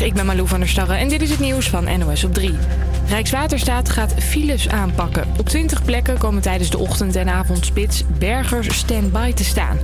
Ik 0.00 0.14
ben 0.14 0.26
Malou 0.26 0.48
van 0.48 0.60
der 0.60 0.68
Starre 0.68 0.94
en 0.94 1.08
dit 1.08 1.22
is 1.22 1.30
het 1.30 1.40
nieuws 1.40 1.68
van 1.68 1.98
NOS 1.98 2.24
op 2.24 2.34
3. 2.34 2.54
Rijkswaterstaat 3.08 3.88
gaat 3.88 4.14
files 4.18 4.68
aanpakken. 4.68 5.24
Op 5.38 5.48
20 5.48 5.84
plekken 5.84 6.18
komen 6.18 6.42
tijdens 6.42 6.70
de 6.70 6.78
ochtend- 6.78 7.16
en 7.16 7.28
avondspits 7.28 8.04
bergers 8.18 8.76
stand-by 8.76 9.32
te 9.32 9.44
staan. 9.44 9.78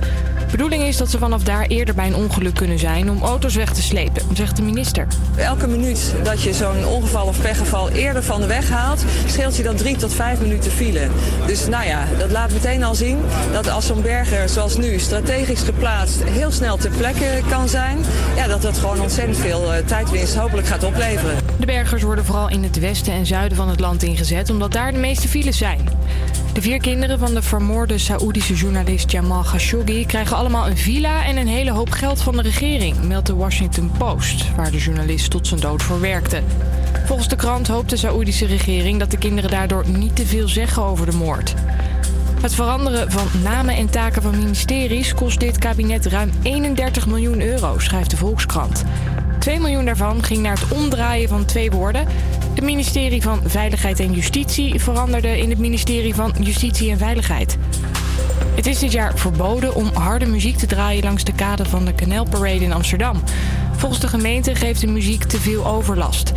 De 0.47 0.53
bedoeling 0.53 0.83
is 0.83 0.97
dat 0.97 1.09
ze 1.09 1.17
vanaf 1.17 1.43
daar 1.43 1.65
eerder 1.65 1.95
bij 1.95 2.07
een 2.07 2.15
ongeluk 2.15 2.55
kunnen 2.55 2.79
zijn 2.79 3.09
om 3.09 3.21
auto's 3.21 3.55
weg 3.55 3.73
te 3.73 3.81
slepen, 3.81 4.21
zegt 4.33 4.55
de 4.55 4.61
minister. 4.61 5.07
Elke 5.35 5.67
minuut 5.67 6.13
dat 6.23 6.41
je 6.41 6.53
zo'n 6.53 6.85
ongeval 6.85 7.27
of 7.27 7.41
pechgeval 7.41 7.89
eerder 7.89 8.23
van 8.23 8.41
de 8.41 8.47
weg 8.47 8.69
haalt, 8.69 9.03
scheelt 9.25 9.57
je 9.57 9.63
dan 9.63 9.75
drie 9.75 9.95
tot 9.97 10.13
vijf 10.13 10.39
minuten 10.39 10.71
file. 10.71 11.07
Dus 11.45 11.67
nou 11.67 11.85
ja, 11.85 12.05
dat 12.17 12.31
laat 12.31 12.51
meteen 12.51 12.83
al 12.83 12.95
zien 12.95 13.17
dat 13.51 13.69
als 13.69 13.85
zo'n 13.85 14.01
berger 14.01 14.49
zoals 14.49 14.77
nu 14.77 14.99
strategisch 14.99 15.61
geplaatst 15.61 16.23
heel 16.23 16.51
snel 16.51 16.77
ter 16.77 16.91
plekke 16.91 17.41
kan 17.49 17.69
zijn, 17.69 17.97
ja, 18.35 18.47
dat 18.47 18.61
dat 18.61 18.77
gewoon 18.77 19.01
ontzettend 19.01 19.37
veel 19.37 19.73
uh, 19.73 19.77
tijdwinst 19.85 20.35
hopelijk 20.35 20.67
gaat 20.67 20.83
opleveren. 20.83 21.37
De 21.59 21.65
bergers 21.65 22.03
worden 22.03 22.25
vooral 22.25 22.49
in 22.49 22.63
het 22.63 22.79
westen 22.79 23.13
en 23.13 23.25
zuiden 23.25 23.57
van 23.57 23.69
het 23.69 23.79
land 23.79 24.03
ingezet, 24.03 24.49
omdat 24.49 24.71
daar 24.71 24.91
de 24.91 24.99
meeste 24.99 25.27
files 25.27 25.57
zijn. 25.57 25.89
De 26.57 26.63
vier 26.63 26.81
kinderen 26.81 27.19
van 27.19 27.33
de 27.33 27.41
vermoorde 27.41 27.97
Saoedische 27.97 28.53
journalist 28.53 29.11
Jamal 29.11 29.43
Khashoggi 29.43 30.05
krijgen 30.05 30.37
allemaal 30.37 30.67
een 30.67 30.77
villa 30.77 31.25
en 31.25 31.37
een 31.37 31.47
hele 31.47 31.71
hoop 31.71 31.89
geld 31.89 32.21
van 32.21 32.35
de 32.35 32.41
regering, 32.41 33.03
meldt 33.03 33.27
de 33.27 33.35
Washington 33.35 33.91
Post, 33.97 34.55
waar 34.55 34.71
de 34.71 34.77
journalist 34.77 35.29
tot 35.29 35.47
zijn 35.47 35.59
dood 35.59 35.83
voor 35.83 35.99
werkte. 35.99 36.41
Volgens 37.05 37.27
de 37.27 37.35
krant 37.35 37.67
hoopt 37.67 37.89
de 37.89 37.97
Saoedische 37.97 38.45
regering 38.45 38.99
dat 38.99 39.11
de 39.11 39.17
kinderen 39.17 39.49
daardoor 39.49 39.83
niet 39.87 40.15
te 40.15 40.25
veel 40.25 40.47
zeggen 40.47 40.83
over 40.83 41.05
de 41.05 41.17
moord. 41.17 41.53
Het 42.41 42.53
veranderen 42.53 43.11
van 43.11 43.27
namen 43.43 43.75
en 43.75 43.89
taken 43.89 44.21
van 44.21 44.37
ministeries 44.37 45.13
kost 45.13 45.39
dit 45.39 45.57
kabinet 45.57 46.05
ruim 46.05 46.31
31 46.41 47.07
miljoen 47.07 47.41
euro, 47.41 47.79
schrijft 47.79 48.09
de 48.09 48.17
Volkskrant. 48.17 48.83
2 49.39 49.59
miljoen 49.59 49.85
daarvan 49.85 50.23
ging 50.23 50.41
naar 50.41 50.59
het 50.59 50.71
omdraaien 50.71 51.29
van 51.29 51.45
twee 51.45 51.71
woorden. 51.71 52.07
Het 52.57 52.65
ministerie 52.65 53.21
van 53.21 53.41
Veiligheid 53.45 53.99
en 53.99 54.13
Justitie 54.13 54.79
veranderde 54.79 55.39
in 55.39 55.49
het 55.49 55.59
ministerie 55.59 56.15
van 56.15 56.35
Justitie 56.39 56.91
en 56.91 56.97
Veiligheid. 56.97 57.57
Het 58.55 58.65
is 58.65 58.79
dit 58.79 58.91
jaar 58.91 59.17
verboden 59.17 59.75
om 59.75 59.89
harde 59.93 60.25
muziek 60.25 60.57
te 60.57 60.65
draaien 60.65 61.03
langs 61.03 61.23
de 61.23 61.33
kade 61.33 61.65
van 61.65 61.85
de 61.85 61.95
Canal 61.95 62.25
Parade 62.29 62.63
in 62.63 62.73
Amsterdam. 62.73 63.23
Volgens 63.75 64.01
de 64.01 64.07
gemeente 64.07 64.55
geeft 64.55 64.81
de 64.81 64.87
muziek 64.87 65.23
te 65.23 65.39
veel 65.39 65.67
overlast. 65.67 66.31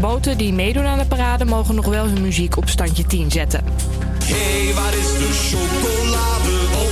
Boten 0.00 0.38
die 0.38 0.52
meedoen 0.52 0.86
aan 0.86 0.98
de 0.98 1.06
parade 1.06 1.44
mogen 1.44 1.74
nog 1.74 1.86
wel 1.86 2.04
hun 2.04 2.22
muziek 2.22 2.56
op 2.56 2.68
standje 2.68 3.06
10 3.06 3.30
zetten. 3.30 3.64
Hey, 4.24 4.74
waar 4.74 4.94
is 4.94 5.12
de 5.12 5.56
chocolade? 5.56 6.89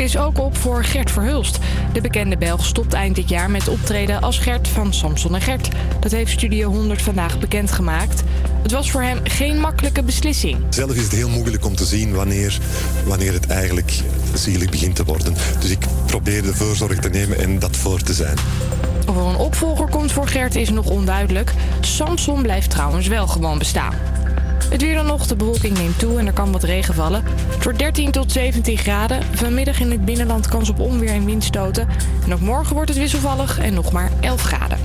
Is 0.00 0.16
ook 0.16 0.38
op 0.38 0.56
voor 0.56 0.84
Gert 0.84 1.10
Verhulst. 1.10 1.58
De 1.92 2.00
bekende 2.00 2.36
Belg 2.36 2.64
stopt 2.64 2.92
eind 2.92 3.14
dit 3.14 3.28
jaar 3.28 3.50
met 3.50 3.68
optreden 3.68 4.20
als 4.20 4.38
Gert 4.38 4.68
van 4.68 4.94
Samson 4.94 5.34
en 5.34 5.40
Gert. 5.40 5.68
Dat 6.00 6.12
heeft 6.12 6.32
Studio 6.32 6.70
100 6.70 7.02
vandaag 7.02 7.38
bekendgemaakt. 7.38 8.22
Het 8.62 8.72
was 8.72 8.90
voor 8.90 9.02
hem 9.02 9.18
geen 9.24 9.60
makkelijke 9.60 10.02
beslissing. 10.02 10.56
Zelf 10.70 10.94
is 10.94 11.02
het 11.02 11.12
heel 11.12 11.28
moeilijk 11.28 11.64
om 11.64 11.76
te 11.76 11.84
zien 11.84 12.14
wanneer, 12.14 12.58
wanneer 13.04 13.32
het 13.32 13.46
eigenlijk 13.46 13.92
zielig 14.34 14.70
begint 14.70 14.96
te 14.96 15.04
worden. 15.04 15.34
Dus 15.60 15.70
ik 15.70 15.86
probeer 16.06 16.42
de 16.42 16.54
voorzorg 16.54 16.98
te 16.98 17.08
nemen 17.08 17.38
en 17.38 17.58
dat 17.58 17.76
voor 17.76 18.00
te 18.00 18.14
zijn. 18.14 18.36
Of 19.06 19.16
er 19.16 19.22
een 19.22 19.36
opvolger 19.36 19.88
komt 19.88 20.12
voor 20.12 20.28
Gert 20.28 20.54
is 20.54 20.70
nog 20.70 20.86
onduidelijk. 20.86 21.52
Samson 21.80 22.42
blijft 22.42 22.70
trouwens 22.70 23.06
wel 23.06 23.26
gewoon 23.26 23.58
bestaan. 23.58 23.94
Het 24.70 24.82
weer 24.82 24.94
dan 24.94 25.06
nog, 25.06 25.26
de 25.26 25.36
bewolking 25.36 25.78
neemt 25.78 25.98
toe 25.98 26.18
en 26.18 26.26
er 26.26 26.32
kan 26.32 26.52
wat 26.52 26.62
regen 26.62 26.94
vallen. 26.94 27.24
Wordt 27.62 27.78
13 27.78 28.10
tot 28.10 28.32
17 28.32 28.78
graden. 28.78 29.22
Vanmiddag 29.32 29.80
in 29.80 29.90
het 29.90 30.04
binnenland 30.04 30.48
kans 30.48 30.68
op 30.68 30.80
onweer 30.80 31.08
en 31.08 31.24
windstoten. 31.24 31.88
En 32.24 32.34
ook 32.34 32.40
morgen 32.40 32.74
wordt 32.74 32.88
het 32.88 32.98
wisselvallig 32.98 33.58
en 33.58 33.74
nog 33.74 33.92
maar 33.92 34.10
11 34.20 34.42
graden. 34.42 34.78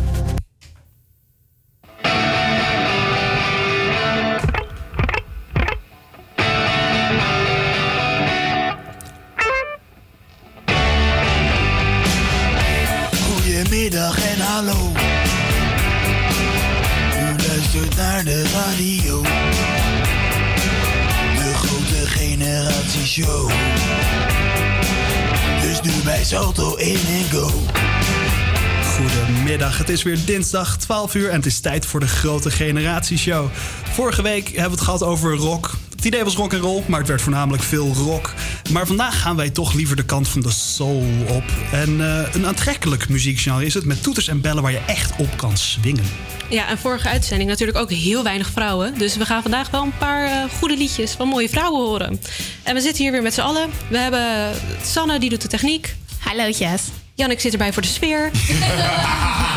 Goedemiddag, 29.52 29.80
het 29.86 29.90
is 29.90 30.04
weer 30.04 30.26
dinsdag 30.26 30.78
12 30.78 31.16
uur 31.16 31.30
en 31.30 31.36
het 31.36 31.46
is 31.46 31.60
tijd 31.60 31.86
voor 31.86 32.00
de 32.00 32.08
grote 32.08 32.52
generatieshow. 32.52 33.50
Vorige 33.92 34.22
week 34.22 34.46
hebben 34.46 34.64
we 34.64 34.70
het 34.70 34.82
gehad 34.82 35.04
over 35.04 35.36
rock. 35.36 35.72
Het 35.96 36.06
idee 36.06 36.24
was 36.24 36.36
rock 36.36 36.54
en 36.54 36.60
roll, 36.60 36.84
maar 36.88 37.00
het 37.00 37.08
werd 37.08 37.22
voornamelijk 37.22 37.64
veel 37.64 37.94
rock. 37.94 38.34
Maar 38.72 38.88
vandaag 38.88 39.22
gaan 39.22 39.36
wij 39.36 39.50
toch 39.50 39.74
liever 39.74 39.96
de 39.96 40.06
kant 40.06 40.28
van 40.28 40.42
de 40.42 40.52
soul 40.52 41.06
op. 41.28 41.44
En 41.72 42.02
eh, 42.02 42.34
een 42.34 42.46
aantrekkelijk 42.46 43.10
muziekgenre 43.10 43.66
is 43.66 43.74
het 43.74 43.86
met 43.86 44.04
toeters 44.04 44.28
en 44.28 44.42
bellen 44.42 44.64
waar 44.64 44.72
je 44.72 44.82
echt 44.88 45.12
op 45.18 45.38
kan 45.38 45.58
swingen. 45.58 46.06
Ja, 46.50 46.68
en 46.68 46.78
vorige 46.78 47.08
uitzending 47.08 47.50
natuurlijk 47.50 47.78
ook 47.78 47.92
heel 47.92 48.24
weinig 48.24 48.50
vrouwen. 48.50 48.98
Dus 48.98 49.18
we 49.18 49.26
gaan 49.26 49.42
vandaag 49.42 49.70
wel 49.70 49.84
een 49.84 49.98
paar 49.98 50.26
eh, 50.26 50.58
goede 50.60 50.78
liedjes 50.78 51.12
van 51.12 51.28
mooie 51.28 51.50
vrouwen 51.50 51.82
horen. 51.82 52.20
En 52.64 52.76
we 52.76 52.82
zitten 52.82 53.04
hier 53.04 53.12
weer 53.12 53.22
met 53.22 53.34
z'n 53.34 53.42
allen. 53.42 53.70
We 53.90 53.98
hebben 53.98 54.54
Sanne, 54.84 55.20
die 55.20 55.30
doet 55.30 55.42
de 55.42 55.48
techniek. 55.48 55.96
Hallootjes. 56.20 56.82
Jannik 57.22 57.40
zit 57.40 57.52
erbij 57.52 57.74
voor 57.74 57.82
de 57.82 57.88
sfeer. 57.88 58.32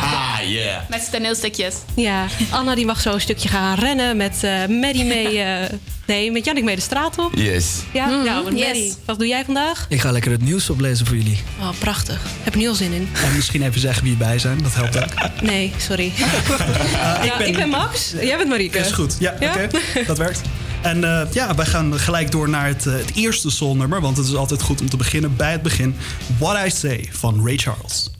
Ah, 0.04 0.50
yeah. 0.50 0.88
Met 0.88 1.08
toneelstukjes. 1.12 1.74
Ja, 1.94 2.26
Anna 2.50 2.74
die 2.74 2.86
mag 2.86 3.00
zo 3.00 3.12
een 3.12 3.20
stukje 3.20 3.48
gaan 3.48 3.74
rennen 3.78 4.16
met 4.16 4.38
eh 4.42 4.50
Maddie 4.66 5.04
mee... 5.04 5.38
eh, 5.40 5.70
nee, 6.06 6.32
met 6.32 6.44
Jannik 6.44 6.64
mee 6.64 6.74
de 6.76 6.82
straat 6.82 7.18
op. 7.18 7.34
Yes. 7.34 7.66
Ja, 7.92 8.20
ja 8.24 8.40
met 8.40 8.52
yes. 8.58 8.64
Maddie. 8.66 8.94
Wat 9.04 9.18
doe 9.18 9.28
jij 9.28 9.44
vandaag? 9.44 9.86
Ik 9.88 10.00
ga 10.00 10.10
lekker 10.10 10.30
het 10.30 10.42
nieuws 10.42 10.70
oplezen 10.70 11.06
voor 11.06 11.16
jullie. 11.16 11.42
Oh, 11.60 11.68
prachtig. 11.78 12.20
Heb 12.42 12.52
er 12.52 12.58
nu 12.58 12.68
al 12.68 12.74
zin 12.74 12.92
in. 12.92 13.08
En 13.24 13.34
misschien 13.36 13.62
even 13.62 13.80
zeggen 13.80 14.02
wie 14.02 14.12
erbij 14.12 14.38
zijn, 14.38 14.58
dat 14.62 14.74
helpt 14.74 14.96
ook. 15.02 15.12
Nee, 15.42 15.72
sorry. 15.78 16.12
Uh, 16.18 17.24
Ja, 17.28 17.38
ik 17.38 17.56
ben 17.56 17.68
Max. 17.68 18.12
Jij 18.20 18.36
bent 18.36 18.48
Marieke. 18.48 18.78
Is 18.78 18.90
goed, 18.92 19.16
ja, 19.18 19.34
Ja? 19.40 19.50
oké, 19.52 19.68
dat 20.06 20.18
werkt. 20.18 20.40
En 20.84 21.04
eh, 21.04 21.32
ja, 21.32 21.54
wij 21.54 21.66
gaan 21.66 21.98
gelijk 21.98 22.30
door 22.30 22.48
naar 22.48 22.66
het, 22.66 22.86
eh, 22.86 22.92
het 22.92 23.14
eerste 23.14 23.50
soulnummer, 23.50 24.00
want 24.00 24.16
het 24.16 24.26
is 24.26 24.34
altijd 24.34 24.62
goed 24.62 24.80
om 24.80 24.88
te 24.88 24.96
beginnen 24.96 25.36
bij 25.36 25.52
het 25.52 25.62
begin. 25.62 25.96
What 26.38 26.66
I 26.66 26.70
Say 26.70 27.08
van 27.12 27.46
Ray 27.46 27.56
Charles. 27.56 28.10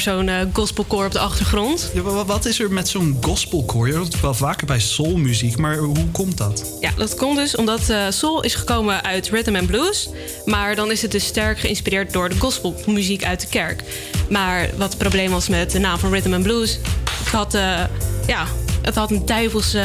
Zo'n 0.00 0.28
eh, 0.28 0.34
gospelkoor 0.52 1.04
op 1.04 1.12
de 1.12 1.18
achtergrond. 1.18 1.90
Ja, 1.94 2.00
wa- 2.00 2.24
wat 2.24 2.44
is 2.44 2.60
er 2.60 2.72
met 2.72 2.88
zo'n 2.88 3.18
gospelkoor? 3.20 3.86
Je 3.88 3.94
hoort 3.94 4.12
het 4.12 4.20
wel 4.22 4.34
vaker 4.34 4.66
bij 4.66 4.80
soulmuziek, 4.80 5.56
maar 5.56 5.76
hoe 5.76 6.06
komt 6.12 6.38
dat? 6.38 6.72
Ja, 6.80 6.90
dat 6.96 7.14
komt 7.14 7.36
dus 7.36 7.56
omdat 7.56 7.88
eh, 7.88 8.02
soul 8.10 8.42
is 8.42 8.54
gekomen 8.54 9.02
uit 9.04 9.28
rhythm 9.28 9.54
and 9.56 9.66
blues. 9.66 10.08
Maar 10.44 10.74
dan 10.76 10.90
is 10.90 11.02
het 11.02 11.10
dus 11.10 11.24
sterk 11.26 11.58
geïnspireerd 11.58 12.12
door 12.12 12.28
de 12.28 12.38
gospelmuziek 12.38 13.24
uit 13.24 13.40
de 13.40 13.46
kerk. 13.46 13.82
Maar 14.30 14.68
wat 14.76 14.88
het 14.88 14.98
probleem 14.98 15.30
was 15.30 15.48
met 15.48 15.70
de 15.70 15.78
naam 15.78 15.98
van 15.98 16.10
rhythm 16.12 16.32
and 16.32 16.42
blues... 16.42 16.78
Het 17.24 17.34
had, 17.34 17.54
eh, 17.54 17.80
ja, 18.26 18.46
het 18.82 18.94
had 18.94 19.10
een 19.10 19.26
duivelse 19.26 19.84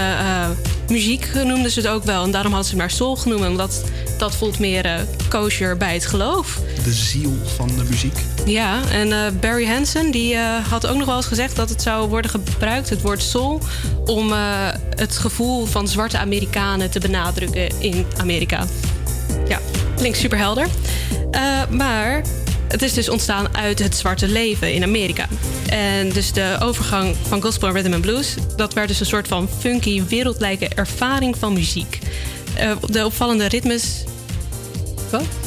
muziek, 0.89 1.29
noemden 1.33 1.71
ze 1.71 1.79
het 1.79 1.87
ook 1.89 2.03
wel. 2.03 2.23
En 2.23 2.31
daarom 2.31 2.51
hadden 2.53 2.69
ze 2.69 2.75
het 2.75 2.85
maar 2.85 2.91
soul 2.97 3.15
genoemd. 3.15 3.45
Omdat 3.45 3.81
dat 4.17 4.35
voelt 4.35 4.59
meer 4.59 4.85
eh, 4.85 4.93
kosher 5.29 5.77
bij 5.77 5.93
het 5.93 6.05
geloof. 6.05 6.59
De 6.83 6.93
ziel 6.93 7.33
van 7.55 7.67
de 7.67 7.83
muziek. 7.89 8.17
Ja, 8.45 8.89
en 8.91 9.11
eh, 9.11 9.31
Barry 9.39 9.65
Hansen 9.65 10.11
die, 10.11 10.35
eh, 10.35 10.67
had 10.69 10.87
ook 10.87 10.97
nog 10.97 11.05
wel 11.05 11.15
eens 11.15 11.25
gezegd 11.25 11.55
dat 11.55 11.69
het 11.69 11.81
zou 11.81 12.09
worden 12.09 12.31
gebruikt, 12.31 12.89
het 12.89 13.01
woord 13.01 13.21
soul, 13.21 13.61
om 14.05 14.31
eh, 14.31 14.37
het 14.89 15.17
gevoel 15.17 15.65
van 15.65 15.87
zwarte 15.87 16.17
Amerikanen 16.17 16.91
te 16.91 16.99
benadrukken 16.99 17.69
in 17.79 18.05
Amerika. 18.17 18.65
Ja, 19.47 19.59
klinkt 19.95 20.17
super 20.17 20.37
helder. 20.37 20.67
Maar 21.69 22.21
het 22.67 22.81
is 22.81 22.93
dus 22.93 23.09
ontstaan 23.09 23.55
uit 23.57 23.79
het 23.79 23.95
zwarte 23.95 24.27
leven 24.27 24.73
in 24.73 24.83
Amerika. 24.83 25.27
En 25.69 26.09
dus 26.09 26.33
de 26.33 26.57
overgang 26.61 27.15
van 27.27 27.41
gospel 27.41 27.67
en 27.67 27.73
rhythm 27.73 27.93
and 27.93 28.01
blues, 28.01 28.35
dat 28.55 28.73
werd 28.73 28.87
dus 28.87 28.99
een 28.99 29.05
soort 29.05 29.27
van 29.27 29.49
funky, 29.59 30.03
wereldlijke 30.03 30.67
ervaring 30.75 31.37
van 31.37 31.53
muziek. 31.53 31.99
De 32.85 33.05
opvallende 33.05 33.47
ritmes. 33.47 34.03
Wat? 35.09 35.40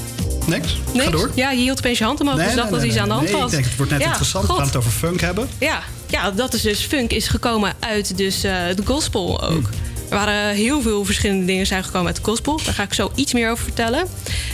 Niks? 0.47 0.77
Niks? 0.93 1.05
Ga 1.05 1.11
door. 1.11 1.31
Ja, 1.35 1.51
je 1.51 1.61
hield 1.61 1.79
opeens 1.79 1.99
je 1.99 2.05
hand 2.05 2.21
omhoog. 2.21 2.37
dus 2.37 2.51
ik 2.51 2.57
dacht 2.57 2.71
dat 2.71 2.83
iets 2.83 2.97
aan 2.97 3.09
de 3.09 3.15
hand 3.15 3.31
nee, 3.31 3.41
was. 3.41 3.45
ik 3.45 3.51
denk, 3.51 3.65
het 3.65 3.77
wordt 3.77 3.93
net 3.93 4.01
Ja, 4.01 4.07
interessant. 4.07 4.47
We 4.47 4.53
gaan 4.53 4.65
het 4.65 4.77
over 4.77 4.91
funk 4.91 5.21
hebben. 5.21 5.49
Ja, 5.59 5.83
ja, 6.07 6.31
dat 6.31 6.55
is 6.55 6.63
dus 6.63 6.81
funk 6.81 7.13
is 7.13 7.29
gekomen 7.29 7.73
uit 7.79 8.17
dus, 8.17 8.45
eh, 8.45 8.53
de 8.77 8.83
gospel 8.85 9.43
ook. 9.43 9.69
Er 10.09 10.17
waren 10.17 10.55
heel 10.55 10.83
veel 10.83 11.05
verschillende 11.05 11.45
dingen 11.45 11.67
zijn 11.67 11.85
gekomen 11.85 12.07
uit 12.07 12.17
de 12.17 12.23
gospel. 12.23 12.61
Daar 12.65 12.75
ga 12.75 12.83
ik 12.83 12.95
zo 12.95 13.13
iets 13.15 13.33
meer 13.33 13.51
over 13.51 13.65
vertellen. 13.65 14.07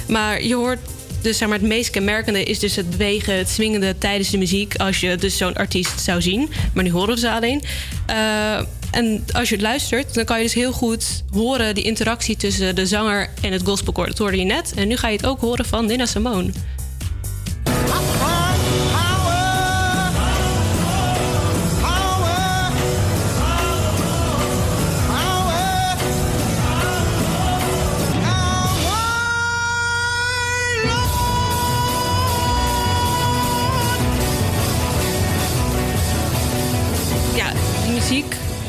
Maar 0.06 0.42
je 0.42 0.54
hoort 0.54 0.78
dus 1.20 1.38
zeg 1.38 1.49
maar, 1.49 1.59
het 1.59 1.66
meest 1.66 1.90
kenmerkende 1.90 2.42
is 2.42 2.59
dus 2.59 2.76
het 2.76 2.90
bewegen, 2.90 3.38
het 3.38 3.49
swingende 3.49 3.99
tijdens 3.99 4.30
de 4.30 4.38
muziek. 4.38 4.76
Als 4.76 5.00
je 5.00 5.16
dus 5.16 5.37
zo'n 5.37 5.54
artiest 5.54 6.00
zou 6.00 6.23
zien. 6.23 6.50
Maar 6.75 6.85
nu 6.85 6.90
horen 6.90 7.14
we 7.14 7.20
ze 7.20 7.30
alleen. 7.30 7.62
Eh, 8.06 8.61
En 8.90 9.25
als 9.32 9.49
je 9.49 9.54
het 9.54 9.64
luistert, 9.64 10.14
dan 10.14 10.25
kan 10.25 10.37
je 10.37 10.42
dus 10.42 10.54
heel 10.54 10.73
goed 10.73 11.25
horen 11.32 11.75
die 11.75 11.85
interactie 11.85 12.37
tussen 12.37 12.75
de 12.75 12.87
zanger 12.87 13.30
en 13.42 13.52
het 13.52 13.62
gospelkoor. 13.62 14.06
Dat 14.06 14.18
hoorde 14.18 14.37
je 14.37 14.44
net. 14.44 14.73
En 14.76 14.88
nu 14.88 14.97
ga 14.97 15.09
je 15.09 15.16
het 15.16 15.26
ook 15.26 15.40
horen 15.40 15.64
van 15.64 15.87
Nina 15.87 16.06
Simone. 16.06 16.50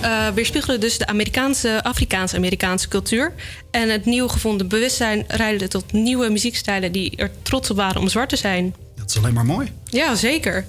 Muziek 0.02 0.28
eh 0.28 0.34
weerspiegelde 0.34 0.78
dus 0.78 0.98
de 0.98 1.08
Amerikaanse, 1.08 1.84
Afrikaans-Amerikaanse 1.84 2.88
cultuur. 2.88 3.34
En 3.72 3.90
het 3.90 4.06
nieuw 4.06 4.28
gevonden 4.28 4.68
bewustzijn 4.68 5.26
leidde 5.28 5.68
tot 5.68 5.92
nieuwe 5.92 6.30
muziekstijlen 6.30 6.92
die 6.92 7.16
er 7.16 7.32
trots 7.42 7.70
op 7.70 7.78
waren 7.78 8.02
om 8.02 8.08
zwart 8.10 8.30
te 8.30 8.36
zijn. 8.36 8.76
Dat 8.96 9.10
is 9.10 9.18
alleen 9.18 9.34
maar 9.34 9.46
mooi. 9.46 9.72
Ja, 9.86 10.16
zeker. 10.16 10.66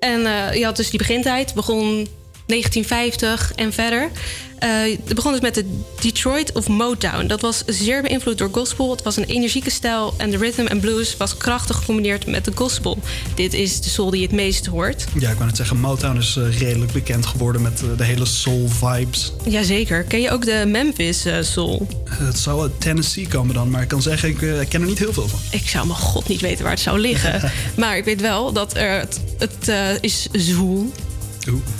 En 0.00 0.26
eh, 0.26 0.54
je 0.54 0.64
had 0.64 0.76
dus 0.76 0.90
die 0.90 0.98
begintijd, 0.98 1.54
begon 1.54 2.08
1950 2.48 3.52
en 3.54 3.72
verder. 3.72 4.10
Eh, 4.58 4.70
het 5.04 5.14
begon 5.14 5.32
dus 5.32 5.40
met 5.40 5.54
de 5.54 5.80
Detroit 6.00 6.52
of 6.52 6.68
Motown. 6.68 7.26
Dat 7.26 7.40
was 7.40 7.62
zeer 7.66 8.02
beïnvloed 8.02 8.38
door 8.38 8.48
gospel. 8.52 8.90
Het 8.90 9.02
was 9.02 9.16
een 9.16 9.24
energieke 9.24 9.70
stijl 9.70 10.14
en 10.16 10.30
de 10.30 10.36
rhythm 10.36 10.66
en 10.66 10.80
blues 10.80 11.16
was 11.16 11.36
krachtig 11.36 11.76
gecombineerd 11.76 12.26
met 12.26 12.44
de 12.44 12.52
gospel. 12.54 12.98
Dit 13.34 13.54
is 13.54 13.80
de 13.80 13.88
soul 13.88 14.10
die 14.10 14.22
het 14.22 14.32
meest 14.32 14.66
hoort. 14.66 15.04
Ja, 15.18 15.30
ik 15.30 15.34
wou 15.34 15.46
net 15.46 15.56
zeggen, 15.56 15.80
Motown 15.80 16.16
is 16.16 16.36
eh, 16.36 16.58
redelijk 16.58 16.92
bekend 16.92 17.26
geworden 17.26 17.62
met 17.62 17.82
eh, 17.82 17.88
de 17.96 18.04
hele 18.04 18.24
soul 18.24 18.68
vibes. 18.68 19.32
Jazeker. 19.44 20.02
Ken 20.02 20.20
je 20.20 20.30
ook 20.30 20.44
de 20.44 20.64
Memphis 20.66 21.26
soul? 21.40 21.86
Het 22.08 22.38
zou 22.38 22.62
uit 22.62 22.80
Tennessee 22.80 23.28
komen 23.28 23.54
dan, 23.54 23.70
maar 23.70 23.82
ik 23.82 23.88
kan 23.88 24.02
zeggen, 24.02 24.28
ik 24.28 24.68
ken 24.68 24.80
er 24.80 24.86
niet 24.86 24.98
heel 24.98 25.12
veel 25.12 25.28
van. 25.28 25.38
Ik 25.50 25.68
zou 25.68 25.86
mijn 25.86 25.98
god 25.98 26.28
niet 26.28 26.40
weten 26.40 26.62
waar 26.62 26.72
het 26.72 26.80
zou 26.80 26.98
liggen. 26.98 27.52
maar 27.76 27.96
ik 27.96 28.04
weet 28.04 28.20
wel 28.20 28.52
dat 28.52 28.72
het, 28.72 29.20
het 29.38 29.70
is 30.00 30.28
zwoel. 30.32 30.92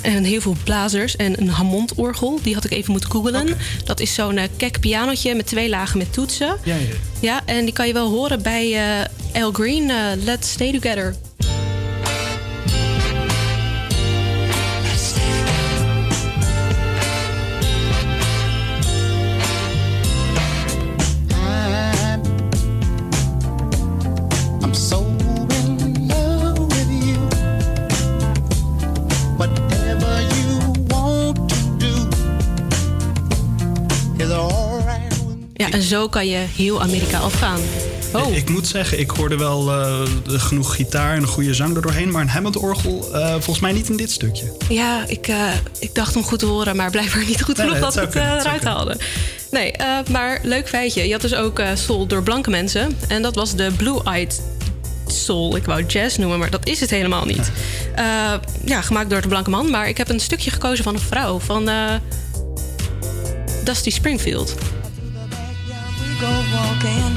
En 0.01 0.23
heel 0.23 0.41
veel 0.41 0.55
blazers 0.63 1.15
en 1.15 1.41
een 1.41 1.49
Hammond-orgel. 1.49 2.39
Die 2.43 2.53
had 2.53 2.65
ik 2.65 2.71
even 2.71 2.91
moeten 2.91 3.11
googlen. 3.11 3.47
Dat 3.85 3.99
is 3.99 4.13
zo'n 4.13 4.37
eh, 4.37 4.47
kek 4.57 4.79
pianotje 4.79 5.35
met 5.35 5.45
twee 5.45 5.69
lagen 5.69 5.97
met 5.97 6.13
toetsen. 6.13 6.57
Ja, 6.63 6.75
ja. 6.75 6.95
Ja, 7.19 7.41
en 7.45 7.65
die 7.65 7.73
kan 7.73 7.87
je 7.87 7.93
wel 7.93 8.09
horen 8.09 8.41
bij 8.41 8.75
eh 9.33 9.43
Al 9.43 9.51
Green, 9.51 9.89
eh, 9.89 9.97
Let's 10.23 10.51
Stay 10.51 10.71
Together. 10.71 11.15
En 35.79 35.85
zo 35.85 36.09
kan 36.09 36.27
je 36.27 36.45
heel 36.55 36.81
Amerika 36.81 37.19
afgaan. 37.19 37.59
Oh, 38.13 38.35
Ik 38.35 38.49
moet 38.49 38.67
zeggen, 38.67 38.99
ik 38.99 39.09
hoorde 39.09 39.37
wel 39.37 39.71
eh, 39.71 40.01
genoeg 40.25 40.75
gitaar 40.75 41.15
en 41.15 41.21
een 41.21 41.27
goede 41.27 41.53
zang 41.53 41.75
er 41.75 41.81
doorheen, 41.81 42.11
maar 42.11 42.21
een 42.21 42.29
Hammond-orgel 42.29 43.09
eh, 43.13 43.31
volgens 43.31 43.59
mij 43.59 43.71
niet 43.71 43.89
in 43.89 43.97
dit 43.97 44.11
stukje. 44.11 44.53
ja, 44.69 45.03
ik, 45.07 45.27
eh, 45.27 45.53
ik 45.79 45.95
dacht 45.95 46.13
hem 46.13 46.23
goed 46.23 46.39
te 46.39 46.45
horen, 46.45 46.75
maar 46.75 46.91
blijkbaar 46.91 47.25
niet 47.25 47.41
goed 47.43 47.59
genoeg 47.59 47.71
nee, 47.71 47.81
dat 47.81 47.93
we 47.93 48.01
het 48.01 48.15
eruit 48.15 48.63
haalden. 48.63 48.97
Nee, 49.51 49.73
maar 50.11 50.39
leuk 50.43 50.69
feitje. 50.69 51.05
Je 51.05 51.11
had 51.11 51.21
dus 51.21 51.35
ook 51.35 51.61
soul 51.73 52.07
door 52.07 52.23
blanke 52.23 52.49
mensen. 52.49 52.97
En 53.07 53.21
dat 53.21 53.35
was 53.35 53.55
de 53.55 53.71
Blue-Eyed 53.77 54.41
Soul. 55.07 55.55
Ik 55.55 55.65
wou 55.65 55.85
jazz 55.85 56.17
noemen, 56.17 56.39
maar 56.39 56.49
dat 56.49 56.67
is 56.67 56.79
het 56.79 56.89
helemaal 56.89 57.25
niet. 57.25 57.51
Ja, 58.65 58.81
gemaakt 58.81 59.09
door 59.09 59.21
de 59.21 59.27
blanke 59.27 59.49
man. 59.49 59.69
Maar 59.69 59.87
ik 59.87 59.97
heb 59.97 60.09
een 60.09 60.19
stukje 60.19 60.51
gekozen 60.51 60.83
van 60.83 60.93
een 60.93 60.99
vrouw, 60.99 61.39
van 61.39 61.69
Dusty 63.63 63.89
Springfield. 63.89 64.55
Go 66.19 66.27
walking, 66.27 67.13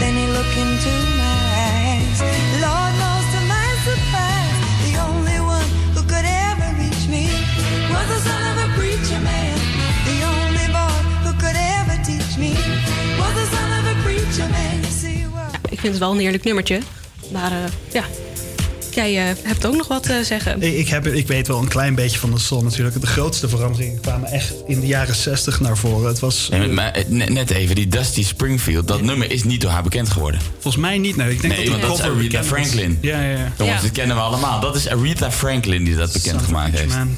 then 0.00 0.14
he 0.16 0.26
look 0.32 0.52
into 0.56 0.92
my 1.20 1.38
eyes. 1.68 2.18
Lord 2.64 2.92
knows 3.00 3.26
to 3.34 3.40
my 3.54 3.68
surprise, 3.84 4.56
the 4.86 4.94
only 5.08 5.38
one 5.54 5.68
who 5.94 6.02
could 6.12 6.24
ever 6.24 6.68
reach 6.80 7.04
me 7.14 7.28
was 7.92 8.06
the 8.08 8.20
son 8.28 8.42
of 8.50 8.56
a 8.64 8.68
preacher 8.78 9.20
man. 9.20 9.56
The 10.08 10.18
only 10.34 10.66
boy 10.72 10.96
who 11.24 11.32
could 11.42 11.58
ever 11.76 11.96
teach 12.08 12.38
me 12.38 12.52
was 13.20 13.32
the 13.40 13.46
son 13.54 13.68
of 13.78 13.84
a 13.92 13.96
preacher 14.02 14.48
man. 14.48 14.76
You 14.82 14.90
see, 14.90 15.26
well, 15.34 15.50
ik 15.68 15.80
vind 15.80 15.92
het 15.92 15.98
wel 15.98 16.12
een 16.12 16.20
eerlijk 16.20 16.44
nummertje. 16.44 16.80
Maar 17.32 17.52
eh, 17.52 17.64
ja, 17.92 18.04
jij 18.96 19.28
eh, 19.30 19.36
hebt 19.42 19.66
ook 19.66 19.76
nog 19.76 19.88
wat 19.88 20.02
te 20.02 20.20
zeggen. 20.24 20.62
Ik, 20.62 20.74
ik, 20.74 20.88
heb, 20.88 21.06
ik 21.06 21.26
weet 21.26 21.46
wel 21.48 21.58
een 21.58 21.68
klein 21.68 21.94
beetje 21.94 22.18
van 22.18 22.30
de 22.30 22.38
soul 22.38 22.62
natuurlijk. 22.62 23.00
De 23.00 23.06
grootste 23.06 23.48
veranderingen 23.48 24.00
kwamen 24.00 24.30
echt 24.30 24.54
in 24.66 24.80
de 24.80 24.86
jaren 24.86 25.14
60 25.14 25.60
naar 25.60 25.76
voren. 25.76 26.08
Het 26.08 26.18
was 26.18 26.48
Nee, 26.50 26.68
maar 26.68 26.92
eh, 26.92 27.04
net 27.08 27.28
net 27.30 27.50
even, 27.50 27.74
die 27.74 27.88
Dusty 27.88 28.24
Springfield, 28.24 28.88
dat 28.88 29.02
nummer 29.02 29.30
is 29.30 29.44
niet 29.44 29.60
door 29.60 29.70
haar 29.70 29.82
bekend 29.82 30.08
geworden. 30.08 30.40
volgens 30.52 30.76
mij 30.82 30.98
niet. 30.98 31.16
Nee, 31.16 31.30
ik 31.30 31.40
denk 31.42 31.56
Nee, 31.56 31.70
dat 31.70 31.80
dat 31.80 31.98
is 31.98 32.00
Aretha 32.04 32.38
was. 32.38 32.46
Franklin. 32.46 32.98
Ja, 33.00 33.20
ja, 33.20 33.28
ja. 33.30 33.52
Jongens, 33.58 33.76
Ja. 33.76 33.82
dat 33.82 33.92
kennen 33.92 34.16
we 34.16 34.22
allemaal. 34.22 34.60
Dat 34.60 34.76
is 34.76 34.88
Aretha 34.88 35.30
Franklin 35.32 35.84
die 35.84 35.96
dat 35.96 36.12
bekend 36.12 36.42
gemaakt 36.42 36.78
heeft. 36.78 36.94
Man. 36.94 37.16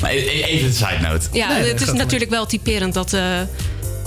Maar 0.00 0.10
e- 0.12 0.16
e- 0.16 0.42
even 0.42 0.66
een 0.66 0.74
side 0.74 0.98
note. 1.02 1.26
Ja, 1.32 1.48
Nee, 1.58 1.68
het 1.72 1.80
is 1.80 1.92
natuurlijk 1.92 2.30
wel 2.30 2.46
typerend 2.46 2.94
dat 2.94 3.12
eh, 3.12 3.22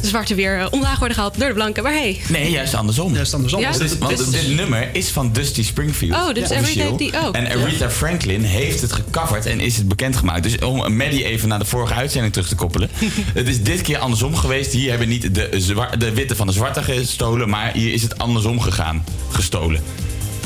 de 0.01 0.07
zwarte 0.07 0.35
weer 0.35 0.59
eh, 0.59 0.67
omlaag 0.69 0.97
worden 0.99 1.15
gehaald 1.15 1.39
door 1.39 1.47
de 1.47 1.53
blanke. 1.53 1.81
Maar 1.81 1.91
hey, 1.91 2.19
Nee, 2.29 2.51
juist 2.51 2.73
andersom. 2.73 3.13
Juist 3.13 3.33
andersom. 3.33 3.59
Ja? 3.59 3.69
Dus 3.69 3.77
Dit- 3.77 3.89
dit- 3.89 3.97
want 3.99 4.17
dit- 4.17 4.31
dit 4.31 4.55
nummer 4.55 4.89
is 4.91 5.09
van 5.09 5.31
Dusty 5.31 5.63
Springfield. 5.63 6.13
Oh, 6.13 6.33
dus 6.33 6.49
Ja, 6.49 6.55
Aretha 6.57 6.97
die 6.97 7.11
ook. 7.25 7.35
En 7.35 7.47
Aretha 7.47 7.89
Franklin 7.89 8.43
heeft 8.43 8.81
het 8.81 8.91
gecoverd 8.91 9.45
en 9.45 9.59
is 9.59 9.77
het 9.77 9.87
bekendgemaakt. 9.87 10.43
Dus 10.43 10.57
om 10.59 10.95
Maddie 10.97 11.23
even 11.25 11.47
naar 11.47 11.59
de 11.59 11.65
vorige 11.65 11.93
uitzending 11.93 12.33
terug 12.33 12.47
te 12.47 12.55
koppelen. 12.55 12.89
het 13.33 13.47
is 13.47 13.61
dit 13.63 13.81
keer 13.81 13.97
andersom 13.97 14.35
geweest. 14.35 14.71
Hier 14.71 14.89
hebben 14.89 15.07
niet 15.07 15.35
de, 15.35 15.49
de 15.97 16.11
witte 16.13 16.35
van 16.35 16.47
de 16.47 16.53
zwarte 16.53 16.83
gestolen, 16.83 17.49
maar 17.49 17.71
hier 17.73 17.93
is 17.93 18.01
het 18.01 18.17
andersom 18.17 18.59
gegaan. 18.61 19.03
Gestolen. 19.31 19.81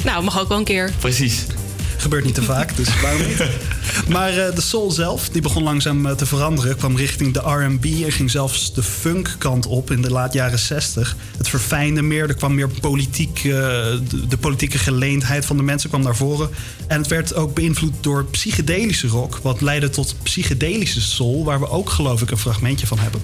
nou, 0.03 0.23
mag 0.23 0.39
ook 0.39 0.47
wel 0.47 0.57
een 0.57 0.63
keer. 0.63 0.91
Precies. 0.99 1.45
Gebeurt 2.01 2.25
niet 2.25 2.35
te 2.35 2.43
vaak, 2.43 2.75
dus 2.75 3.01
waarom 3.01 3.27
niet? 3.27 3.43
Maar 4.07 4.37
eh, 4.37 4.55
de 4.55 4.61
soul 4.61 4.91
zelf, 4.91 5.29
die 5.29 5.41
begon 5.41 5.63
langzaam 5.63 6.05
eh, 6.05 6.11
te 6.11 6.25
veranderen. 6.25 6.77
Kwam 6.77 6.97
richting 6.97 7.33
de 7.33 7.39
R&B 7.39 7.85
en 7.85 8.11
ging 8.11 8.31
zelfs 8.31 8.73
de 8.73 8.83
funk 8.83 9.35
kant 9.37 9.65
op 9.65 9.91
in 9.91 10.01
de 10.01 10.11
laat 10.11 10.33
jaren 10.33 10.59
60. 10.59 11.15
Het 11.37 11.49
verfijnde 11.49 12.01
meer, 12.01 12.27
er 12.27 12.35
kwam 12.35 12.55
meer 12.55 12.69
politiek... 12.81 13.37
eh, 13.37 13.43
de, 13.43 14.27
de 14.27 14.37
politieke 14.37 14.77
geleendheid 14.77 15.45
van 15.45 15.57
de 15.57 15.63
mensen 15.63 15.89
kwam 15.89 16.01
naar 16.01 16.15
voren. 16.15 16.49
En 16.87 16.97
het 16.97 17.07
werd 17.07 17.33
ook 17.33 17.53
beïnvloed 17.53 17.93
door 18.01 18.25
psychedelische 18.25 19.07
rock... 19.07 19.39
wat 19.41 19.61
leidde 19.61 19.89
tot 19.89 20.15
psychedelische 20.23 21.01
soul... 21.01 21.43
waar 21.43 21.59
we 21.59 21.69
ook 21.69 21.89
geloof 21.89 22.21
ik 22.21 22.31
een 22.31 22.37
fragmentje 22.37 22.87
van 22.87 22.99
hebben. 22.99 23.21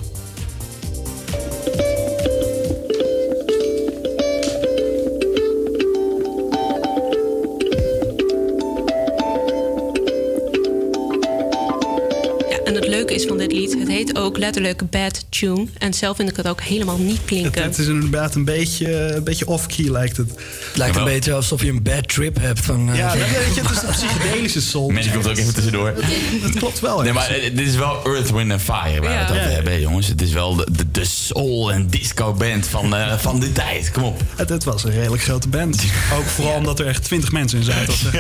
Heet 14.08 14.18
ook 14.18 14.38
letterlijk 14.38 14.90
Bad 14.90 15.26
Tune. 15.30 15.66
En 15.78 15.94
zelf 15.94 16.16
vind 16.16 16.30
ik 16.30 16.36
het 16.36 16.48
ook 16.48 16.62
helemaal 16.62 16.98
niet 16.98 17.20
klinken. 17.26 17.64
het 17.64 17.78
is 17.78 17.88
inderdaad 17.88 18.36
een 18.36 18.46
beetje, 18.46 18.92
een 19.16 19.24
beetje 19.24 19.48
off-key 19.48 19.90
lijkt 19.92 20.18
het. 20.18 20.30
Het 20.30 20.78
lijkt 20.78 20.96
een 20.96 21.04
beetje 21.04 21.34
alsof 21.34 21.62
je 21.64 21.70
een 21.70 21.84
bad 21.84 22.08
trip 22.08 22.38
hebt. 22.40 22.60
Van, 22.60 22.90
eh, 22.92 22.98
Ja, 22.98 23.10
van- 23.10 23.20
weet 23.20 23.30
je, 23.56 23.62
het 23.62 23.72
is 23.72 23.82
een 23.82 23.90
psychedelische 23.92 24.62
soul. 24.62 24.90
Mensen 24.90 25.12
komt 25.14 25.26
er 25.26 25.32
ook 25.32 25.38
even 25.38 25.54
tussendoor. 25.54 25.94
Dat 26.42 26.52
klopt 26.56 26.80
wel. 26.80 27.02
Nee, 27.02 27.14
maar 27.14 27.30
eh, 27.30 27.42
dit 27.56 27.68
is 27.68 27.76
wel 27.76 28.06
Earth, 28.06 28.32
Wind 28.32 28.52
and 28.52 28.62
Fire 28.62 29.02
waar 29.02 29.12
Ja. 29.12 29.18
we 29.18 29.22
het 29.24 29.30
over 29.30 29.36
Ja, 29.42 29.48
ja. 29.48 29.54
hebben, 29.56 29.74
hè, 29.74 29.80
jongens. 29.80 30.08
Het 30.08 30.22
is 30.22 30.32
wel 30.32 30.56
de, 30.56 30.68
de, 30.72 30.92
de 30.92 31.06
soul 31.06 31.72
en 31.72 31.88
disco 31.90 32.34
band 32.34 32.68
van, 32.68 32.96
eh, 32.96 33.18
van 33.18 33.40
die 33.40 33.52
tijd. 33.52 33.92
Kom 33.92 34.04
op. 34.04 34.22
Het, 34.36 34.50
het 34.50 34.64
was 34.64 34.84
een 34.84 34.92
redelijk 34.92 35.24
grote 35.24 35.48
band. 35.48 35.84
Ook 36.18 36.26
vooral 36.26 36.54
omdat 36.56 36.80
er 36.80 36.88
echt 36.88 37.04
twintig 37.04 37.32
mensen 37.32 37.58
in 37.60 37.64
zaten. 37.64 37.94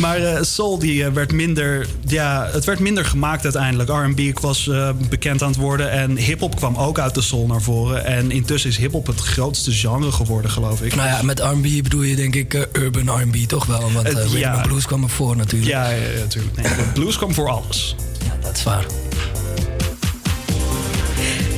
Maar 0.00 0.16
eh, 0.16 0.42
soul 0.42 0.78
die, 0.78 1.04
eh, 1.04 1.12
werd 1.12 1.32
minder, 1.32 1.86
ja, 2.06 2.48
het 2.52 2.64
werd 2.64 2.78
minder 2.78 3.04
gemaakt 3.04 3.44
uiteindelijk. 3.44 3.88
R&B 3.88 4.38
was 4.40 4.68
eh, 4.68 4.90
bekend 5.08 5.42
aan 5.42 5.48
het 5.48 5.58
worden 5.58 5.90
en 5.90 6.16
hip-hop 6.16 6.56
kwam 6.56 6.76
ook 6.76 6.98
uit 6.98 7.14
de 7.14 7.22
soul 7.22 7.46
naar 7.46 7.62
voren. 7.62 8.04
En 8.04 8.30
intussen 8.30 8.70
is 8.70 8.76
hip-hop 8.76 9.06
het 9.06 9.20
grootste 9.20 9.72
genre 9.72 10.12
geworden, 10.12 10.50
geloof 10.50 10.82
ik. 10.82 10.94
Nou 10.94 11.08
ja, 11.08 11.22
met 11.22 11.40
R&B 11.40 11.82
bedoel 11.82 12.02
je 12.02 12.16
denk 12.16 12.34
ik 12.34 12.68
urban 12.72 13.20
R&B 13.20 13.36
toch 13.36 13.66
wel? 13.66 13.92
Want 13.92 14.12
uh, 14.12 14.38
ja. 14.40 14.60
blues 14.60 14.86
kwam 14.86 15.02
er 15.02 15.08
voor 15.08 15.36
natuurlijk. 15.36 15.70
Ja, 15.70 15.88
ja, 15.88 15.96
ja, 15.96 16.18
natuurlijk. 16.18 16.56
Nee, 16.56 16.64
de 16.64 16.90
blues 16.94 17.16
kwam 17.16 17.34
voor 17.34 17.48
alles. 17.48 17.96
Ja, 18.24 18.36
dat 18.42 18.56
is 18.56 18.62
waar. 18.62 18.86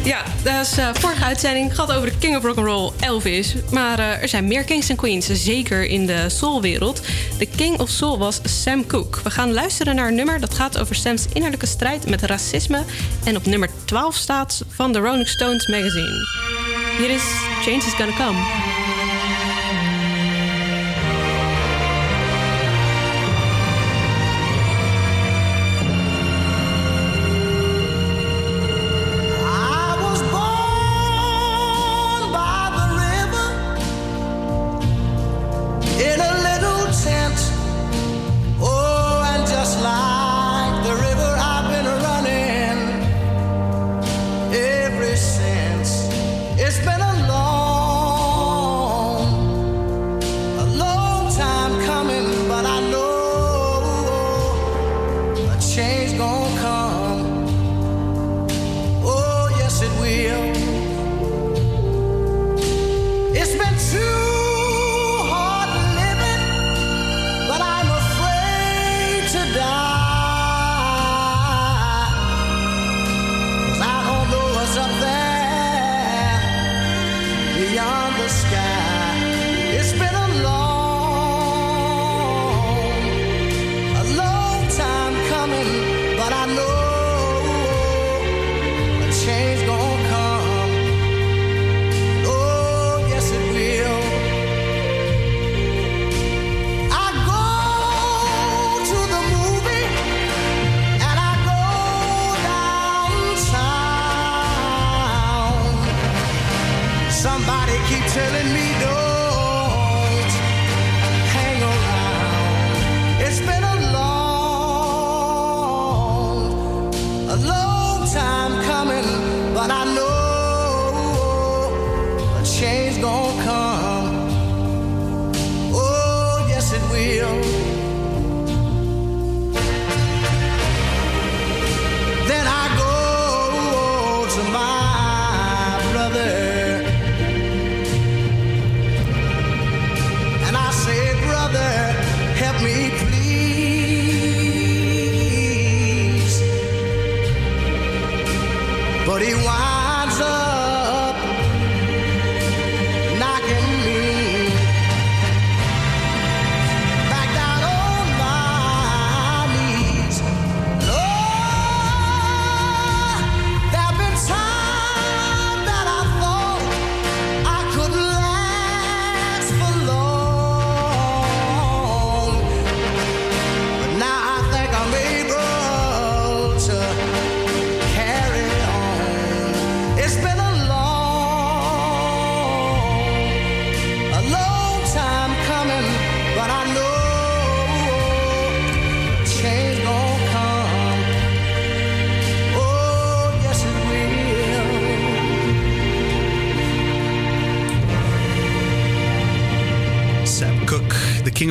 Ja, 0.09 0.23
dat 0.43 0.67
is 0.67 0.79
eh, 0.79 0.89
vorige 0.93 1.25
uitzending 1.25 1.75
gaat 1.75 1.93
over 1.93 2.11
de 2.11 2.19
King 2.19 2.37
of 2.37 2.43
Rock'n'Roll 2.43 2.93
Elvis. 3.01 3.55
Maar 3.71 3.99
eh, 3.99 4.23
er 4.23 4.29
zijn 4.29 4.47
meer 4.47 4.65
kings 4.65 4.89
en 4.89 4.97
queens, 4.97 5.27
zeker 5.27 5.85
in 5.85 6.07
de 6.07 6.29
soulwereld. 6.29 7.01
De 7.39 7.47
King 7.47 7.79
of 7.79 7.89
Soul 7.89 8.19
was 8.19 8.41
Sam 8.43 8.87
Cooke. 8.87 9.19
We 9.23 9.31
gaan 9.31 9.53
luisteren 9.53 9.95
naar 9.95 10.09
een 10.09 10.15
nummer 10.15 10.41
dat 10.41 10.55
gaat 10.55 10.79
over 10.79 10.95
Sam's 10.95 11.27
innerlijke 11.33 11.67
strijd 11.67 12.09
met 12.09 12.23
racisme. 12.23 12.83
En 13.25 13.37
op 13.37 13.47
nummer 13.47 13.69
12 13.85 14.15
staat 14.15 14.63
van 14.69 14.93
de 14.93 14.99
Rolling 14.99 15.29
Stones 15.29 15.67
magazine. 15.67 16.27
Hier 16.99 17.11
is 17.11 17.23
Change 17.63 17.77
is 17.77 17.93
Gonna 17.93 18.17
Come. 18.17 18.78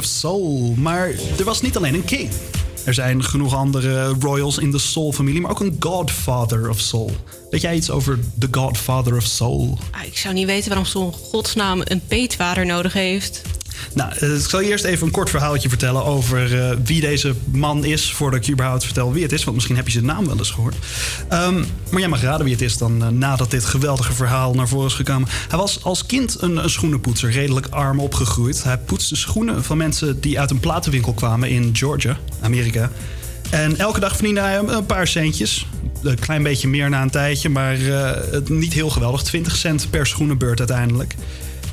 Soul. 0.08 0.74
Maar 0.78 1.10
er 1.38 1.44
was 1.44 1.62
niet 1.62 1.78
alleen 1.78 1.94
een 1.94 2.06
king. 2.06 2.30
Er 2.86 2.94
zijn 2.94 3.24
genoeg 3.24 3.56
andere 3.56 4.16
royals 4.20 4.58
in 4.58 4.72
de 4.72 4.78
Soul-familie, 4.78 5.42
maar 5.42 5.52
ook 5.52 5.60
een 5.60 5.76
Godfather 5.80 6.70
of 6.70 6.80
Soul. 6.80 7.12
Weet 7.50 7.62
jij 7.62 7.76
iets 7.76 7.90
over 7.90 8.20
de 8.36 8.48
Godfather 8.52 9.16
of 9.16 9.24
Soul? 9.24 9.78
Ah, 9.92 10.04
ik 10.04 10.18
zou 10.18 10.34
niet 10.34 10.46
weten 10.46 10.68
waarom 10.68 10.86
zo'n 10.86 11.14
godsnaam 11.14 11.82
een 11.84 12.02
peetvader 12.08 12.66
nodig 12.66 12.94
heeft. 12.94 13.42
Nou, 13.94 14.12
eh, 14.20 14.36
ik 14.36 14.50
zal 14.50 14.62
eerst 14.62 14.84
even 14.84 15.06
een 15.06 15.12
kort 15.12 15.30
verhaaltje 15.30 15.70
vertellen 15.70 16.06
over 16.06 16.60
eh, 16.60 16.78
wie 16.84 17.02
deze 17.02 17.36
man 17.52 17.86
is... 17.86 18.12
voordat 18.12 18.40
ik 18.40 18.50
überhaupt 18.50 18.84
vertel 18.84 19.14
wie 19.14 19.24
het 19.24 19.32
is. 19.32 19.44
Want 19.44 19.56
misschien 19.56 19.76
heb 19.76 19.86
je 19.86 19.92
zijn 19.92 20.06
naam 20.06 20.26
wel 20.28 20.38
eens 20.38 20.52
gehoord. 20.52 20.76
Ehm, 21.30 21.64
maar 21.90 22.00
jij 22.00 22.10
mag 22.10 22.22
raden 22.22 22.44
wie 22.44 22.54
het 22.54 22.64
is 22.64 22.78
dan 22.78 23.04
eh, 23.04 23.08
nadat 23.08 23.52
dit 23.52 23.66
geweldige 23.66 24.14
verhaal 24.14 24.54
naar 24.54 24.68
voren 24.68 24.88
is 24.88 24.94
gekomen. 24.94 25.28
Hij 25.48 25.58
was 25.58 25.84
als 25.84 26.06
kind 26.06 26.42
een, 26.42 26.70
schoenenpoetser, 26.70 27.32
redelijk 27.32 27.68
arm 27.70 28.00
opgegroeid. 28.00 28.64
Hij 28.64 28.78
poetste 28.78 29.16
schoenen 29.16 29.64
van 29.64 29.78
mensen 29.78 30.20
die 30.20 30.40
uit 30.40 30.52
een 30.52 30.60
platenwinkel 30.60 31.14
kwamen 31.14 31.50
in 31.50 31.70
Georgia, 31.74 32.18
Amerika. 32.42 32.92
En 33.50 33.78
elke 33.78 34.00
dag 34.00 34.16
verdiende 34.16 34.42
hij 34.42 34.58
een, 34.58 34.86
paar 34.86 35.08
centjes. 35.08 35.68
Een 36.04 36.20
klein 36.20 36.44
beetje 36.44 36.68
meer 36.68 36.90
na 36.90 37.02
een 37.02 37.10
tijdje, 37.10 37.50
maar 37.50 37.78
niet 38.48 38.74
heel 38.74 38.90
geweldig. 38.90 39.24
20 39.24 39.56
cent 39.56 39.90
per 39.90 40.08
schoenenbeurt 40.08 40.60
uiteindelijk. 40.60 41.16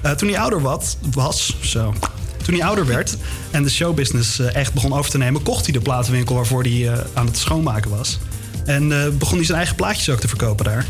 Eh, 0.04 0.10
toen 0.12 0.28
hij 0.28 0.38
ouder 0.38 0.60
wat, 0.60 0.96
was, 1.12 1.56
zo. 1.60 1.94
Toen 2.42 2.54
hij 2.54 2.64
ouder 2.64 2.86
werd 2.86 3.16
en 3.50 3.62
de 3.62 3.70
showbusiness 3.70 4.38
eh, 4.38 4.54
echt 4.54 4.72
begon 4.72 4.94
over 4.94 5.10
te 5.10 5.18
nemen, 5.18 5.42
kocht 5.42 5.64
hij 5.64 5.72
de 5.72 5.80
platenwinkel 5.80 6.34
waarvoor 6.34 6.62
hij 6.62 6.88
eh, 6.88 6.98
aan 7.14 7.26
het 7.26 7.38
schoonmaken 7.38 7.90
was. 7.90 8.18
En 8.64 8.88
begon 9.18 9.36
hij 9.36 9.44
zijn 9.44 9.58
eigen 9.58 9.76
plaatjes 9.76 10.10
ook 10.10 10.20
te 10.20 10.28
verkopen 10.28 10.64
daar. 10.64 10.86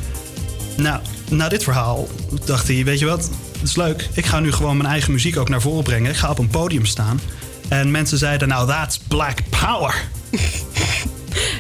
Nou, 0.77 1.00
na 1.31 1.48
dit 1.48 1.62
verhaal 1.62 2.09
dacht 2.44 2.68
hij, 2.68 2.85
weet 2.85 2.98
je 2.98 3.07
wat, 3.07 3.31
het 3.53 3.68
is 3.68 3.77
leuk. 3.77 4.09
Ik 4.12 4.27
ga 4.27 4.40
nu 4.40 4.53
gewoon 4.53 4.77
mijn 4.77 4.88
eigen 4.88 5.12
muziek 5.12 5.37
ook 5.37 5.48
naar 5.48 5.61
voren 5.61 5.85
brengen. 5.85 6.11
Ik 6.11 6.16
ga 6.16 6.31
op 6.31 6.38
een 6.38 6.48
podium 6.48 6.87
staan. 6.87 7.20
En 7.68 7.90
mensen 7.90 8.18
zeiden, 8.18 8.48
nou, 8.48 8.66
that's 8.68 8.98
black 9.09 9.38
power. 9.48 9.94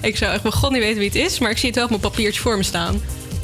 Ik 0.00 0.16
zou 0.16 0.32
echt 0.32 0.54
god 0.54 0.70
niet 0.70 0.80
weten 0.80 0.98
wie 0.98 1.08
het 1.08 1.16
is, 1.18 1.38
maar 1.38 1.50
ik 1.50 1.58
zie 1.58 1.66
het 1.66 1.74
wel 1.74 1.84
op 1.84 1.90
mijn 1.90 2.02
papiertje 2.02 2.40
voor 2.40 2.56
me 2.56 2.62
staan. 2.62 3.00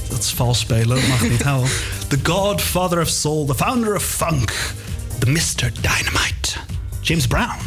Dat 0.08 0.18
is 0.18 0.30
vals 0.30 0.58
spelen, 0.58 0.88
dat 0.88 1.06
mag 1.06 1.28
niet 1.28 1.42
houden. 1.42 1.70
The 2.10 2.16
Godfather 2.16 3.00
of 3.00 3.08
Soul, 3.08 3.46
the 3.46 3.54
founder 3.54 3.94
of 3.94 4.02
funk, 4.02 4.48
the 5.20 5.26
Mr. 5.26 5.70
Dynamite, 5.80 6.58
James 7.02 7.24
Brown. 7.24 7.60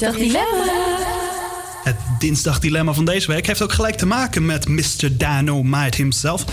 Dinsdag 0.00 0.20
Dilemma. 0.20 0.98
Het 1.84 1.96
dinsdagdilemma 2.18 2.92
van 2.92 3.04
deze 3.04 3.26
week 3.26 3.46
heeft 3.46 3.62
ook 3.62 3.72
gelijk 3.72 3.94
te 3.94 4.06
maken 4.06 4.46
met 4.46 4.68
Mr. 4.68 5.16
Dynamite 5.16 5.96
himself. 5.96 6.44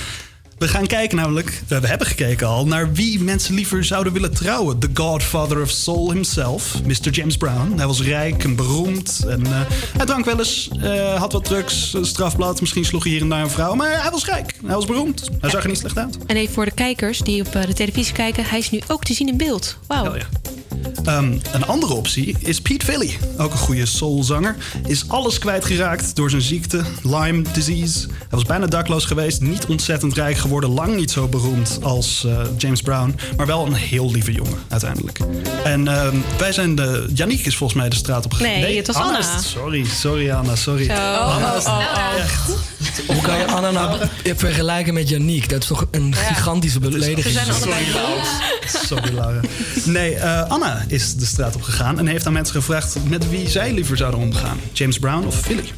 We 0.58 0.68
gaan 0.68 0.88
kijken 0.88 1.18
namelijk, 1.18 1.64
we 1.68 1.88
hebben 1.88 2.08
gekeken 2.08 2.48
al, 2.48 2.68
naar 2.68 2.94
wie 2.94 3.20
mensen 3.20 3.54
liever 3.54 3.84
zouden 3.84 4.14
willen 4.14 4.34
trouwen. 4.34 4.80
The 4.80 4.90
Godfather 4.94 5.62
of 5.62 5.70
Soul 5.70 6.12
himself, 6.12 6.84
Mr. 6.86 7.10
James 7.12 7.38
Brown. 7.38 7.74
Hij 7.76 7.88
was 7.88 8.02
rijk 8.02 8.44
en 8.44 8.56
beroemd 8.56 9.24
en 9.28 9.46
eh, 9.46 9.62
hij 9.98 10.06
drank 10.06 10.26
wel 10.26 10.40
eens, 10.40 10.70
eh, 10.82 11.20
had 11.20 11.32
wat 11.34 11.46
drugs, 11.46 11.94
een 11.94 12.06
strafblad. 12.06 12.60
Misschien 12.60 12.86
sloeg 12.86 13.04
hij 13.04 13.12
hier 13.12 13.22
en 13.22 13.30
daar 13.30 13.42
een 13.42 13.50
vrouw, 13.50 13.76
maar 13.76 14.02
hij 14.02 14.12
was 14.12 14.26
rijk. 14.26 14.54
Hij 14.66 14.76
was 14.76 14.86
beroemd. 14.86 15.30
Hij 15.40 15.50
zag 15.50 15.64
er 15.64 15.70
niet 15.70 15.78
slecht 15.78 15.98
uit. 15.98 16.18
En 16.26 16.36
even 16.36 16.54
voor 16.54 16.66
de 16.66 16.72
kijkers 16.72 17.20
die 17.20 17.46
op 17.46 17.56
eh, 17.56 17.66
de 17.66 17.74
televisie 17.74 18.14
kijken, 18.14 18.46
hij 18.46 18.60
is 18.60 18.70
nu 18.70 18.80
ook 18.88 19.04
te 19.04 19.14
zien 19.14 19.28
in 19.28 19.38
beeld. 19.38 19.78
Wauw. 19.88 20.16
Ehm, 21.08 21.34
een 21.52 21.66
andere 21.66 21.94
optie 21.94 22.36
is 22.40 22.62
Pete 22.62 22.86
Philly, 22.86 23.18
ook 23.38 23.52
een 23.52 23.58
goede 23.58 23.86
soulzanger. 23.86 24.56
Is 24.86 25.04
alles 25.10 25.40
kwijtgeraakt 25.40 26.16
door 26.16 26.30
zijn 26.30 26.42
ziekte, 26.42 26.84
Lyme 27.04 27.42
disease. 27.54 28.08
Hij 28.08 28.28
was 28.30 28.44
bijna 28.44 28.66
dakloos 28.66 29.06
geweest, 29.06 29.42
niet 29.42 29.66
ontzettend 29.66 30.14
rijk 30.14 30.38
geworden, 30.38 30.70
lang 30.70 30.96
niet 30.96 31.12
zo 31.12 31.28
beroemd 31.28 31.80
als 31.82 32.24
eh, 32.26 32.40
James 32.58 32.82
Brown, 32.82 33.16
maar 33.38 33.46
wel 33.46 33.66
een 33.66 33.74
heel 33.74 34.12
lieve 34.12 34.32
jongen 34.32 34.58
uiteindelijk. 34.68 35.20
En 35.64 35.88
ehm, 35.88 36.16
wij 36.38 36.52
zijn 36.52 36.76
de. 36.76 37.10
Yannick 37.14 37.46
is 37.46 37.56
volgens 37.58 37.80
mij 37.80 37.90
de 37.90 37.96
straat 37.96 38.26
op 38.26 38.34
gegaan. 38.34 38.60
Nee, 38.60 38.78
het 38.78 38.88
was 38.88 38.96
Anna. 38.96 39.40
Sorry, 39.40 39.86
sorry 39.86 40.32
Anna, 40.32 40.56
sorry. 40.56 40.86
Zo. 40.86 40.92
Anna 40.94 41.54
is- 41.56 41.66
Oh, 41.66 41.78
oh, 41.78 41.80
oh. 41.96 42.20
Echt. 42.24 42.50
Hoe 43.08 43.22
kan 43.22 43.38
je 43.38 43.46
Anna 43.46 43.72
nou 43.72 44.00
vergelijken 44.36 44.94
met 44.94 45.10
Yannick? 45.10 45.50
Dat 45.50 45.62
is 45.62 45.68
toch 45.68 45.86
een 45.92 46.16
gigantische 46.16 46.80
belediging. 46.80 47.40
Sorry, 47.56 47.74
Laura. 47.94 48.24
Sorry, 48.88 49.14
Laura. 49.14 49.42
Nee, 49.86 50.16
eh, 50.16 50.50
Anna 50.50 50.84
is 50.88 51.16
de 51.16 51.26
straat 51.26 51.56
op 51.56 51.62
gegaan 51.62 52.00
en 52.00 52.08
heeft 52.08 52.26
aan 52.26 52.34
mensen 52.34 52.56
gevraagd 52.56 52.98
met 53.08 53.30
wie 53.30 53.50
zij 53.50 53.74
liever 53.74 53.98
zouden 53.98 54.20
omgaan: 54.20 54.60
James 54.74 55.00
Brown 55.00 55.26
of 55.26 55.40
Philly. 55.40 55.72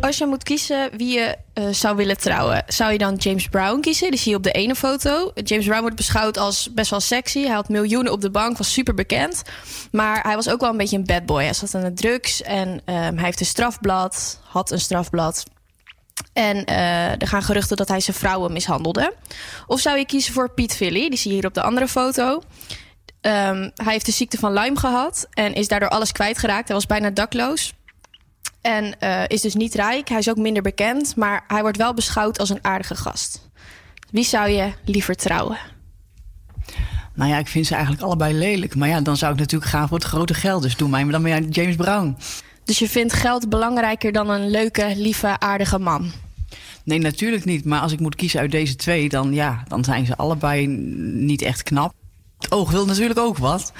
Als 0.00 0.18
je 0.18 0.26
moet 0.26 0.42
kiezen 0.42 0.90
wie 0.96 1.12
je 1.12 1.36
eh, 1.52 1.68
zou 1.70 1.96
willen 1.96 2.18
trouwen, 2.18 2.64
zou 2.66 2.92
je 2.92 2.98
dan 2.98 3.14
James 3.14 3.48
Brown 3.48 3.80
kiezen? 3.80 4.10
Die 4.10 4.20
zie 4.20 4.30
je 4.30 4.36
op 4.36 4.42
de 4.42 4.52
ene 4.52 4.74
foto. 4.74 5.32
James 5.34 5.64
Brown 5.64 5.80
wordt 5.80 5.96
beschouwd 5.96 6.38
als 6.38 6.68
best 6.74 6.90
wel 6.90 7.00
sexy. 7.00 7.40
Hij 7.40 7.54
had 7.54 7.68
miljoenen 7.68 8.12
op 8.12 8.20
de 8.20 8.30
bank, 8.30 8.58
was 8.58 8.72
super 8.72 8.94
bekend. 8.94 9.42
Maar 9.90 10.22
hij 10.22 10.34
was 10.34 10.48
ook 10.48 10.60
wel 10.60 10.70
een 10.70 10.76
beetje 10.76 10.96
een 10.96 11.04
bad 11.04 11.26
boy. 11.26 11.42
Hij 11.42 11.52
zat 11.52 11.74
aan 11.74 11.82
de 11.82 11.92
drugs 11.92 12.42
en 12.42 12.80
ehm, 12.84 13.14
hij 13.14 13.24
heeft 13.24 13.40
een 13.40 13.46
strafblad, 13.46 14.40
had 14.44 14.70
een 14.70 14.80
strafblad. 14.80 15.44
En 16.32 16.64
eh, 16.64 17.10
er 17.10 17.26
gaan 17.26 17.42
geruchten 17.42 17.76
dat 17.76 17.88
hij 17.88 18.00
zijn 18.00 18.16
vrouwen 18.16 18.52
mishandelde. 18.52 19.14
Of 19.66 19.80
zou 19.80 19.98
je 19.98 20.06
kiezen 20.06 20.32
voor 20.32 20.50
Pete 20.50 20.74
Philly? 20.74 21.08
Die 21.08 21.18
zie 21.18 21.30
je 21.30 21.36
hier 21.36 21.46
op 21.46 21.54
de 21.54 21.62
andere 21.62 21.88
foto. 21.88 22.42
Ehm, 23.20 23.70
hij 23.74 23.92
heeft 23.92 24.06
de 24.06 24.12
ziekte 24.12 24.38
van 24.38 24.52
Lyme 24.52 24.78
gehad 24.78 25.26
en 25.30 25.54
is 25.54 25.68
daardoor 25.68 25.88
alles 25.88 26.12
kwijtgeraakt. 26.12 26.68
Hij 26.68 26.76
was 26.76 26.86
bijna 26.86 27.10
dakloos. 27.10 27.74
En 28.60 28.98
eh, 28.98 29.22
is 29.26 29.40
dus 29.40 29.54
niet 29.54 29.74
rijk. 29.74 30.08
Hij 30.08 30.18
is 30.18 30.30
ook 30.30 30.36
minder 30.36 30.62
bekend, 30.62 31.16
maar 31.16 31.44
hij 31.48 31.60
wordt 31.60 31.76
wel 31.76 31.94
beschouwd 31.94 32.38
als 32.38 32.50
een 32.50 32.64
aardige 32.64 32.94
gast. 32.94 33.50
Wie 34.10 34.24
zou 34.24 34.48
je 34.48 34.72
liever 34.84 35.14
trouwen? 35.14 35.58
Nou 37.14 37.30
ja, 37.30 37.38
ik 37.38 37.48
vind 37.48 37.66
ze 37.66 37.72
eigenlijk 37.74 38.02
allebei 38.02 38.34
lelijk. 38.34 38.74
Maar 38.74 38.88
ja, 38.88 39.00
dan 39.00 39.16
zou 39.16 39.32
ik 39.32 39.38
natuurlijk 39.38 39.70
gaan 39.70 39.88
voor 39.88 39.98
het 39.98 40.06
grote 40.06 40.34
geld. 40.34 40.62
Dus 40.62 40.76
doe 40.76 40.88
mij 40.88 41.02
maar 41.02 41.12
dan 41.12 41.22
maar 41.22 41.42
James 41.42 41.76
Brown. 41.76 42.16
Dus 42.68 42.78
je 42.78 42.88
vindt 42.88 43.12
geld 43.12 43.48
belangrijker 43.48 44.12
dan 44.12 44.30
een 44.30 44.50
leuke, 44.50 44.92
lieve, 44.96 45.38
aardige 45.38 45.78
man? 45.78 46.10
Nee, 46.84 46.98
natuurlijk 46.98 47.44
niet. 47.44 47.64
Maar 47.64 47.80
als 47.80 47.92
ik 47.92 48.00
moet 48.00 48.14
kiezen 48.14 48.40
uit 48.40 48.50
deze 48.50 48.76
twee, 48.76 49.08
dan, 49.08 49.34
ja, 49.34 49.64
dan 49.68 49.84
zijn 49.84 50.06
ze 50.06 50.16
allebei 50.16 50.66
niet 50.66 51.42
echt 51.42 51.62
knap. 51.62 51.92
Het 52.38 52.52
oog 52.52 52.70
wil 52.70 52.86
natuurlijk 52.86 53.18
ook 53.18 53.38
wat. 53.38 53.72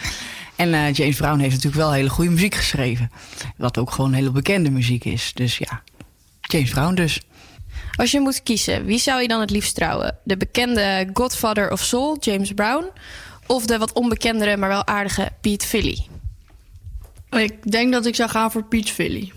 En 0.57 0.74
eh, 0.74 0.92
James 0.92 1.16
Brown 1.16 1.38
heeft 1.38 1.55
natuurlijk 1.55 1.83
wel 1.83 1.92
hele 1.92 2.09
goede 2.09 2.31
muziek 2.31 2.55
geschreven. 2.55 3.11
Wat 3.57 3.79
ook 3.79 3.90
gewoon 3.90 4.12
hele 4.12 4.31
bekende 4.31 4.70
muziek 4.70 5.05
is. 5.05 5.33
Dus 5.35 5.59
ja, 5.59 5.83
James 6.40 6.70
Brown 6.70 6.94
dus. 6.94 7.22
Als 7.96 8.11
je 8.11 8.20
moet 8.20 8.42
kiezen, 8.42 8.85
wie 8.85 8.98
zou 8.98 9.22
je 9.22 9.29
dan 9.29 9.40
het 9.40 9.51
liefst 9.51 9.74
trouwen? 9.74 10.18
De 10.24 10.37
bekende 10.37 11.09
Godfather 11.12 11.70
of 11.72 11.81
Soul, 11.81 12.16
James 12.20 12.53
Brown? 12.53 12.85
Of 13.46 13.66
de 13.66 13.79
wat 13.79 13.92
onbekendere, 13.92 14.57
maar 14.57 14.68
wel 14.68 14.87
aardige 14.87 15.29
Pete 15.40 15.66
Philly? 15.66 16.07
Ik 17.31 17.71
denk 17.73 17.93
dat 17.93 18.07
ik 18.07 18.14
zou 18.14 18.31
gaan 18.31 18.51
voor 18.51 18.64
Pete 18.64 18.93
Philly. 18.93 19.33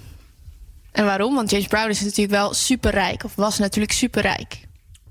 En 0.92 1.06
waarom? 1.06 1.36
Want 1.36 1.50
James 1.50 1.68
Brown 1.68 1.90
is 1.90 2.02
natuurlijk 2.02 2.32
wel 2.32 2.54
superrijk. 2.54 3.24
Of 3.24 3.36
was 3.36 3.58
natuurlijk 3.58 3.94
superrijk. 3.94 4.60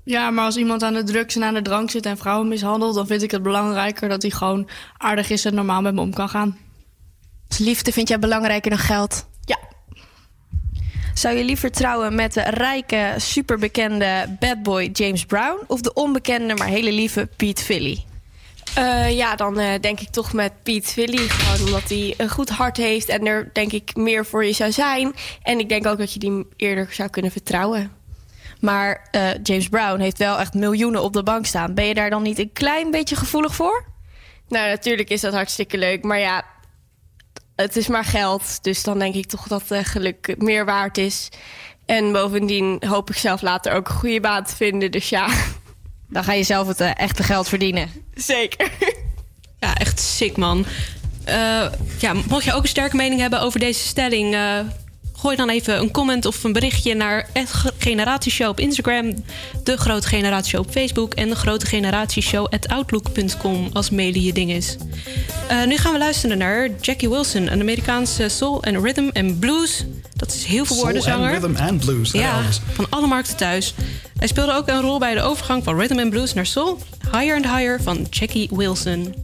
Ja, 0.03 0.29
maar 0.29 0.45
als 0.45 0.57
iemand 0.57 0.83
aan 0.83 0.93
de 0.93 1.03
drugs 1.03 1.35
en 1.35 1.43
aan 1.43 1.53
de 1.53 1.61
drank 1.61 1.91
zit 1.91 2.05
en 2.05 2.17
vrouwen 2.17 2.47
mishandelt... 2.47 2.95
dan 2.95 3.07
vind 3.07 3.21
ik 3.21 3.31
het 3.31 3.43
belangrijker 3.43 4.09
dat 4.09 4.21
hij 4.21 4.31
gewoon 4.31 4.69
aardig 4.97 5.29
is 5.29 5.45
en 5.45 5.53
normaal 5.53 5.81
met 5.81 5.93
me 5.93 6.01
om 6.01 6.13
kan 6.13 6.29
gaan. 6.29 6.57
Dus 7.47 7.57
liefde 7.57 7.91
vind 7.91 8.07
jij 8.07 8.19
belangrijker 8.19 8.69
dan 8.69 8.79
geld? 8.79 9.27
Ja. 9.45 9.57
Zou 11.13 11.35
je 11.35 11.43
liever 11.43 11.71
trouwen 11.71 12.15
met 12.15 12.33
de 12.33 12.41
rijke, 12.41 13.13
superbekende 13.17 14.37
bad 14.39 14.63
boy 14.63 14.89
James 14.93 15.25
Brown... 15.25 15.63
of 15.67 15.81
de 15.81 15.93
onbekende, 15.93 16.53
maar 16.53 16.67
hele 16.67 16.91
lieve 16.91 17.29
Pete 17.37 17.63
Philly? 17.63 18.03
Eh, 18.75 19.15
ja, 19.15 19.35
dan 19.35 19.59
eh, 19.59 19.79
denk 19.81 19.99
ik 19.99 20.09
toch 20.09 20.33
met 20.33 20.63
Piet 20.63 20.85
Philly. 20.85 21.27
Gewoon 21.27 21.67
omdat 21.67 21.89
hij 21.89 22.13
een 22.17 22.29
goed 22.29 22.49
hart 22.49 22.77
heeft 22.77 23.09
en 23.09 23.25
er 23.25 23.49
denk 23.53 23.71
ik 23.71 23.95
meer 23.95 24.25
voor 24.25 24.45
je 24.45 24.53
zou 24.53 24.71
zijn. 24.71 25.13
En 25.41 25.59
ik 25.59 25.69
denk 25.69 25.87
ook 25.87 25.97
dat 25.97 26.13
je 26.13 26.19
die 26.19 26.47
eerder 26.55 26.87
zou 26.91 27.09
kunnen 27.09 27.31
vertrouwen. 27.31 27.91
Maar 28.59 29.07
eh, 29.11 29.29
James 29.43 29.69
Brown 29.69 29.99
heeft 29.99 30.17
wel 30.17 30.39
echt 30.39 30.53
miljoenen 30.53 31.03
op 31.03 31.13
de 31.13 31.23
bank 31.23 31.45
staan. 31.45 31.73
Ben 31.73 31.85
je 31.85 31.93
daar 31.93 32.09
dan 32.09 32.23
niet 32.23 32.39
een 32.39 32.53
klein 32.53 32.91
beetje 32.91 33.15
gevoelig 33.15 33.55
voor? 33.55 33.85
Nou, 34.47 34.69
natuurlijk 34.69 35.09
is 35.09 35.21
dat 35.21 35.33
hartstikke 35.33 35.77
leuk. 35.77 36.03
Maar 36.03 36.19
ja, 36.19 36.43
het 37.55 37.75
is 37.75 37.87
maar 37.87 38.05
geld. 38.05 38.63
Dus 38.63 38.83
dan 38.83 38.99
denk 38.99 39.15
ik 39.15 39.25
toch 39.25 39.47
dat 39.47 39.63
geluk 39.67 40.35
meer 40.37 40.65
waard 40.65 40.97
is. 40.97 41.29
En 41.85 42.11
bovendien 42.11 42.83
hoop 42.87 43.09
ik 43.09 43.17
zelf 43.17 43.41
later 43.41 43.73
ook 43.73 43.87
een 43.87 43.95
goede 43.95 44.19
baan 44.19 44.43
te 44.43 44.55
vinden. 44.55 44.91
Dus 44.91 45.09
ja. 45.09 45.27
Dan 46.11 46.23
ga 46.23 46.33
je 46.33 46.43
zelf 46.43 46.67
het 46.67 46.81
eh, 46.81 46.91
echte 46.95 47.23
geld 47.23 47.47
verdienen. 47.47 47.89
Zeker. 48.13 48.71
Ja, 49.59 49.75
echt 49.75 49.99
sick, 49.99 50.37
man. 50.37 50.65
Eh, 51.23 51.65
ja, 51.99 52.13
mocht 52.27 52.43
je 52.43 52.53
ook 52.53 52.61
een 52.61 52.67
sterke 52.67 52.95
mening 52.95 53.21
hebben 53.21 53.41
over 53.41 53.59
deze 53.59 53.87
stelling... 53.87 54.33
eh, 54.33 54.59
gooi 55.21 55.35
dan 55.35 55.49
even 55.49 55.79
een 55.79 55.91
comment 55.91 56.25
of 56.25 56.43
een 56.43 56.53
berichtje 56.53 56.95
naar 56.95 57.29
Generatieshow 57.77 58.49
op 58.49 58.59
Instagram... 58.59 59.13
de 59.63 59.77
Grote 59.77 60.07
Generatieshow 60.07 60.59
op 60.59 60.71
Facebook... 60.71 61.13
en 61.13 61.29
de 61.29 61.35
Grote 61.35 61.65
Generatieshow 61.65 62.47
at 62.49 62.67
outlook.com 62.67 63.69
als 63.73 63.89
mailen 63.89 64.21
je 64.21 64.33
ding 64.33 64.51
is. 64.51 64.77
Eh, 65.47 65.63
nu 65.65 65.77
gaan 65.77 65.91
we 65.91 65.97
luisteren 65.97 66.37
naar 66.37 66.69
Jackie 66.81 67.09
Wilson... 67.09 67.51
een 67.51 67.59
Amerikaanse 67.59 68.29
soul 68.29 68.63
en 68.63 68.81
rhythm 68.81 69.09
en 69.13 69.39
blues. 69.39 69.85
Dat 70.15 70.33
is 70.33 70.43
heel 70.43 70.65
veel 70.65 70.75
Soul 70.75 70.81
woorden 70.81 71.01
zanger. 71.01 71.33
and 71.33 71.43
rhythm 71.43 71.63
and 71.63 71.79
blues. 71.79 72.11
Ja, 72.11 72.41
van 72.73 72.87
alle 72.89 73.07
markten 73.07 73.37
thuis. 73.37 73.73
Hij 74.17 74.27
speelde 74.27 74.53
ook 74.53 74.67
een 74.67 74.81
rol 74.81 74.99
bij 74.99 75.13
de 75.13 75.21
overgang 75.21 75.63
van 75.63 75.79
rhythm 75.79 75.99
and 75.99 76.09
blues 76.09 76.33
naar 76.33 76.45
soul. 76.45 76.79
Higher 77.11 77.35
and 77.35 77.45
Higher 77.45 77.81
van 77.81 78.07
Jackie 78.09 78.49
Wilson. 78.51 79.15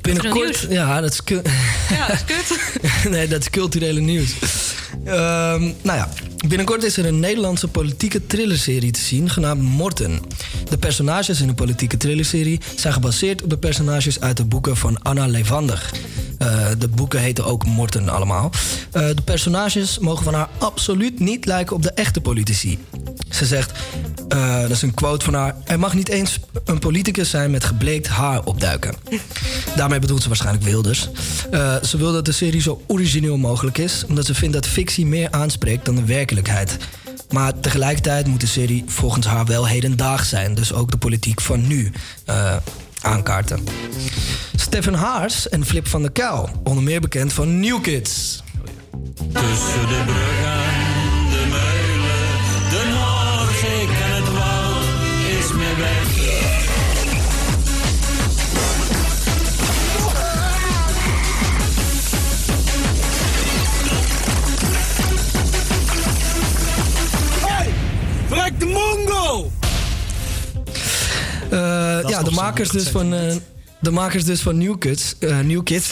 Binnenkort, 0.00 0.66
ja, 0.70 1.00
dat 1.00 1.12
is, 1.12 1.24
cu- 1.24 1.42
Ja, 1.90 2.06
dat 2.06 2.16
is 2.16 2.24
kut. 2.24 2.58
nee, 3.12 3.28
dat 3.28 3.40
is 3.40 3.50
culturele 3.50 4.00
nieuws. 4.00 4.30
Ehm, 5.04 5.60
nou 5.82 5.98
ja, 5.98 6.08
binnenkort 6.48 6.82
is 6.82 6.96
er 6.96 7.06
een 7.06 7.20
Nederlandse 7.20 7.68
politieke 7.68 8.26
thrillerserie 8.26 8.90
te 8.90 9.00
zien 9.00 9.30
genaamd 9.30 9.62
Morten. 9.62 10.20
De 10.70 10.78
personages 10.78 11.40
in 11.40 11.46
de 11.46 11.54
politieke 11.54 11.96
thrillerserie 11.96 12.60
zijn 12.76 12.92
gebaseerd 12.92 13.42
op 13.42 13.50
de 13.50 13.58
personages 13.58 14.20
uit 14.20 14.36
de 14.36 14.44
boeken 14.44 14.76
van 14.76 15.02
Anna 15.02 15.26
Levander. 15.26 15.90
Eh, 16.42 16.66
de 16.78 16.88
boeken 16.88 17.20
heten 17.20 17.44
ook 17.44 17.66
Morten 17.66 18.08
allemaal. 18.08 18.50
Eh, 18.92 19.06
de 19.14 19.22
personages 19.24 19.98
mogen 19.98 20.24
van 20.24 20.34
haar 20.34 20.48
absoluut 20.58 21.20
niet 21.20 21.44
lijken 21.44 21.76
op 21.76 21.82
de 21.82 21.92
echte 21.92 22.20
politici. 22.20 22.78
Ze 23.30 23.46
zegt, 23.46 23.72
eh, 24.28 24.60
dat 24.60 24.70
is 24.70 24.82
een 24.82 24.94
quote 24.94 25.24
van 25.24 25.34
haar... 25.34 25.56
er 25.64 25.78
mag 25.78 25.94
niet 25.94 26.08
eens 26.08 26.38
een 26.64 26.78
politicus 26.78 27.30
zijn 27.30 27.50
met 27.50 27.64
gebleekt 27.64 28.08
haar 28.08 28.44
opduiken. 28.44 28.94
Daarmee 29.76 29.98
bedoelt 29.98 30.22
ze 30.22 30.28
waarschijnlijk 30.28 30.64
Wilders. 30.64 31.08
Ze 31.82 31.96
wil 31.96 32.12
dat 32.12 32.24
de 32.24 32.32
serie 32.32 32.60
zo 32.60 32.82
origineel 32.86 33.36
mogelijk 33.36 33.78
is... 33.78 34.04
omdat 34.08 34.26
ze 34.26 34.34
vindt 34.34 34.54
dat 34.54 34.66
fictie 34.66 35.06
meer 35.06 35.30
aanspreekt 35.30 35.84
dan 35.84 35.94
de 35.94 36.04
werkelijkheid. 36.04 36.76
Maar 37.30 37.60
tegelijkertijd 37.60 38.26
moet 38.26 38.40
de 38.40 38.46
serie 38.46 38.84
volgens 38.86 39.26
haar 39.26 39.44
wel 39.44 39.66
hedendaags 39.66 40.28
zijn. 40.28 40.54
Dus 40.54 40.72
ook 40.72 40.90
de 40.90 40.96
politiek 40.96 41.40
van 41.40 41.66
nu 41.66 41.92
aankaarten. 43.02 43.64
Stefan 44.56 44.94
Haars 44.94 45.48
en 45.48 45.64
Flip 45.64 45.88
van 45.88 46.02
der 46.02 46.12
Kuil, 46.12 46.48
onder 46.62 46.84
meer 46.84 47.00
bekend 47.00 47.32
van 47.32 47.60
New 47.60 47.82
Kids. 47.82 48.42
Tussen 49.16 49.88
de 49.88 50.02
bruggen, 50.06 50.60
de 51.30 51.46
meulen, 51.50 52.40
de 52.70 52.82
Noordzee 52.94 53.86
en 53.86 54.14
het 54.14 54.32
woud 54.32 54.84
is 55.38 55.52
me 55.52 55.74
weg. 55.76 56.10
Hey, 68.30 68.52
de 68.58 68.66
mongo! 68.66 69.61
Eh, 71.52 71.58
ja, 72.08 72.22
de 72.22 72.30
makers, 72.30 72.70
dus 72.70 72.88
van, 72.88 73.14
eh, 73.14 73.34
de 73.80 73.90
makers 73.90 74.24
dus 74.24 74.40
van 74.40 74.58
New 74.58 74.78
Kids, 74.78 75.14
eh, 75.18 75.38
New 75.38 75.62
Kids 75.62 75.90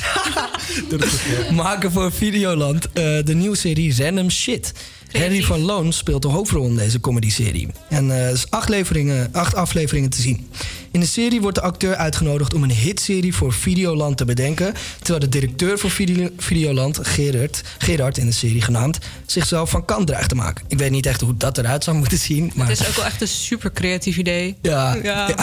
maken 1.53 1.93
voor 1.93 2.13
Videoland 2.13 2.89
de 3.25 3.35
nieuwe 3.35 3.57
serie 3.57 4.05
Random 4.05 4.31
Shit. 4.31 4.73
Harry 5.13 5.43
van 5.43 5.61
Loon 5.61 5.93
speelt 5.93 6.23
de 6.23 6.29
hoofdrol 6.29 6.67
in 6.67 6.77
deze 6.77 7.01
comedy-serie. 7.01 7.69
En 7.89 8.11
eh, 8.11 8.27
er 8.27 8.33
is 8.33 8.51
acht, 8.51 8.69
leveringen, 8.69 9.29
acht 9.33 9.55
afleveringen 9.55 10.11
te 10.11 10.21
zien. 10.21 10.49
In 10.91 11.01
de 11.01 11.07
serie 11.07 11.41
wordt 11.41 11.57
de 11.57 11.63
acteur 11.63 11.97
uitgenodigd 11.97 12.55
om 12.55 12.63
een 12.63 12.71
hitserie 12.71 13.35
voor 13.35 13.53
Videoland 13.53 14.17
te 14.17 14.25
bedenken... 14.25 14.75
terwijl 14.99 15.19
de 15.19 15.29
directeur 15.29 15.79
voor 15.79 15.91
Video- 15.91 16.31
Videoland, 16.37 16.99
Gerard, 17.03 17.63
Gerard 17.79 18.19
in 18.19 18.27
de 18.27 18.33
serie 18.33 18.63
genaamd... 18.63 18.99
zichzelf 19.27 19.71
van 19.71 19.85
kant 19.85 20.07
dreigt 20.07 20.29
te 20.29 20.35
maken. 20.35 20.65
Ik 20.69 20.79
weet 20.79 20.91
niet 20.91 21.07
echt 21.07 21.21
hoe 21.21 21.37
dat 21.37 21.59
eruit 21.59 21.85
zou 21.85 21.97
moeten 21.97 22.19
zien, 22.19 22.53
maar... 22.55 22.69
Het 22.69 22.81
is 22.81 22.89
ook 22.89 22.95
wel 22.95 23.05
echt 23.05 23.21
een 23.21 23.29
super 23.29 23.73
creatief 23.73 24.17
idee. 24.17 24.57
Ja, 24.63 24.97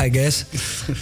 I 0.05 0.11
guess. 0.11 0.43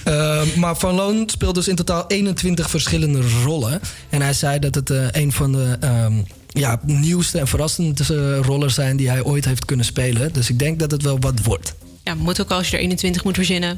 Uh, 0.07 0.41
maar 0.55 0.77
Van 0.77 0.95
Loon 0.95 1.29
speelt 1.29 1.55
dus 1.55 1.67
in 1.67 1.75
totaal 1.75 2.05
21 2.07 2.69
verschillende 2.69 3.21
rollen. 3.43 3.81
En 4.09 4.21
hij 4.21 4.33
zei 4.33 4.59
dat 4.59 4.75
het 4.75 4.89
eh, 4.89 5.07
een 5.11 5.31
van 5.31 5.51
de 5.51 5.77
ehm, 5.79 6.13
ja, 6.59 6.79
nieuwste 6.83 7.39
en 7.39 7.47
verrassendste 7.47 8.37
rollen 8.37 8.71
zijn 8.71 8.97
die 8.97 9.09
hij 9.09 9.23
ooit 9.23 9.45
heeft 9.45 9.65
kunnen 9.65 9.85
spelen. 9.85 10.33
Dus 10.33 10.49
ik 10.49 10.59
denk 10.59 10.79
dat 10.79 10.91
het 10.91 11.01
wel 11.01 11.19
wat 11.19 11.43
wordt. 11.43 11.73
Ja, 12.03 12.15
moet 12.15 12.41
ook 12.41 12.51
als 12.51 12.69
je 12.69 12.75
er 12.75 12.81
21 12.81 13.23
moet 13.23 13.35
verzinnen. 13.35 13.77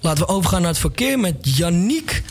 Laten 0.00 0.26
we 0.26 0.32
overgaan 0.32 0.60
naar 0.60 0.70
het 0.70 0.78
verkeer 0.78 1.18
met 1.18 1.34
Yannick, 1.40 2.22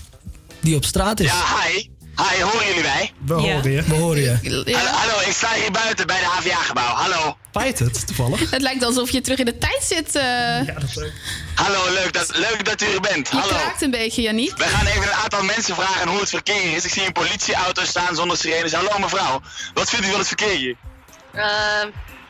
die 0.60 0.76
op 0.76 0.86
straat 0.86 1.20
is. 1.20 1.26
Ja, 1.26 1.44
hi. 1.68 1.88
Hi, 2.18 2.42
horen 2.42 2.66
jullie 2.68 2.82
mij? 2.82 3.12
We 3.26 3.34
horen 3.34 3.72
je. 3.72 3.82
We 3.84 3.96
horen 3.96 4.22
je. 4.22 4.64
Hallo, 4.76 4.92
hallo, 4.92 5.20
ik 5.28 5.32
sta 5.34 5.54
hier 5.54 5.72
buiten 5.72 6.08
bij 6.08 6.20
de 6.20 6.26
HVA-gebouw. 6.26 6.94
Hallo. 6.96 7.38
Spijt 7.50 7.80
het, 7.80 8.08
toevallig. 8.08 8.50
Het 8.52 8.62
lijkt 8.62 8.84
alsof 8.84 9.10
je 9.10 9.22
terug 9.22 9.40
in 9.40 9.46
de 9.46 9.58
tijd 9.58 9.84
zit. 9.84 10.16
eh. 10.16 10.24
Hallo, 11.56 11.94
leuk 11.94 12.14
dat, 12.14 12.38
leuk 12.38 12.66
dat 12.66 12.82
u 12.82 12.86
er 12.94 13.00
bent. 13.02 13.30
je 13.30 13.36
Hallo. 13.38 13.54
kraakt 13.54 13.82
een 13.82 13.92
beetje, 13.92 14.22
Janiek. 14.22 14.58
We 14.58 14.64
gaan 14.64 14.86
even 14.86 15.02
een 15.04 15.14
aantal 15.24 15.44
mensen 15.44 15.76
vragen 15.76 16.08
hoe 16.08 16.20
het 16.20 16.30
verkeer 16.30 16.76
is. 16.76 16.86
Ik 16.86 16.92
zie 16.92 17.06
een 17.06 17.12
politieauto 17.12 17.84
staan 17.86 18.16
zonder 18.16 18.38
sirenes. 18.38 18.74
Hallo 18.74 19.00
mevrouw, 19.00 19.42
wat 19.74 19.90
vindt 19.90 20.06
u 20.06 20.10
van 20.10 20.20
het 20.20 20.28
verkeer 20.28 20.56
hier? 20.58 20.76
Eh, 21.32 21.44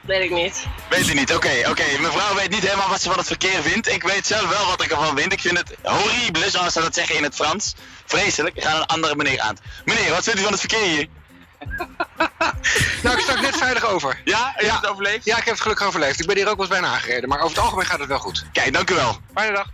weet 0.06 0.24
ik 0.24 0.32
niet. 0.32 0.66
Weet 0.90 1.08
u 1.08 1.14
niet, 1.14 1.34
oké, 1.34 1.70
oké. 1.70 1.84
Mevrouw 2.00 2.36
weet 2.36 2.50
niet 2.50 2.64
helemaal 2.64 2.90
wat 2.90 3.02
ze 3.02 3.10
van 3.10 3.18
het 3.18 3.28
verkeer 3.28 3.62
vindt. 3.62 3.90
Ik 3.90 4.04
weet 4.04 4.28
zelf 4.28 4.50
wel 4.50 4.66
wat 4.66 4.84
ik 4.84 4.92
ervan 4.92 5.18
vind. 5.18 5.34
Ik 5.34 5.42
vind 5.42 5.58
het 5.58 5.76
horrible, 5.84 6.50
zoals 6.50 6.74
ze 6.74 6.82
dat 6.82 6.94
zeggen 6.96 7.16
in 7.16 7.24
het 7.24 7.36
Frans. 7.36 7.76
Vreselijk. 8.06 8.56
Ik 8.56 8.64
ga 8.64 8.76
een 8.76 8.86
andere 8.86 9.16
meneer 9.16 9.40
aan. 9.40 9.58
Meneer, 9.86 10.10
wat 10.10 10.24
vindt 10.24 10.40
u 10.40 10.44
van 10.44 10.52
het 10.52 10.60
verkeer 10.60 10.88
hier? 10.88 11.08
Nou, 13.04 13.18
ik 13.18 13.24
sta 13.24 13.42
net 13.42 13.58
veilig 13.58 13.86
over. 13.86 14.22
Ja? 14.24 14.52
Heb 14.56 14.66
je 14.66 14.72
het 14.72 14.88
overleefd? 14.88 15.26
Ja, 15.26 15.38
ik 15.38 15.44
heb 15.44 15.54
het 15.54 15.62
gelukkig 15.62 15.88
overleefd. 15.88 16.20
Ik 16.20 16.28
ben 16.28 16.36
hier 16.36 16.48
ook 16.48 16.58
wel 16.58 16.66
eens 16.66 16.76
bijna 16.80 16.94
aangereden, 16.94 17.30
maar 17.30 17.38
over 17.40 17.56
het 17.56 17.66
algemeen 17.66 17.86
gaat 17.86 18.00
het 18.00 18.08
wel 18.08 18.20
goed. 18.20 18.46
Kijk, 18.52 18.74
dank 18.74 18.90
u 18.90 18.96
wel. 18.96 19.20
Fijne 19.34 19.56
dag. 19.56 19.70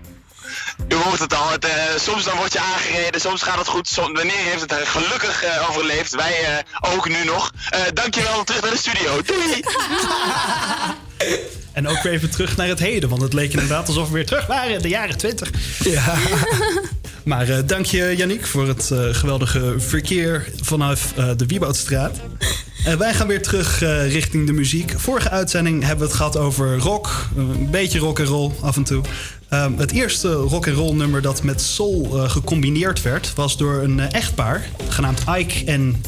U 0.88 0.96
hoort 0.96 1.20
het 1.20 1.36
al, 1.36 1.52
het, 1.52 1.66
eh, 1.66 1.72
soms 1.98 2.24
dan 2.24 2.38
word 2.38 2.54
je 2.54 2.60
aangereden, 2.60 3.22
soms 3.22 3.42
gaat 3.42 3.58
het 3.58 3.68
goed. 3.68 3.88
Som, 3.88 4.12
meneer 4.12 4.44
heeft 4.44 4.62
het 4.62 4.74
gelukkig 4.84 5.44
eh, 5.44 5.70
overleefd, 5.70 6.16
wij 6.16 6.46
eh, 6.46 6.94
ook 6.96 7.10
nu 7.10 7.24
nog. 7.24 7.52
Eh 7.70 7.80
dankjewel, 7.94 8.44
terug 8.44 8.62
naar 8.62 8.72
de 8.72 8.78
studio. 8.78 9.22
Doei! 9.22 9.64
En 11.72 11.88
ook 11.88 12.02
weer 12.02 12.14
even 12.14 12.30
terug 12.30 12.58
naar 12.58 12.68
het 12.68 12.80
heden, 12.80 13.10
want 13.10 13.22
het 13.22 13.34
leek 13.34 13.52
inderdaad 13.52 13.88
alsof 13.88 14.08
we 14.08 14.14
weer 14.14 14.26
terug 14.26 14.48
waren 14.48 14.74
in 14.74 14.82
de 14.82 14.90
jaren 14.90 15.18
20. 15.18 15.50
Ja. 15.84 16.14
Maar 17.24 17.50
eh, 17.50 17.58
dank 17.66 17.86
je, 17.86 18.14
Yannick, 18.18 18.46
voor 18.46 18.68
het 18.68 18.92
eh, 18.92 19.00
geweldige 19.12 19.74
verkeer 19.78 20.48
vanaf 20.62 21.14
eh, 21.18 21.30
de 21.38 21.46
Wieboudstraat. 21.46 22.20
En 22.86 22.98
wij 22.98 23.14
gaan 23.14 23.28
weer 23.28 23.42
terug 23.42 23.80
richting 24.10 24.46
de 24.48 24.54
muziek. 24.54 24.94
Vorige 24.98 25.30
uitzending 25.30 25.82
hebben 25.82 26.00
we 26.00 26.06
het 26.06 26.14
gehad 26.14 26.38
over 26.38 26.78
rock. 26.78 27.28
Een 27.36 27.70
beetje 27.70 28.00
rock 28.00 28.20
en 28.20 28.26
roll 28.26 28.52
af 28.62 28.76
en 28.76 28.84
toe. 28.84 29.04
Ehm, 29.50 29.78
het 29.78 29.92
eerste 29.92 30.32
rock 30.34 30.66
en 30.66 30.74
roll 30.74 30.94
nummer 30.94 31.22
dat 31.22 31.44
met 31.44 31.62
soul 31.62 32.04
gecombineerd 32.10 33.02
werd, 33.02 33.34
was 33.36 33.58
door 33.58 33.84
een 33.84 34.00
echtpaar 34.00 34.68
genaamd 34.90 35.22
Ike 35.38 35.66
en 35.66 36.04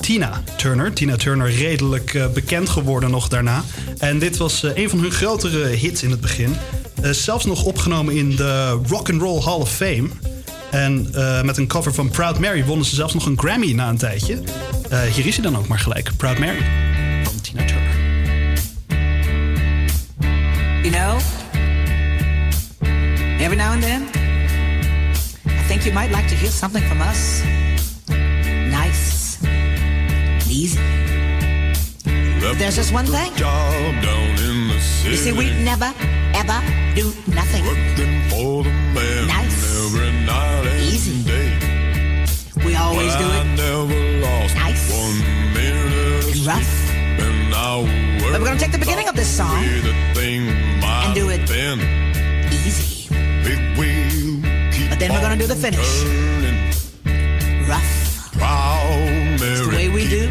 Tina 0.00 0.42
Turner. 0.56 0.92
Tina 0.92 1.16
Turner 1.16 1.50
redelijk 1.50 2.28
bekend 2.34 2.68
geworden 2.68 3.10
nog 3.10 3.28
daarna. 3.28 3.64
En 3.98 4.18
dit 4.18 4.36
was 4.36 4.62
een 4.74 4.90
van 4.90 4.98
hun 4.98 5.12
grotere 5.12 5.66
hits 5.66 6.02
in 6.02 6.10
het 6.10 6.20
begin. 6.20 6.56
Zelfs 7.10 7.44
nog 7.44 7.64
opgenomen 7.64 8.16
in 8.16 8.36
de 8.36 8.78
Rock 8.86 9.10
and 9.10 9.20
Roll 9.20 9.42
Hall 9.42 9.58
of 9.60 9.72
Fame. 9.72 10.08
En 10.74 11.08
eh, 11.14 11.42
met 11.42 11.56
een 11.56 11.66
cover 11.66 11.94
van 11.94 12.08
Proud 12.08 12.38
Mary 12.38 12.64
wonnen 12.64 12.86
ze 12.86 12.94
zelfs 12.94 13.14
nog 13.14 13.26
een 13.26 13.38
Grammy 13.38 13.72
na 13.72 13.88
een 13.88 13.96
tijdje. 13.96 14.42
Eh, 14.90 15.00
hier 15.00 15.26
is 15.26 15.34
hij 15.34 15.44
dan 15.44 15.56
ook 15.56 15.68
maar 15.68 15.78
gelijk. 15.78 16.10
Proud 16.16 16.38
Mary 16.38 16.62
van 17.22 17.40
Tina 17.40 17.64
Turner. 17.64 17.92
You 20.82 20.90
know, 20.90 21.20
every 23.40 23.56
now 23.56 23.70
and 23.70 23.82
then, 23.82 24.02
I 25.46 25.66
think 25.68 25.82
you 25.82 25.94
might 25.94 26.10
like 26.16 26.28
to 26.28 26.34
hear 26.34 26.50
something 26.50 26.84
from 26.84 27.00
us. 27.00 27.40
Nice, 28.70 29.38
easy. 30.48 30.78
But 32.40 32.58
there's 32.58 32.76
just 32.76 32.92
one 32.92 33.06
thing. 33.06 33.36
Job 33.36 34.02
down 34.02 34.38
in 34.38 34.68
the 34.68 34.80
city. 34.80 35.10
You 35.10 35.16
see, 35.16 35.32
we 35.32 35.50
never, 35.62 35.92
ever 36.32 36.60
do 36.94 37.12
nothing. 37.26 38.83
Always 42.94 43.14
Well, 43.14 43.22
do 43.22 43.34
I 43.34 43.40
it 43.40 43.46
never 43.56 44.20
lost 44.26 44.54
Nice. 44.54 44.90
one 44.92 45.18
minute 45.54 46.24
of 46.24 46.46
rough. 46.46 46.62
sleep, 46.62 47.20
and 47.26 47.54
I 47.54 47.80
worry 47.82 48.32
But 48.32 48.40
we're 48.40 48.46
gonna 48.46 48.58
take 48.60 48.72
the 48.72 48.78
beginning 48.78 49.08
of 49.08 49.16
this 49.16 49.28
song 49.28 49.50
about 49.64 49.82
the 49.84 49.94
thing 50.20 50.40
might 50.80 51.04
and 51.06 51.14
do 51.14 51.28
it 51.30 51.40
have 51.40 51.48
been. 51.48 51.80
easy. 52.52 53.08
Big 53.44 53.60
wheel 53.78 54.42
keep 54.72 54.88
But 54.90 54.98
then 54.98 55.12
we're 55.12 55.20
gonna 55.20 55.36
do 55.36 55.46
the 55.46 55.54
on 55.54 55.60
finish. 55.60 55.90
turning. 56.02 57.68
Rough, 57.68 58.32
Proud 58.32 59.40
Mary, 59.40 59.66
way 59.76 59.88
we 59.88 60.08
do. 60.08 60.30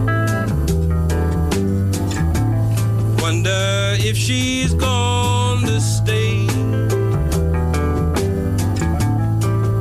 If 3.47 4.17
she's 4.17 4.73
gone 4.73 5.61
to 5.61 5.79
stay. 5.79 6.47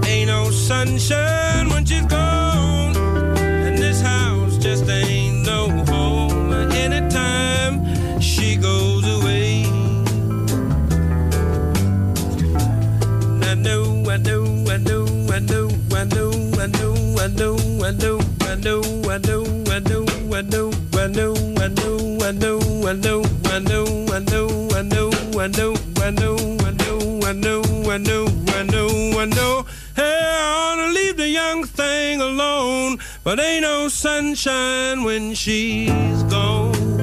Ain't 0.08 0.28
no 0.28 0.50
sunshine 0.50 1.68
when 1.68 1.84
she's 1.84 2.06
gone. 2.06 2.96
And 3.36 3.76
this 3.76 4.00
house 4.00 4.56
just 4.56 4.88
ain't 4.88 5.44
no 5.44 5.68
home. 5.86 6.52
Anytime 6.72 8.20
she 8.20 8.56
goes 8.56 9.04
away. 9.04 9.64
I 13.42 13.54
know, 13.54 14.08
I 14.08 14.16
know, 14.16 14.44
I 14.68 14.76
know, 14.76 15.06
I 15.30 15.38
know, 15.40 15.68
I 15.92 16.04
know, 16.04 16.30
I 16.58 16.66
know, 16.66 16.94
I 17.18 17.26
know, 17.26 17.56
I 17.82 17.90
know, 17.90 18.20
I 18.42 18.54
know, 18.54 18.82
I 19.11 19.18
know, 19.18 19.44
I 19.70 19.78
know, 19.80 20.04
I 20.32 20.42
know, 20.42 20.72
I 20.94 21.06
know, 21.08 21.34
I 21.58 21.68
know, 21.68 22.09
I 22.31 22.33
know, 22.33 22.61
I 22.87 22.93
know, 22.93 23.24
I 23.47 23.59
know, 23.59 24.07
I 24.12 24.20
know, 24.20 24.47
I 24.72 24.83
know, 24.83 25.11
I 25.37 25.49
know, 25.49 25.74
I 25.97 26.11
know, 26.12 26.37
I 26.61 26.70
know, 26.70 27.18
I 27.26 27.33
know, 27.33 27.62
I 27.89 27.99
know, 27.99 28.26
I 28.47 28.62
know, 28.62 29.18
I 29.18 29.24
know. 29.24 29.66
Hey, 29.97 30.20
I 30.22 30.53
ought 30.55 30.76
to 30.76 30.93
leave 30.93 31.16
the 31.16 31.28
young 31.28 31.64
thing 31.64 32.20
alone, 32.20 33.01
but 33.24 33.41
ain't 33.41 33.62
no 33.62 33.89
sunshine 33.89 35.03
when 35.03 35.35
she's 35.35 36.22
gone. 36.31 37.01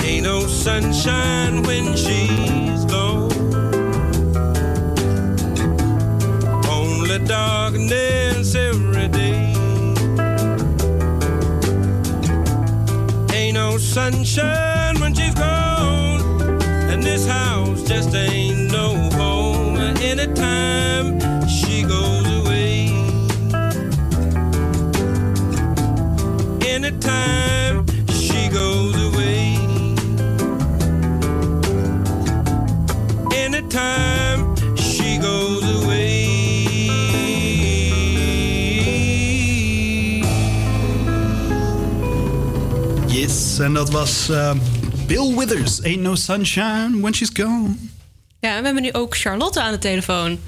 Ain't 0.00 0.24
no 0.24 0.46
sunshine 0.46 1.64
when 1.64 1.94
she's 1.94 2.86
gone. 2.86 3.30
Only 6.66 7.18
darkness 7.26 8.54
sunshine 13.96 15.00
when 15.00 15.14
she's 15.14 15.32
gone. 15.32 16.20
And 16.90 17.02
this 17.02 17.26
house 17.26 17.82
just 17.82 18.14
ain't 18.14 18.70
no 18.70 18.88
home. 19.12 19.78
Anytime 19.78 21.18
she 21.48 21.82
goes 21.82 22.26
away. 22.40 22.88
Anytime 26.60 27.55
en 43.66 43.74
dat 43.74 43.90
was 43.90 44.28
eh, 44.28 44.52
Bill 45.06 45.34
Withers. 45.36 45.82
Ain't 45.82 46.00
no 46.00 46.14
sunshine 46.14 47.00
when 47.00 47.14
she's 47.14 47.30
gone. 47.32 47.76
Ja, 48.40 48.50
en 48.54 48.58
we 48.58 48.64
hebben 48.64 48.82
nu 48.82 48.92
ook 48.92 49.16
Charlotte 49.16 49.60
aan 49.60 49.72
de 49.72 49.78
telefoon. 49.78 50.38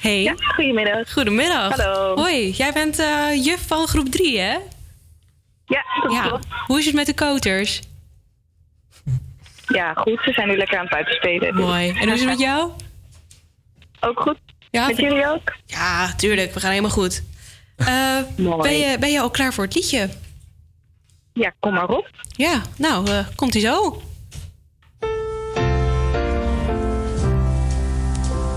Hey. 0.00 0.34
goedemiddag. 0.54 1.12
Goedemiddag. 1.12 1.76
Hallo. 1.76 2.16
Hoi, 2.16 2.50
jij 2.50 2.72
bent 2.72 2.98
eh, 2.98 3.44
juf 3.44 3.66
van 3.66 3.86
groep 3.86 4.08
3, 4.08 4.38
hè? 4.38 4.52
Ja, 5.66 5.84
dat 6.02 6.12
ja. 6.12 6.22
klopt. 6.28 6.46
Hoe 6.66 6.78
is 6.78 6.84
het 6.84 6.94
met 6.94 7.06
de 7.06 7.14
koters? 7.14 7.80
Ja, 9.66 9.92
goed. 9.94 10.20
Ze 10.24 10.32
zijn 10.32 10.48
nu 10.48 10.56
lekker 10.56 10.76
aan 10.78 10.84
het 10.84 10.92
buitenspelen. 10.92 11.54
Mooi. 11.54 11.88
En 11.88 12.02
hoe 12.02 12.12
is 12.12 12.20
het 12.20 12.28
met 12.28 12.38
jou? 12.38 12.70
Ook 14.00 14.20
goed. 14.20 14.38
Ja, 14.70 14.86
Met 14.86 14.96
jullie 14.96 15.28
ook? 15.28 15.52
Ja, 15.66 16.14
tuurlijk. 16.14 16.54
We 16.54 16.60
gaan 16.60 16.70
helemaal 16.70 16.90
goed. 16.90 17.22
Eh, 17.76 17.86
ben, 18.62 18.78
je, 18.78 18.96
ben 19.00 19.10
je 19.10 19.20
al 19.20 19.30
klaar 19.30 19.52
voor 19.54 19.64
het 19.64 19.74
liedje? 19.74 20.08
Ja, 21.34 21.52
kom 21.60 21.72
maar 21.72 21.88
op. 21.88 22.10
Ja, 22.36 22.62
nou, 22.78 23.10
eh, 23.10 23.26
komt 23.34 23.54
ie 23.54 23.60
zo. 23.60 24.02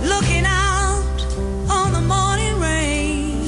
Looking 0.04 0.48
out 0.48 1.22
on 1.70 1.92
the 1.94 2.02
morning 2.08 2.58
rain. 2.60 3.44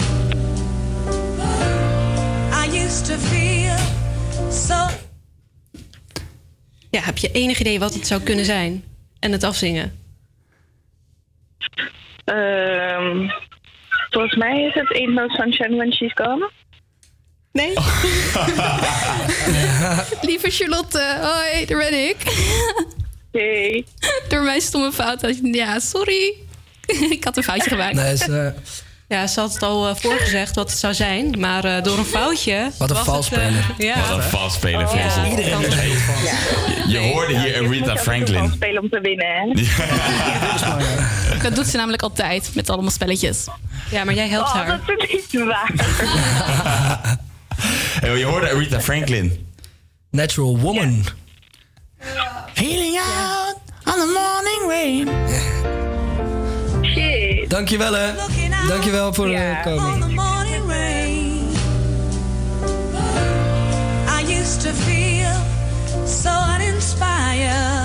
I 2.53 2.83
used 2.83 3.05
to 3.05 3.13
feel 3.13 3.77
so. 4.51 4.87
Ja, 6.89 7.01
heb 7.01 7.17
je 7.17 7.31
enig 7.31 7.59
idee 7.59 7.79
wat 7.79 7.93
het 7.93 8.07
zou 8.07 8.21
kunnen 8.21 8.45
zijn? 8.45 8.83
En 9.19 9.31
het 9.31 9.43
afzingen? 9.43 9.99
Ehm, 12.25 13.29
volgens 14.09 14.35
mij 14.35 14.63
is 14.63 14.73
het 14.73 14.93
Ain't 14.93 15.13
No 15.13 15.27
Sunshine 15.27 15.75
When 15.75 15.93
She's 15.93 16.13
Gone. 16.13 16.49
Nee? 17.51 17.73
Lieve 20.21 20.49
Charlotte, 20.49 21.17
hoi, 21.21 21.65
daar 21.65 21.77
ben 21.77 22.07
ik. 22.09 22.15
Hey. 23.31 23.85
Door 24.29 24.41
mijn 24.43 24.61
stomme 24.61 24.91
fout. 24.91 25.25
Ja, 25.41 25.79
sorry. 25.79 26.33
ik 27.15 27.23
had 27.23 27.37
een 27.37 27.43
foutje 27.43 27.69
gemaakt. 27.69 27.93
Nee, 27.93 28.13
is, 28.13 28.27
eh, 28.27 28.47
Ja, 29.07 29.27
ze 29.27 29.39
had 29.39 29.53
het 29.53 29.63
al 29.63 29.87
eh, 29.89 29.95
voorgezegd 29.95 30.55
wat 30.55 30.69
het 30.69 30.79
zou 30.79 30.93
zijn, 30.93 31.39
maar 31.39 31.63
eh, 31.65 31.83
door 31.83 31.97
een 31.97 32.05
foutje. 32.05 32.71
Wat 32.77 32.89
een 32.89 32.95
valsspeler. 32.95 33.47
eh, 33.77 33.85
ja. 33.85 33.99
Wat 33.99 34.09
een 34.17 34.23
valsspeler, 34.23 34.81
Oh, 34.81 34.89
vrees 34.89 35.15
ik. 35.15 35.23
ja. 35.23 35.29
Iedereen 35.29 35.61
is 35.61 35.73
een 35.73 35.87
Je, 36.87 36.87
je 36.87 36.97
hoorde 37.11 37.39
hier 37.39 37.65
Aretha 37.65 37.97
Franklin. 37.97 38.51
spelen 38.55 38.81
om 38.81 38.89
te 38.89 38.99
winnen, 38.99 39.27
hè? 39.27 39.45
Dat 41.43 41.55
doet 41.55 41.67
ze 41.67 41.77
namelijk 41.77 42.01
altijd 42.01 42.49
met 42.55 42.69
allemaal 42.69 42.91
spelletjes. 42.91 43.45
Ja, 43.91 44.03
maar 44.03 44.13
jij 44.13 44.27
helpt 44.27 44.47
Oh, 44.49 44.55
haar. 44.55 44.79
dat 44.85 45.03
is 45.09 45.21
niet 45.31 45.43
waar. 45.43 45.71
Hey, 47.99 48.17
je 48.19 48.25
hoorde 48.25 48.49
Aretha 48.49 48.79
Franklin. 48.81 49.47
Natural 50.09 50.57
Woman. 50.57 51.03
Healing 52.53 52.97
out 52.97 53.55
on 53.85 53.99
the 53.99 54.05
morning 54.19 54.67
rain. 54.67 55.07
Shit. 56.81 57.49
Dankjewel 57.49 57.93
hè. 57.93 58.11
Dankjewel 58.67 59.13
voor 59.13 59.29
morning 60.13 60.65
rain. 60.67 61.47
I 64.07 64.39
used 64.39 64.61
to 64.61 64.69
feel 64.73 65.35
so 66.05 66.29
uninspired. 66.55 67.78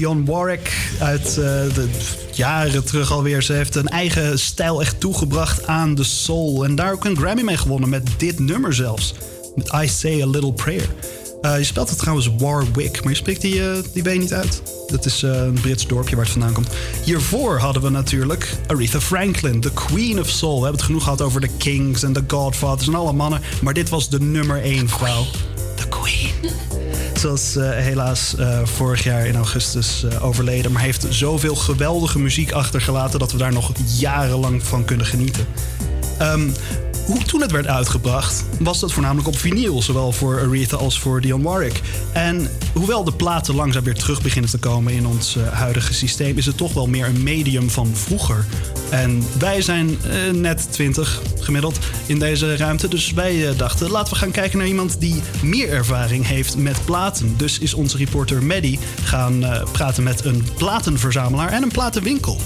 Is 0.00 0.06
Dion 0.06 0.24
Warwick 0.24 0.90
uit 1.00 1.28
eh, 1.28 1.34
de 1.74 1.88
jaren 2.32 2.84
terug 2.84 3.12
alweer. 3.12 3.42
Ze 3.42 3.52
heeft 3.52 3.74
een 3.74 3.88
eigen 3.88 4.38
stijl 4.38 4.80
echt 4.80 5.00
toegebracht 5.00 5.66
aan 5.66 5.94
de 5.94 6.04
soul. 6.04 6.64
En 6.64 6.74
daar 6.74 6.92
ook 6.92 7.04
een 7.04 7.16
Grammy 7.16 7.42
mee 7.42 7.56
gewonnen 7.56 7.88
met 7.88 8.08
dit 8.16 8.38
nummer 8.38 8.74
zelfs. 8.74 9.14
Met 9.54 9.72
I 9.82 9.88
Say 9.88 10.22
A 10.22 10.26
Little 10.26 10.52
Prayer. 10.52 10.88
Eh, 11.42 11.58
je 11.58 11.64
spelt 11.64 11.88
het 11.88 11.98
trouwens 11.98 12.30
Warwick, 12.38 13.02
maar 13.02 13.12
je 13.12 13.18
spreekt 13.18 13.40
die, 13.40 13.70
eh, 13.70 13.78
die 13.92 14.02
W 14.02 14.18
niet 14.18 14.32
uit. 14.32 14.62
Dat 14.86 15.04
is 15.04 15.22
een 15.22 15.58
Brits 15.60 15.86
dorpje 15.86 16.16
waar 16.16 16.24
het 16.24 16.32
vandaan 16.32 16.52
komt. 16.52 16.68
Hiervoor 17.04 17.58
hadden 17.58 17.82
we 17.82 17.90
natuurlijk 17.90 18.56
Aretha 18.66 19.00
Franklin, 19.00 19.60
de 19.60 19.72
Queen 19.72 20.20
of 20.20 20.28
Soul. 20.28 20.56
We 20.56 20.62
hebben 20.62 20.76
het 20.76 20.86
genoeg 20.86 21.02
gehad 21.02 21.22
over 21.22 21.40
de 21.40 21.50
Kings 21.58 22.02
en 22.02 22.12
de 22.12 22.24
Godfathers 22.26 22.88
en 22.88 22.94
alle 22.94 23.12
mannen. 23.12 23.40
Maar 23.62 23.74
dit 23.74 23.88
was 23.88 24.08
de 24.08 24.20
nummer 24.20 24.62
één 24.62 24.88
vrouw. 24.88 25.24
Queen. 27.20 27.38
Zoals 27.38 27.56
eh, 27.56 27.70
helaas 27.70 28.34
eh, 28.36 28.60
vorig 28.64 29.04
jaar 29.04 29.26
in 29.26 29.36
augustus 29.36 30.04
eh, 30.04 30.24
overleden. 30.24 30.72
Maar 30.72 30.82
heeft 30.82 31.06
zoveel 31.08 31.54
geweldige 31.54 32.18
muziek 32.18 32.52
achtergelaten 32.52 33.18
dat 33.18 33.32
we 33.32 33.38
daar 33.38 33.52
nog 33.52 33.72
jarenlang 33.98 34.62
van 34.62 34.84
kunnen 34.84 35.06
genieten. 35.06 35.46
Ehm, 36.18 36.50
toen 37.18 37.40
het 37.40 37.50
werd 37.50 37.66
uitgebracht, 37.66 38.44
was 38.58 38.80
dat 38.80 38.92
voornamelijk 38.92 39.28
op 39.28 39.38
vinyl. 39.38 39.82
Zowel 39.82 40.12
voor 40.12 40.40
Aretha 40.40 40.76
als 40.76 40.98
voor 40.98 41.20
Dionne 41.20 41.48
Warwick. 41.48 41.80
En 42.12 42.50
hoewel 42.74 43.04
de 43.04 43.12
platen 43.12 43.54
langzaam 43.54 43.84
weer 43.84 43.94
terug 43.94 44.22
beginnen 44.22 44.50
te 44.50 44.58
komen 44.58 44.92
in 44.92 45.06
ons 45.06 45.36
eh, 45.36 45.52
huidige 45.52 45.94
systeem, 45.94 46.38
is 46.38 46.46
het 46.46 46.56
toch 46.56 46.72
wel 46.72 46.86
meer 46.86 47.06
een 47.06 47.22
medium 47.22 47.70
van 47.70 47.90
vroeger. 47.92 48.44
En 48.90 49.22
wij 49.38 49.62
zijn 49.62 49.98
eh, 50.02 50.32
net 50.32 50.72
20 50.72 51.22
gemiddeld 51.40 51.78
in 52.06 52.18
deze 52.18 52.56
ruimte. 52.56 52.88
Dus 52.88 53.12
wij 53.12 53.48
eh, 53.48 53.58
dachten, 53.58 53.90
laten 53.90 54.12
we 54.12 54.18
gaan 54.18 54.30
kijken 54.30 54.58
naar 54.58 54.66
iemand 54.66 55.00
die 55.00 55.22
meer 55.42 55.68
ervaring 55.68 56.26
heeft 56.26 56.56
met 56.56 56.84
platen. 56.84 57.34
Dus 57.36 57.58
is 57.58 57.74
onze 57.74 57.96
reporter 57.96 58.42
Maddie 58.42 58.78
gaan 59.02 59.44
praten 59.72 60.02
met 60.02 60.24
een 60.24 60.44
platenverzamelaar 60.56 61.52
en 61.52 61.62
een 61.62 61.72
platenwinkel. 61.72 62.40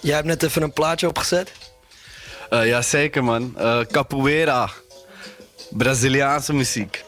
Jij 0.00 0.14
hebt 0.14 0.26
net 0.26 0.42
even 0.42 0.62
een 0.62 0.72
plaatje 0.72 1.08
opgezet. 1.08 1.52
Eh 2.50 2.66
ja, 2.66 2.82
zeker 2.82 3.24
man. 3.24 3.54
Eh, 3.56 3.80
capoeira. 3.80 4.70
Braziliaanse 5.70 6.52
muziek. 6.52 7.04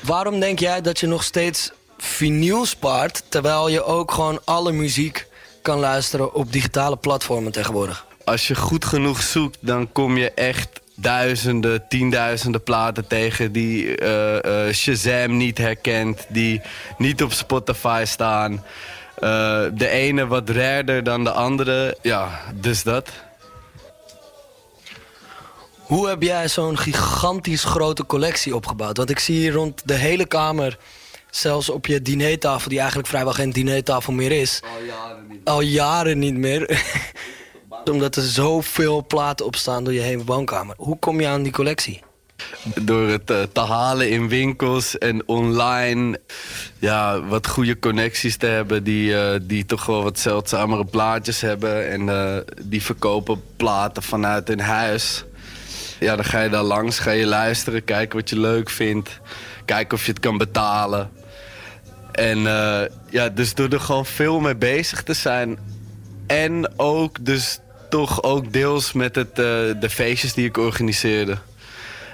Waarom 0.00 0.40
denk 0.40 0.58
jij 0.58 0.80
dat 0.80 1.00
je 1.00 1.06
nog 1.06 1.22
steeds 1.22 1.70
vinyl 1.98 2.66
spaart... 2.66 3.22
terwijl 3.28 3.68
je 3.68 3.84
ook 3.84 4.12
gewoon 4.12 4.40
alle 4.44 4.72
muziek 4.72 5.26
kan 5.62 5.78
luisteren 5.78 6.34
op 6.34 6.52
digitale 6.52 6.96
platformen 6.96 7.52
tegenwoordig? 7.52 8.06
Als 8.24 8.46
je 8.46 8.54
goed 8.54 8.84
genoeg 8.84 9.22
zoekt, 9.22 9.58
dan 9.60 9.92
kom 9.92 10.16
je 10.16 10.30
echt 10.30 10.68
duizenden, 10.94 11.88
tienduizenden 11.88 12.62
platen 12.62 13.06
tegen 13.06 13.52
die 13.52 13.96
eh, 13.96 14.66
eh, 14.68 14.74
Shazam 14.74 15.36
niet 15.36 15.58
herkent, 15.58 16.26
die 16.28 16.60
niet 16.98 17.22
op 17.22 17.32
Spotify 17.32 18.02
staan. 18.06 18.64
Eh, 19.14 19.62
de 19.74 19.88
ene 19.88 20.26
wat 20.26 20.48
raarder 20.48 21.02
dan 21.02 21.24
de 21.24 21.30
andere. 21.30 21.98
Ja, 22.02 22.40
dus 22.54 22.82
dat. 22.82 23.10
Hoe 25.74 26.08
heb 26.08 26.22
jij 26.22 26.48
zo'n 26.48 26.78
gigantisch 26.78 27.64
grote 27.64 28.06
collectie 28.06 28.54
opgebouwd? 28.54 28.96
Want 28.96 29.10
ik 29.10 29.18
zie 29.18 29.36
hier 29.36 29.52
rond 29.52 29.82
de 29.84 29.94
hele 29.94 30.26
kamer, 30.26 30.78
zelfs 31.30 31.68
op 31.68 31.86
je 31.86 32.02
dinertafel... 32.02 32.68
die 32.68 32.78
eigenlijk 32.78 33.08
vrijwel 33.08 33.32
geen 33.32 33.50
dinertafel 33.50 34.12
meer 34.12 34.32
is... 34.32 34.62
Al 34.62 34.84
jaren 34.84 35.26
niet. 35.28 35.40
Al 35.44 35.60
jaren 35.60 36.18
niet 36.18 36.36
meer. 36.36 36.82
Omdat 37.90 38.16
er 38.16 38.22
zoveel 38.22 39.04
platen 39.06 39.46
op 39.46 39.56
staan 39.56 39.84
door 39.84 39.92
je 39.92 40.00
hele 40.00 40.24
woonkamer. 40.24 40.74
Hoe 40.78 40.98
kom 40.98 41.20
je 41.20 41.26
aan 41.26 41.42
die 41.42 41.52
collectie? 41.52 42.02
Door 42.80 43.08
het 43.08 43.30
eh, 43.30 43.42
te 43.52 43.60
halen 43.60 44.10
in 44.10 44.28
winkels 44.28 44.98
en 44.98 45.28
online. 45.28 46.20
Ja, 46.78 47.22
wat 47.22 47.46
goede 47.46 47.78
connecties 47.78 48.36
te 48.36 48.46
hebben. 48.46 48.84
Die, 48.84 49.16
eh, 49.18 49.40
die 49.42 49.66
toch 49.66 49.86
wel 49.86 50.02
wat 50.02 50.18
zeldzamere 50.18 50.84
plaatjes 50.84 51.40
hebben. 51.40 51.90
En 51.90 52.08
eh, 52.08 52.36
die 52.62 52.82
verkopen 52.82 53.42
platen 53.56 54.02
vanuit 54.02 54.48
hun 54.48 54.60
huis. 54.60 55.24
Ja, 56.00 56.16
dan 56.16 56.24
ga 56.24 56.40
je 56.40 56.48
daar 56.48 56.62
langs, 56.62 56.98
ga 56.98 57.10
je 57.10 57.26
luisteren, 57.26 57.84
kijken 57.84 58.18
wat 58.18 58.28
je 58.28 58.38
leuk 58.38 58.70
vindt. 58.70 59.20
Kijken 59.64 59.96
of 59.96 60.06
je 60.06 60.12
het 60.12 60.20
kan 60.20 60.38
betalen. 60.38 61.10
En 62.12 62.38
ja, 63.10 63.28
dus 63.34 63.54
door 63.54 63.68
er 63.68 63.80
gewoon 63.80 64.06
veel 64.06 64.40
mee 64.40 64.56
bezig 64.56 65.02
te 65.02 65.14
zijn. 65.14 65.58
En 66.26 66.72
ook 66.76 67.24
dus 67.24 67.58
toch 67.94 68.22
ook 68.22 68.52
deels 68.52 68.92
met 68.92 69.14
het, 69.14 69.28
eh, 69.28 69.44
de 69.80 69.90
feestjes 69.90 70.34
die 70.34 70.46
ik 70.46 70.56
organiseerde. 70.56 71.38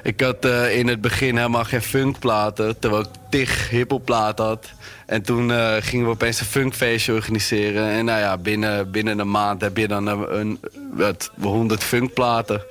Ik 0.03 0.21
had 0.21 0.45
eh, 0.45 0.79
in 0.79 0.89
het 0.89 1.01
begin 1.01 1.37
helemaal 1.37 1.65
geen 1.65 1.83
funkplaten, 1.83 2.79
terwijl 2.79 3.03
ik 3.03 3.09
tig 3.31 3.71
hiphopplaten 3.71 4.45
had. 4.45 4.67
En 5.07 5.23
toen 5.23 5.53
eh, 5.53 5.77
gingen 5.81 6.07
we 6.07 6.13
opeens 6.13 6.41
een 6.41 6.47
funkfeestje 6.47 7.13
organiseren. 7.13 7.87
En 7.87 8.05
nou 8.05 8.21
ja, 8.21 8.37
binnen, 8.37 8.91
binnen 8.91 9.19
een 9.19 9.31
maand 9.31 9.61
heb 9.61 9.77
je 9.77 9.89
dan 9.89 10.07
een, 10.07 10.61
wat, 10.93 11.31
100 11.41 11.85
funkplaten. 11.85 12.63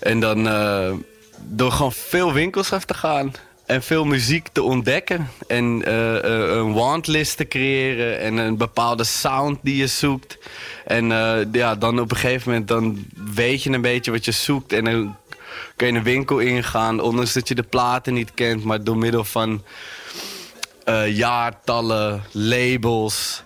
En 0.00 0.20
dan 0.20 0.42
door 1.42 1.72
gewoon 1.72 1.92
veel 1.92 2.32
winkels 2.32 2.72
af 2.72 2.84
te 2.84 2.94
gaan. 2.94 3.32
En 3.66 3.82
veel 3.82 4.04
muziek 4.04 4.48
te 4.52 4.62
ontdekken. 4.62 5.30
En 5.46 5.82
eh, 5.84 6.16
eh, 6.16 6.56
een 6.56 6.72
wantlist 6.72 7.36
te 7.36 7.48
creëren. 7.48 8.20
En 8.20 8.36
een 8.36 8.56
bepaalde 8.56 9.04
sound 9.04 9.58
die 9.62 9.76
je 9.76 9.86
zoekt. 9.86 10.38
En 10.84 11.12
eh, 11.12 11.38
ja, 11.52 11.74
dan 11.74 12.00
op 12.00 12.10
een 12.10 12.16
gegeven 12.16 12.50
moment 12.50 12.68
dan 12.68 13.06
weet 13.34 13.62
je 13.62 13.70
een 13.70 13.80
beetje 13.80 14.10
wat 14.10 14.24
je 14.24 14.32
zoekt. 14.32 14.72
En 14.72 14.84
dan 14.84 15.16
kun 15.76 15.86
je 15.86 15.92
een 15.92 16.02
winkel 16.02 16.38
ingaan. 16.38 17.00
Ondanks 17.00 17.32
dat 17.32 17.48
je 17.48 17.54
de 17.54 17.62
platen 17.62 18.14
niet 18.14 18.34
kent. 18.34 18.64
Maar 18.64 18.84
door 18.84 18.96
middel 18.96 19.24
van 19.24 19.62
jaartallen, 21.08 22.22
labels... 22.32 23.42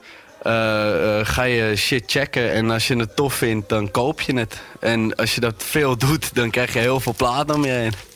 ga 1.22 1.42
je 1.42 1.72
shit 1.76 2.02
checken. 2.06 2.52
En 2.52 2.70
als 2.70 2.88
je 2.88 2.96
het 2.96 3.16
tof 3.16 3.34
vindt, 3.34 3.68
dan 3.68 3.90
koop 3.90 4.20
je 4.20 4.36
het. 4.36 4.60
En 4.80 5.16
als 5.16 5.34
je 5.34 5.40
dat 5.40 5.54
veel 5.56 5.96
doet, 5.96 6.34
dan 6.34 6.50
krijg 6.50 6.72
je 6.72 6.78
heel 6.78 7.00
veel 7.00 7.14
platen 7.16 7.54
om 7.54 7.64
je 7.64 7.70
heen. 7.70 8.09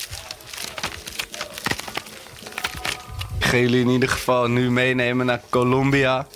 Ga 3.55 3.61
jullie 3.61 3.81
in 3.81 3.89
ieder 3.89 4.09
geval 4.09 4.47
nu 4.47 4.71
meenemen 4.71 5.27
naar 5.27 5.41
Colombia. 5.49 6.27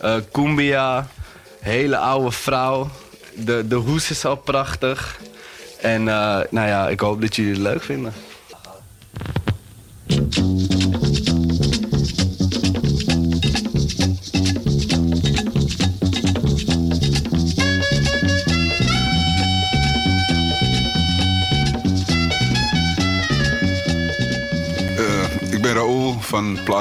Eh 0.00 0.16
Cumbia, 0.32 1.08
hele 1.60 1.96
oude 1.96 2.30
vrouw. 2.30 2.90
De, 3.34 3.66
de 3.66 3.74
hoes 3.74 4.10
is 4.10 4.24
al 4.24 4.36
prachtig. 4.36 5.18
En 5.80 6.08
eh, 6.08 6.40
nou 6.50 6.68
ja, 6.68 6.88
ik 6.88 7.00
hoop 7.00 7.20
dat 7.20 7.36
jullie 7.36 7.52
het 7.52 7.60
leuk 7.60 7.82
vinden. 7.82 8.12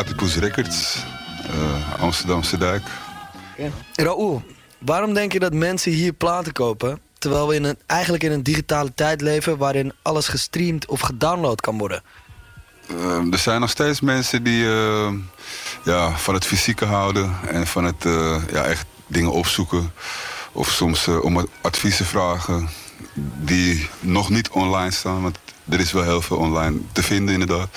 Platypus 0.07 0.35
Records, 0.35 1.03
eh, 1.49 2.01
Amsterdamse 2.01 2.57
Dijk. 2.57 2.83
Raoul, 3.93 4.43
waarom 4.79 5.13
denk 5.13 5.33
je 5.33 5.39
dat 5.39 5.53
mensen 5.53 5.91
hier 5.91 6.13
platen 6.13 6.53
kopen... 6.53 6.99
terwijl 7.17 7.47
we 7.47 7.55
in 7.55 7.63
een, 7.63 7.77
eigenlijk 7.85 8.23
in 8.23 8.31
een 8.31 8.43
digitale 8.43 8.93
tijd 8.93 9.21
leven... 9.21 9.57
waarin 9.57 9.93
alles 10.01 10.27
gestreamd 10.27 10.87
of 10.87 10.99
gedownload 10.99 11.61
kan 11.61 11.77
worden? 11.77 12.03
Eh, 12.87 13.31
er 13.31 13.37
zijn 13.37 13.59
nog 13.59 13.69
steeds 13.69 14.01
mensen 14.01 14.43
die 14.43 14.65
eh, 14.65 15.13
ja, 15.83 16.17
van 16.17 16.33
het 16.33 16.45
fysieke 16.45 16.85
houden 16.85 17.35
en 17.47 17.67
van 17.67 17.83
het 17.83 18.03
ja, 18.51 18.63
echt 18.63 18.85
dingen 19.07 19.31
opzoeken. 19.31 19.91
Of 20.51 20.69
soms 20.69 21.07
om 21.07 21.47
adviezen 21.61 22.05
vragen 22.05 22.69
die 23.43 23.89
nog 23.99 24.29
niet 24.29 24.49
online 24.49 24.91
staan. 24.91 25.21
Want 25.21 25.39
er 25.69 25.79
is 25.79 25.91
wel 25.91 26.03
heel 26.03 26.21
veel 26.21 26.37
online 26.37 26.79
te 26.91 27.03
vinden 27.03 27.33
inderdaad. 27.33 27.69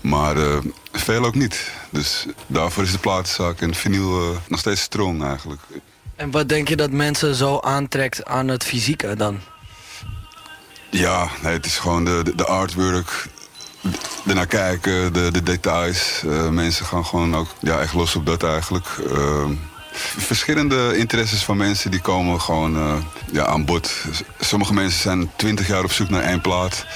Maar 0.00 0.36
eh, 0.36 0.58
veel 0.92 1.24
ook 1.24 1.34
niet. 1.34 1.70
Dus 1.90 2.26
daarvoor 2.46 2.82
is 2.82 2.92
de 2.92 2.98
platenzaak 2.98 3.60
en 3.60 3.74
vinyl 3.74 4.20
eh, 4.20 4.38
nog 4.48 4.60
steeds 4.60 4.80
strong 4.80 5.24
eigenlijk. 5.24 5.60
En 6.16 6.30
wat 6.30 6.48
denk 6.48 6.68
je 6.68 6.76
dat 6.76 6.90
mensen 6.90 7.34
zo 7.34 7.58
aantrekt 7.58 8.24
aan 8.24 8.48
het 8.48 8.64
fysieke 8.64 9.16
dan? 9.16 9.40
Ja, 10.90 11.28
nee, 11.42 11.52
het 11.52 11.66
is 11.66 11.78
gewoon 11.78 12.04
de, 12.04 12.20
de, 12.24 12.34
de 12.34 12.46
artwork. 12.46 13.26
Ernaar 14.26 14.46
kijken, 14.46 15.12
de, 15.12 15.30
de 15.30 15.42
details. 15.42 16.22
Eh, 16.26 16.48
mensen 16.48 16.86
gaan 16.86 17.06
gewoon 17.06 17.36
ook 17.36 17.48
ja, 17.60 17.80
echt 17.80 17.94
los 17.94 18.16
op 18.16 18.26
dat 18.26 18.42
eigenlijk. 18.42 18.86
Eh, 19.10 19.44
verschillende 20.16 20.96
interesses 20.96 21.44
van 21.44 21.56
mensen 21.56 21.90
die 21.90 22.00
komen 22.00 22.40
gewoon 22.40 22.76
eh, 22.76 22.96
ja, 23.32 23.46
aan 23.46 23.64
bod. 23.64 23.92
Sommige 24.40 24.74
mensen 24.74 25.00
zijn 25.00 25.30
twintig 25.36 25.66
jaar 25.68 25.84
op 25.84 25.92
zoek 25.92 26.10
naar 26.10 26.22
één 26.22 26.40
plaat. 26.40 26.86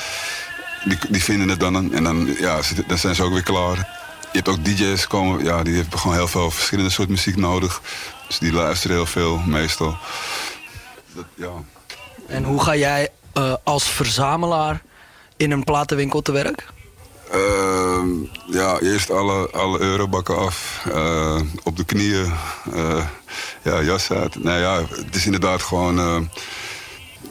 Die, 0.85 0.99
die 1.09 1.25
vinden 1.25 1.49
het 1.49 1.61
dan 1.61 1.95
en 1.95 2.05
dan, 2.05 2.37
ja, 2.39 2.61
dan 2.87 2.99
zijn 2.99 3.15
ze 3.15 3.23
ook 3.23 3.33
weer 3.33 3.43
klaar. 3.43 3.77
Je 4.33 4.41
hebt 4.41 4.49
ook 4.49 4.65
DJ's 4.65 5.07
komen, 5.07 5.45
ja, 5.45 5.63
die 5.63 5.75
hebben 5.75 5.99
gewoon 5.99 6.17
heel 6.17 6.29
veel 6.29 6.51
verschillende 6.51 6.91
soort 6.91 7.09
muziek 7.09 7.37
nodig. 7.37 7.81
Dus 8.27 8.39
die 8.39 8.53
luisteren 8.53 8.97
heel 8.97 9.07
veel, 9.07 9.39
meestal. 9.39 9.97
Dat, 11.13 11.25
ja. 11.35 11.51
En 12.27 12.45
hoe 12.45 12.63
ga 12.63 12.77
jij 12.77 13.09
eh, 13.33 13.55
als 13.63 13.85
verzamelaar 13.85 14.83
in 15.37 15.51
een 15.51 15.65
platenwinkel 15.65 16.23
te 16.23 16.33
werk? 16.33 16.73
Ehm, 17.33 18.09
ja, 18.47 18.79
eerst 18.81 19.11
alle, 19.11 19.51
alle 19.51 19.79
eurobakken 19.81 20.39
af. 20.39 20.87
eh, 20.93 21.41
op 21.63 21.77
de 21.77 21.85
knieën. 21.85 22.33
eh, 22.75 23.05
ja, 23.63 23.83
jas 23.83 24.11
uit. 24.11 24.43
Nou 24.45 24.61
ja, 24.61 24.83
het 25.05 25.15
is 25.17 25.25
inderdaad 25.25 25.63
gewoon... 25.63 25.99
eh, 25.99 26.21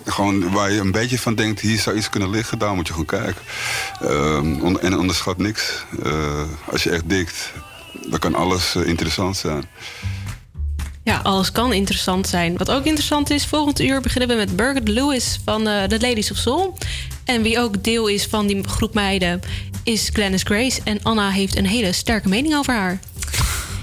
gewoon 0.05 0.51
waar 0.51 0.71
je 0.71 0.79
een 0.79 0.91
beetje 0.91 1.19
van 1.19 1.35
denkt, 1.35 1.59
hier 1.59 1.79
zou 1.79 1.95
iets 1.97 2.09
kunnen 2.09 2.29
liggen, 2.29 2.57
daar 2.59 2.73
moet 2.75 2.87
je 2.87 2.93
gewoon 2.93 3.07
kijken. 3.07 3.41
Ehm, 4.01 4.61
on- 4.61 4.79
en 4.79 4.97
onderschat 4.99 5.37
niks. 5.37 5.83
Als 6.71 6.83
je 6.83 6.89
echt 6.89 7.09
dikt, 7.09 7.51
dan 8.09 8.19
kan 8.19 8.35
alles 8.35 8.75
interessant 8.75 9.37
zijn. 9.37 9.63
Ja, 11.03 11.19
alles 11.23 11.51
kan 11.51 11.73
interessant 11.73 12.27
zijn. 12.27 12.57
Wat 12.57 12.71
ook 12.71 12.85
interessant 12.85 13.29
is, 13.29 13.45
volgend 13.45 13.79
uur 13.79 14.01
beginnen 14.01 14.29
we 14.29 14.35
met 14.35 14.55
Birgit 14.55 14.87
Lewis 14.87 15.39
van 15.45 15.63
The 15.63 15.97
Ladies 16.01 16.31
of 16.31 16.37
Soul. 16.37 16.77
En 17.25 17.41
wie 17.41 17.59
ook 17.59 17.83
deel 17.83 18.07
is 18.07 18.25
van 18.25 18.47
die 18.47 18.67
groep 18.67 18.93
meiden 18.93 19.41
is 19.84 20.09
Glennis 20.13 20.43
Grace. 20.43 20.81
En 20.84 20.99
Anna 21.03 21.29
heeft 21.29 21.57
een 21.57 21.65
hele 21.65 21.91
sterke 21.91 22.29
mening 22.29 22.55
over 22.55 22.73
haar. 22.73 22.99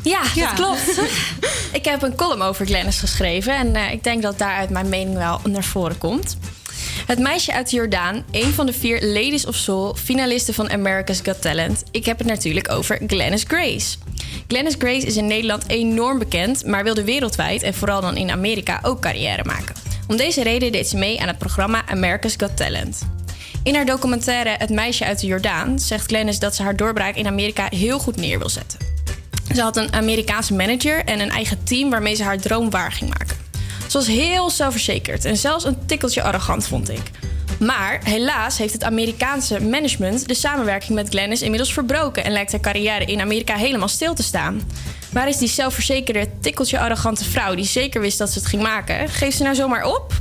Ja, 0.03 0.23
dat 0.35 0.53
klopt. 0.53 1.01
ik 1.79 1.85
heb 1.85 2.03
een 2.03 2.15
column 2.15 2.43
over 2.43 2.67
Glennis 2.67 2.99
geschreven 2.99 3.57
en 3.57 3.77
eh, 3.77 3.93
ik 3.93 4.05
denk 4.05 4.23
dat 4.23 4.39
daaruit 4.39 4.71
mijn 4.71 4.89
mening 4.89 5.17
wel 5.17 5.41
naar 5.45 5.65
voren 5.65 5.99
komt. 5.99 6.37
Het 7.07 7.19
meisje 7.19 7.53
uit 7.53 7.71
de 7.71 7.77
Jordaan, 7.77 8.25
een 8.31 8.53
van 8.53 8.67
de 8.67 8.73
vier 8.73 9.03
Ladies 9.03 9.47
of 9.47 9.55
Soul 9.55 9.95
finalisten 9.95 10.55
van 10.55 10.71
America's 10.71 11.21
Got 11.25 11.43
Talent. 11.43 11.83
Ik 11.91 12.05
heb 12.05 12.19
het 12.19 12.27
natuurlijk 12.27 12.71
over 12.71 13.01
Glennis 13.07 13.45
Grace. 13.49 13.97
Glennis 14.49 14.75
Grace 14.79 15.07
is 15.07 15.17
in 15.17 15.27
Nederland 15.27 15.69
enorm 15.69 16.19
bekend, 16.19 16.67
maar 16.67 16.85
wilde 16.85 17.05
wereldwijd 17.05 17.63
en 17.63 17.75
vooral 17.75 18.01
dan 18.01 18.17
in 18.17 18.31
Amerika 18.31 18.79
ook 18.83 19.01
carrière 19.01 19.45
maken. 19.45 19.75
Om 20.09 20.17
deze 20.17 20.43
reden 20.43 20.73
deed 20.73 20.89
ze 20.89 20.97
mee 20.97 21.21
aan 21.21 21.29
het 21.29 21.39
programma 21.39 21.83
America's 21.89 22.35
Got 22.37 22.57
Talent. 22.57 23.20
In 23.63 23.75
haar 23.75 23.85
documentaire 23.85 24.55
Het 24.59 24.71
meisje 24.71 25.05
uit 25.05 25.21
de 25.21 25.27
Jordaan 25.27 25.79
zegt 25.79 26.07
Glennis 26.07 26.39
dat 26.39 26.55
ze 26.55 26.63
haar 26.63 26.77
doorbraak 26.77 27.15
in 27.15 27.27
Amerika 27.27 27.67
heel 27.71 27.99
goed 27.99 28.17
neer 28.17 28.39
wil 28.39 28.49
zetten. 28.49 28.79
Ze 29.55 29.63
had 29.63 29.77
een 29.77 29.93
Amerikaanse 29.93 30.55
manager 30.55 31.05
en 31.05 31.21
een 31.21 31.31
eigen 31.31 31.65
team 31.65 31.91
waarmee 31.91 32.15
ze 32.15 32.23
haar 32.23 32.39
droom 32.39 32.71
waar 32.71 32.93
ging 32.93 33.11
maken. 33.19 33.37
Ze 33.89 33.99
was 33.99 34.07
heel 34.07 34.51
zelfverzekerd 34.51 35.25
en 35.25 35.37
zelfs 35.37 35.65
een 35.65 35.87
tikkeltje 35.87 36.23
arrogant, 36.23 36.67
vond 36.67 36.91
ik. 36.91 37.11
Maar 37.59 38.01
helaas 38.05 38.59
heeft 38.59 38.73
het 38.73 38.85
Amerikaanse 38.85 39.61
management 39.61 40.29
de 40.29 40.35
samenwerking 40.35 40.95
met 40.95 41.09
Glennis 41.09 41.43
inmiddels 41.43 41.73
verbroken 41.73 42.25
en 42.25 42.33
lijkt 42.33 42.53
haar 42.53 42.61
carrière 42.61 43.05
in 43.05 43.21
Amerika 43.21 43.57
helemaal 43.57 43.89
stil 43.89 44.15
te 44.15 44.23
staan. 44.23 44.63
Waar 45.13 45.29
is 45.29 45.39
die 45.39 45.49
zelfverzekerde, 45.49 46.29
tikkeltje 46.41 46.79
arrogante 46.79 47.25
vrouw 47.25 47.55
die 47.55 47.65
zeker 47.65 48.01
wist 48.01 48.19
dat 48.19 48.31
ze 48.31 48.39
het 48.39 48.49
ging 48.49 48.63
maken? 48.63 49.09
Geeft 49.09 49.37
ze 49.37 49.43
nou 49.43 49.55
zomaar 49.55 49.85
op? 49.85 50.13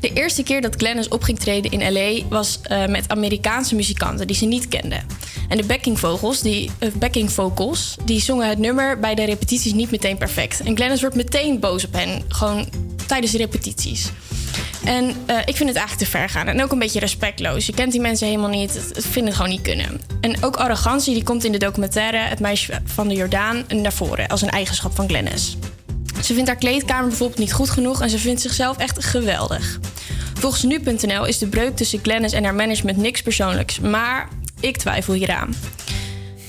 De 0.00 0.12
eerste 0.12 0.42
keer 0.42 0.60
dat 0.60 0.74
Glennis 0.76 1.08
op 1.08 1.22
ging 1.22 1.38
treden 1.38 1.70
in 1.70 1.92
LA 1.92 2.28
was 2.28 2.58
eh, 2.62 2.86
met 2.86 3.08
Amerikaanse 3.08 3.74
muzikanten 3.74 4.26
die 4.26 4.36
ze 4.36 4.44
niet 4.44 4.68
kende. 4.68 5.00
En 5.48 5.56
de 5.56 5.64
backing 5.64 5.98
vocals, 5.98 6.40
die, 6.40 6.70
eh, 6.78 6.88
backing 6.94 7.32
vocals, 7.32 7.96
die 8.04 8.20
zongen 8.20 8.48
het 8.48 8.58
nummer 8.58 8.98
bij 8.98 9.14
de 9.14 9.24
repetities 9.24 9.72
niet 9.72 9.90
meteen 9.90 10.18
perfect. 10.18 10.60
En 10.60 10.76
Glennis 10.76 11.00
wordt 11.00 11.16
meteen 11.16 11.60
boos 11.60 11.86
op 11.86 11.92
hen, 11.92 12.22
gewoon 12.28 12.68
tijdens 13.06 13.32
de 13.32 13.38
repetities. 13.38 14.10
En 14.84 15.14
eh, 15.26 15.38
ik 15.38 15.56
vind 15.56 15.68
het 15.68 15.78
eigenlijk 15.78 15.98
te 15.98 16.06
ver 16.06 16.28
gaan. 16.28 16.46
En 16.46 16.62
ook 16.62 16.72
een 16.72 16.78
beetje 16.78 17.00
respectloos. 17.00 17.66
Je 17.66 17.72
kent 17.72 17.92
die 17.92 18.00
mensen 18.00 18.26
helemaal 18.26 18.50
niet. 18.50 18.74
Het, 18.74 18.96
het 18.96 19.14
het 19.14 19.34
gewoon 19.34 19.50
niet 19.50 19.62
kunnen. 19.62 20.00
En 20.20 20.44
ook 20.44 20.56
arrogantie, 20.56 21.14
die 21.14 21.22
komt 21.22 21.44
in 21.44 21.52
de 21.52 21.58
documentaire 21.58 22.18
Het 22.18 22.40
meisje 22.40 22.80
van 22.84 23.08
de 23.08 23.14
Jordaan 23.14 23.64
naar 23.68 23.92
voren. 23.92 24.28
Als 24.28 24.42
een 24.42 24.50
eigenschap 24.50 24.94
van 24.94 25.08
Glennis. 25.08 25.56
Ze 26.22 26.34
vindt 26.34 26.48
haar 26.48 26.58
kleedkamer 26.58 27.08
bijvoorbeeld 27.08 27.38
niet 27.38 27.52
goed 27.52 27.70
genoeg 27.70 28.02
en 28.02 28.10
ze 28.10 28.18
vindt 28.18 28.40
zichzelf 28.40 28.76
echt 28.76 29.04
geweldig. 29.04 29.78
Volgens 30.38 30.62
nu.nl 30.62 31.24
is 31.24 31.38
de 31.38 31.46
breuk 31.46 31.76
tussen 31.76 31.98
Glennis 32.02 32.32
en 32.32 32.44
haar 32.44 32.54
management 32.54 32.96
niks 32.96 33.22
persoonlijks. 33.22 33.80
Maar 33.80 34.28
ik 34.60 34.76
twijfel 34.76 35.14
hieraan. 35.14 35.54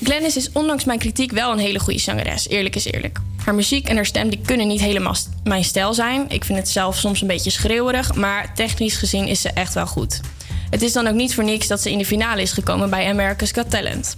Glennis 0.02 0.36
is 0.36 0.52
ondanks 0.52 0.84
mijn 0.84 0.98
kritiek 0.98 1.32
wel 1.32 1.52
een 1.52 1.58
hele 1.58 1.78
goede 1.78 1.98
zangeres. 1.98 2.48
Eerlijk 2.48 2.76
is 2.76 2.84
eerlijk. 2.84 3.18
Haar 3.44 3.54
muziek 3.54 3.88
en 3.88 3.96
haar 3.96 4.06
stem 4.06 4.28
die 4.28 4.40
kunnen 4.44 4.66
niet 4.66 4.80
helemaal 4.80 5.16
mijn 5.44 5.64
stijl 5.64 5.94
zijn. 5.94 6.24
Ik 6.28 6.44
vind 6.44 6.58
het 6.58 6.68
zelf 6.68 6.96
soms 6.96 7.20
een 7.20 7.26
beetje 7.26 7.50
schreeuwerig, 7.50 8.14
maar 8.14 8.54
technisch 8.54 8.96
gezien 8.96 9.26
is 9.26 9.40
ze 9.40 9.50
echt 9.50 9.74
wel 9.74 9.86
goed. 9.86 10.20
Het 10.70 10.82
is 10.82 10.92
dan 10.92 11.06
ook 11.06 11.14
niet 11.14 11.34
voor 11.34 11.44
niks 11.44 11.66
dat 11.66 11.80
ze 11.82 11.90
in 11.90 11.98
de 11.98 12.04
finale 12.04 12.42
is 12.42 12.52
gekomen 12.52 12.90
bij 12.90 13.08
America's 13.08 13.52
Got 13.52 13.70
Talent. 13.70 14.14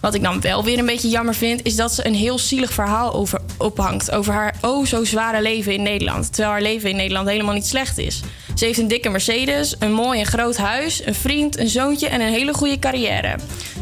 Wat 0.00 0.14
ik 0.14 0.22
dan 0.22 0.40
wel 0.40 0.64
weer 0.64 0.78
een 0.78 0.86
beetje 0.86 1.08
jammer 1.08 1.34
vind, 1.34 1.62
is 1.62 1.76
dat 1.76 1.92
ze 1.92 2.06
een 2.06 2.14
heel 2.14 2.38
zielig 2.38 2.72
verhaal 2.72 3.14
over, 3.14 3.40
ophangt 3.58 4.10
over 4.10 4.32
haar 4.32 4.54
oh 4.60 4.86
zo 4.86 5.04
zware 5.04 5.42
leven 5.42 5.72
in 5.72 5.82
Nederland. 5.82 6.26
Terwijl 6.26 6.50
haar 6.50 6.62
leven 6.62 6.90
in 6.90 6.96
Nederland 6.96 7.28
helemaal 7.28 7.54
niet 7.54 7.66
slecht 7.66 7.98
is. 7.98 8.22
Ze 8.54 8.64
heeft 8.64 8.78
een 8.78 8.88
dikke 8.88 9.08
Mercedes, 9.08 9.76
een 9.78 9.92
mooi 9.92 10.20
en 10.20 10.26
groot 10.26 10.56
huis, 10.56 11.06
een 11.06 11.14
vriend, 11.14 11.58
een 11.58 11.68
zoontje 11.68 12.08
en 12.08 12.20
een 12.20 12.32
hele 12.32 12.54
goede 12.54 12.78
carrière. 12.78 13.38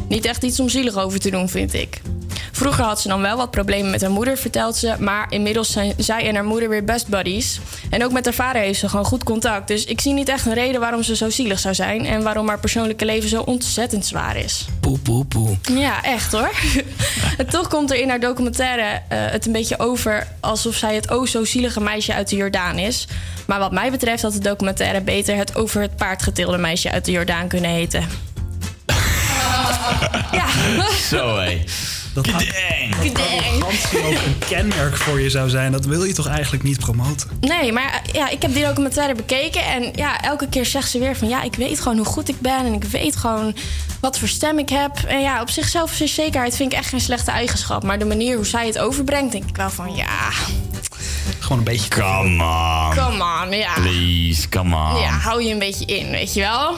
Niet 0.07 0.25
echt 0.25 0.43
iets 0.43 0.59
om 0.59 0.69
zielig 0.69 0.97
over 0.97 1.19
te 1.19 1.31
doen, 1.31 1.49
vind 1.49 1.73
ik. 1.73 2.01
Vroeger 2.55 2.83
had 2.83 3.01
ze 3.01 3.07
dan 3.07 3.21
wel 3.21 3.37
wat 3.37 3.51
problemen 3.51 3.91
met 3.91 4.01
haar 4.01 4.11
moeder, 4.11 4.37
vertelt 4.37 4.75
ze. 4.75 4.95
Maar 4.99 5.25
inmiddels 5.29 5.71
zijn 5.71 5.93
zij 5.97 6.27
en 6.27 6.35
haar 6.35 6.45
moeder 6.45 6.69
weer 6.69 6.83
best 6.83 7.07
buddies. 7.07 7.59
En 7.89 8.03
ook 8.03 8.11
met 8.11 8.25
haar 8.25 8.33
vader 8.33 8.61
heeft 8.61 8.79
ze 8.79 8.89
gewoon 8.89 9.05
goed 9.05 9.23
contact. 9.23 9.67
Dus 9.67 9.85
ik 9.85 10.01
zie 10.01 10.13
niet 10.13 10.29
echt 10.29 10.45
een 10.45 10.53
reden 10.53 10.79
waarom 10.81 11.03
ze 11.03 11.15
zo 11.15 11.29
zielig 11.29 11.59
zou 11.59 11.75
zijn. 11.75 12.05
En 12.05 12.23
waarom 12.23 12.47
haar 12.47 12.59
persoonlijke 12.59 13.05
leven 13.05 13.29
zo 13.29 13.41
ontzettend 13.41 14.05
zwaar 14.05 14.37
is. 14.37 14.65
Poe, 14.79 14.99
poe, 14.99 15.25
poe. 15.25 15.57
Ja, 15.71 16.03
echt 16.03 16.31
hoor. 16.31 16.51
en 17.37 17.49
toch 17.49 17.67
komt 17.67 17.91
er 17.91 17.97
in 17.97 18.09
haar 18.09 18.19
documentaire 18.19 19.01
eh, 19.07 19.19
het 19.31 19.45
een 19.45 19.51
beetje 19.51 19.79
over 19.79 20.27
alsof 20.39 20.75
zij 20.75 20.95
het 20.95 21.11
oh 21.11 21.25
zo 21.25 21.43
zielige 21.43 21.81
meisje 21.81 22.13
uit 22.13 22.29
de 22.29 22.35
Jordaan 22.35 22.77
is. 22.77 23.07
Maar 23.45 23.59
wat 23.59 23.71
mij 23.71 23.91
betreft 23.91 24.21
had 24.21 24.33
de 24.33 24.39
documentaire 24.39 25.01
beter 25.01 25.35
het 25.35 25.55
over 25.55 25.81
het 25.81 25.95
paardgetilde 25.95 26.57
meisje 26.57 26.91
uit 26.91 27.05
de 27.05 27.11
Jordaan 27.11 27.47
kunnen 27.47 27.71
heten. 27.71 28.07
ja. 30.31 30.45
Zo 31.09 31.37
hé. 31.37 31.63
Dat 32.13 32.27
arrogantie 32.27 34.03
ook 34.03 34.25
een 34.25 34.37
kenmerk 34.47 34.97
voor 34.97 35.19
je 35.19 35.29
zou 35.29 35.49
zijn, 35.49 35.71
dat 35.71 35.85
wil 35.85 36.03
je 36.03 36.13
toch 36.13 36.27
eigenlijk 36.27 36.63
niet 36.63 36.79
promoten? 36.79 37.29
Nee, 37.39 37.71
maar 37.71 38.01
eh, 38.05 38.13
ja, 38.13 38.29
ik 38.29 38.41
heb 38.41 38.53
die 38.53 38.63
documentaire 38.63 39.15
bekeken. 39.15 39.65
En 39.65 39.91
ja, 39.95 40.21
elke 40.21 40.47
keer 40.49 40.65
zegt 40.65 40.89
ze 40.89 40.99
weer 40.99 41.15
van... 41.15 41.27
ja, 41.27 41.41
ik 41.41 41.55
weet 41.55 41.79
gewoon 41.81 41.97
hoe 41.97 42.05
goed 42.05 42.29
ik 42.29 42.39
ben. 42.39 42.65
En 42.65 42.73
ik 42.73 42.83
weet 42.83 43.15
gewoon 43.15 43.55
wat 43.99 44.19
voor 44.19 44.27
stem 44.27 44.59
ik 44.59 44.69
heb. 44.69 44.97
En 45.07 45.21
ja, 45.21 45.41
op 45.41 45.49
zichzelf 45.49 45.99
is 45.99 46.13
zekerheid 46.13 46.55
vind 46.55 46.71
ik 46.71 46.77
echt 46.77 46.89
geen 46.89 47.01
slechte 47.01 47.31
eigenschap. 47.31 47.83
Maar 47.83 47.99
de 47.99 48.05
manier 48.05 48.35
hoe 48.35 48.45
zij 48.45 48.65
het 48.67 48.79
overbrengt, 48.79 49.31
denk 49.31 49.49
ik 49.49 49.55
wel 49.55 49.69
van... 49.69 49.95
ja, 49.95 50.29
Gewoon 51.39 51.57
een 51.57 51.63
beetje... 51.63 51.89
Come 51.89 52.43
on. 52.43 52.95
come 52.95 53.43
on, 53.43 53.57
ja. 53.57 53.73
Please, 53.73 54.49
come 54.49 54.75
on. 54.75 54.99
Ja, 55.01 55.09
hou 55.09 55.43
je 55.43 55.51
een 55.51 55.59
beetje 55.59 55.85
in, 55.85 56.09
weet 56.09 56.33
je 56.33 56.39
wel? 56.39 56.75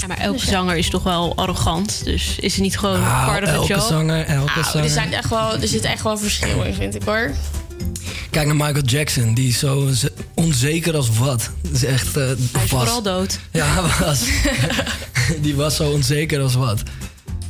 Ja, 0.00 0.06
maar 0.06 0.18
elke 0.18 0.38
zanger 0.46 0.76
is 0.76 0.90
toch 0.90 1.02
wel 1.02 1.36
arrogant. 1.36 2.00
Dus 2.04 2.36
is 2.38 2.52
het 2.52 2.62
niet 2.62 2.78
gewoon 2.78 3.02
Ah, 3.02 3.26
part 3.26 3.42
of 3.42 3.48
the 3.48 3.54
elke 3.74 3.86
zanger, 3.88 4.24
elke 4.26 4.50
Nou, 4.54 4.64
zanger. 4.64 4.84
er, 4.84 4.90
zijn 4.90 5.12
echt 5.12 5.28
wel, 5.30 5.52
er 5.60 5.68
zit 5.68 5.84
echt 5.84 6.02
wel 6.02 6.18
verschil 6.18 6.62
in, 6.62 6.74
vind 6.74 6.94
ik 6.94 7.02
hoor. 7.02 7.30
Kijk 8.30 8.46
naar 8.46 8.56
Michael 8.56 8.84
Jackson, 8.84 9.34
die 9.34 9.48
is 9.48 9.58
zo 9.58 9.88
ze- 9.92 10.12
onzeker 10.34 10.96
als 10.96 11.08
wat. 11.18 11.50
Dat 11.62 11.72
is 11.72 11.84
echt. 11.84 12.16
eh, 12.16 12.24
Hij 12.24 12.32
is 12.32 12.38
vast. 12.52 12.68
vooral 12.68 13.02
dood. 13.02 13.38
Ja, 13.50 13.66
hij 13.66 14.06
was. 14.06 14.22
die 15.42 15.56
was 15.56 15.76
zo 15.76 15.90
onzeker 15.90 16.40
als 16.40 16.54
wat. 16.54 16.82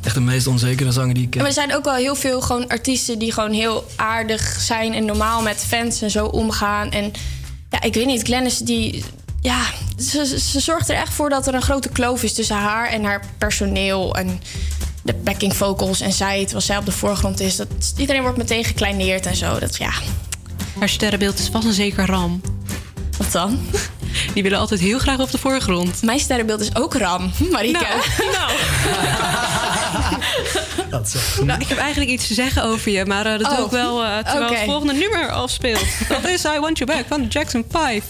Echt 0.03 0.15
de 0.15 0.21
meest 0.21 0.47
onzekere 0.47 0.93
zanger 0.93 1.15
die 1.15 1.23
ik 1.27 1.33
En 1.35 1.39
ken. 1.39 1.47
er 1.49 1.53
zijn 1.53 1.75
ook 1.75 1.85
wel 1.85 1.95
heel 1.95 2.15
veel 2.15 2.41
gewoon 2.41 2.69
artiesten 2.69 3.19
die 3.19 3.33
gewoon 3.33 3.53
heel 3.53 3.87
aardig 3.97 4.57
zijn 4.61 4.95
en 4.95 5.05
normaal 5.05 5.43
met 5.43 5.65
fans 5.69 6.03
en 6.03 6.11
zo 6.11 6.27
omgaan. 6.27 6.91
En 6.91 7.13
ja, 7.71 7.83
ik 7.83 7.95
weet 7.95 8.07
niet, 8.07 8.23
Glennis 8.23 8.59
die. 8.59 9.05
Ja, 9.43 9.61
ze, 9.99 10.61
zorgt 10.61 10.89
er 10.89 10.97
echt 10.97 11.13
voor 11.13 11.29
dat 11.31 11.47
er 11.47 11.55
een 11.55 11.63
grote 11.63 11.89
kloof 11.89 12.23
is 12.23 12.33
tussen 12.35 12.57
haar 12.57 12.89
en 12.89 13.05
haar 13.05 13.23
personeel. 13.39 14.15
En 14.15 14.41
de 15.03 15.15
backing 15.15 15.57
vocals 15.57 16.01
en 16.01 16.13
zij, 16.13 16.41
terwijl 16.43 16.61
zij 16.61 16.77
op 16.77 16.85
de 16.85 16.93
voorgrond 16.93 17.41
is. 17.41 17.57
Dat, 17.57 17.69
iedereen 17.97 18.23
wordt 18.23 18.37
meteen 18.39 18.65
gekleineerd 18.65 19.27
en 19.27 19.37
zo. 19.37 19.59
Dat, 19.59 19.77
ja, 19.77 19.91
Haar 20.79 20.89
sterrenbeeld 20.89 21.39
is 21.39 21.49
vast 21.53 21.65
een 21.67 21.73
zeker 21.73 22.07
ram. 22.07 22.41
wat 23.19 23.33
dan? 23.33 23.61
Die 24.35 24.43
willen 24.43 24.59
altijd 24.59 24.81
heel 24.81 24.99
graag 24.99 25.19
op 25.19 25.31
de 25.31 25.39
voorgrond. 25.39 26.03
Mijn 26.03 26.19
sterrenbeeld 26.21 26.61
is 26.61 26.75
ook 26.75 26.95
Ram, 26.95 27.31
Marike. 27.53 27.87
Nou, 28.33 28.53
Dat 30.91 31.07
is 31.07 31.15
echt- 31.15 31.45
nou, 31.45 31.61
ik 31.61 31.69
heb 31.69 31.79
eigenlijk 31.79 32.11
iets 32.11 32.27
te 32.27 32.35
zeggen 32.35 32.63
over 32.65 32.91
je, 32.91 33.05
maar 33.05 33.27
eh, 33.27 33.39
dat 33.39 33.49
doe 33.51 33.59
Oh, 33.59 33.65
ik 33.65 33.71
wel 33.71 34.05
eh, 34.05 34.19
terwijl 34.19 34.51
het 34.53 34.65
volgende 34.65 34.93
nummer 34.93 35.31
afspeelt. 35.31 35.85
Dat 36.09 36.25
is 36.25 36.45
I 36.45 36.59
Want 36.61 36.79
You 36.79 36.91
Back 36.93 37.05
van 37.09 37.27
Jackson 37.29 37.65
5. 37.71 38.05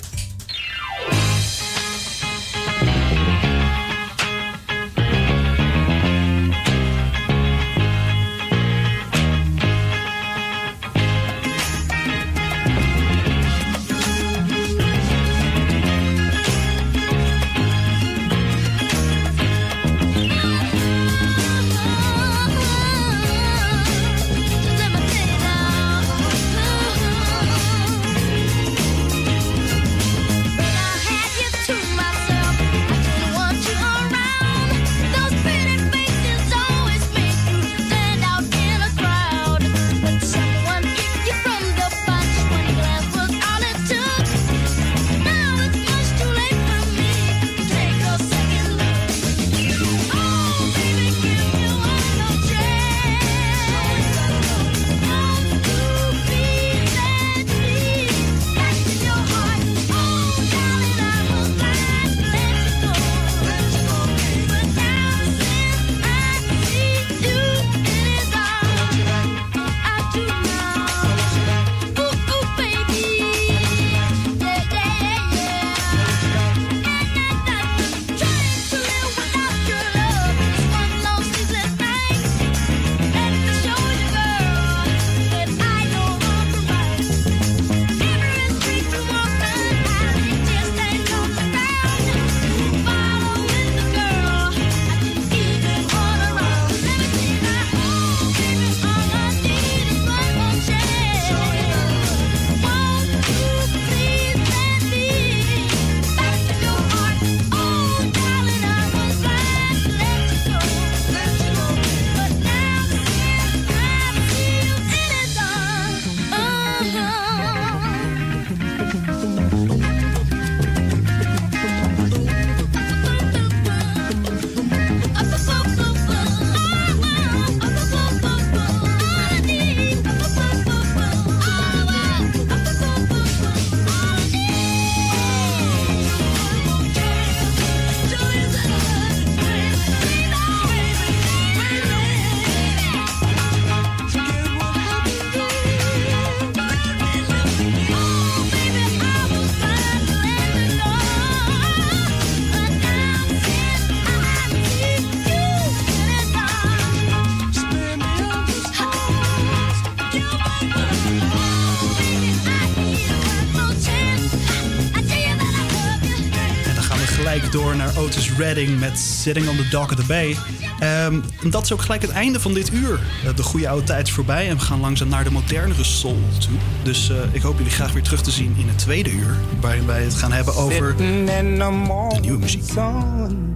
Redding 168.42 168.80
met 168.80 168.98
Sitting 168.98 169.48
on 169.48 169.56
the 169.56 169.68
Dock 169.68 169.90
of 169.90 169.96
the 169.96 170.06
Bay. 170.06 170.36
Ehm, 170.78 171.20
dat 171.50 171.64
is 171.64 171.72
ook 171.72 171.80
gelijk 171.80 172.02
het 172.02 172.10
einde 172.10 172.40
van 172.40 172.54
dit 172.54 172.72
uur. 172.72 173.00
Eh, 173.24 173.36
de 173.36 173.42
goede 173.42 173.68
oude 173.68 173.84
tijd 173.84 174.06
is 174.06 174.12
voorbij 174.12 174.48
en 174.48 174.56
we 174.56 174.62
gaan 174.62 174.80
langzaam 174.80 175.08
naar 175.08 175.24
de 175.24 175.30
modernere 175.30 175.84
soul 175.84 176.18
toe. 176.38 176.58
Dus 176.82 177.10
eh, 177.10 177.16
ik 177.32 177.42
hoop 177.42 177.56
jullie 177.56 177.72
graag 177.72 177.92
weer 177.92 178.02
terug 178.02 178.22
te 178.22 178.30
zien 178.30 178.54
in 178.58 178.68
het 178.68 178.78
tweede 178.78 179.10
uur. 179.10 179.36
Waarin 179.60 179.86
wij 179.86 180.02
het 180.02 180.14
gaan 180.14 180.32
hebben 180.32 180.54
over 180.54 180.94
morning 180.94 182.20
nieuwe 182.20 182.38
muziek. 182.38 182.64
sun. 182.64 183.54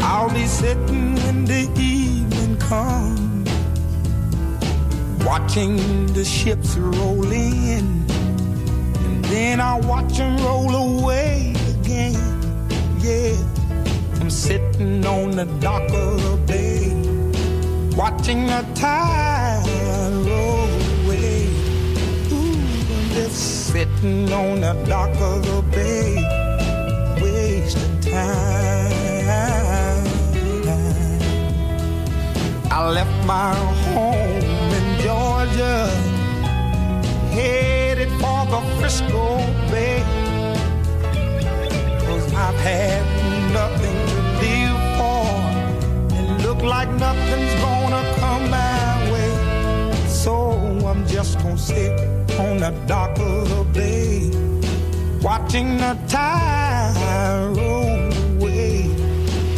I'll 0.00 0.28
be 0.32 0.46
sitting 0.46 1.18
the 1.48 1.68
evening 1.76 2.56
comes, 2.68 3.50
watching 5.24 5.76
the 6.12 6.24
ships 6.24 6.76
roll 6.76 7.32
in, 7.32 8.04
and 9.04 9.24
then 9.24 9.60
I'll 9.60 9.80
watch 9.80 10.16
them 10.16 10.36
roll 10.38 10.74
away 10.74 11.54
again. 11.80 12.17
Sitting 14.88 15.06
on 15.06 15.30
the 15.32 15.44
dock 15.60 15.82
of 15.92 16.22
the 16.22 16.36
bay, 16.46 16.88
watching 17.94 18.46
the 18.46 18.64
tide 18.74 19.62
roll 20.26 20.66
away. 21.04 21.44
Ooh, 22.32 22.56
I'm 22.96 23.08
just 23.10 23.66
sitting 23.66 24.32
on 24.32 24.62
the 24.62 24.72
dock 24.86 25.14
of 25.20 25.44
the 25.44 25.60
bay 25.72 26.16
wasting 27.20 28.00
time. 28.00 30.06
I 32.70 32.88
left 32.88 33.26
my 33.26 33.54
home 33.92 34.72
in 34.78 35.00
Georgia, 35.02 35.90
headed 37.36 38.10
for 38.12 38.46
the 38.52 38.60
Frisco 38.78 39.36
Bay. 39.70 40.02
Cause 42.06 42.32
I've 42.32 42.58
had 42.60 43.07
like 46.68 46.90
nothing's 46.90 47.54
gonna 47.62 48.04
come 48.20 48.50
my 48.50 49.10
way. 49.12 49.32
So 50.06 50.34
I'm 50.86 51.06
just 51.06 51.38
gonna 51.38 51.56
sit 51.56 51.92
on 52.38 52.58
the 52.58 52.70
dock 52.86 53.18
of 53.18 53.48
the 53.48 53.64
bay 53.72 54.30
watching 55.22 55.78
the 55.78 55.96
tide 56.06 57.56
roll 57.56 58.12
away. 58.36 58.86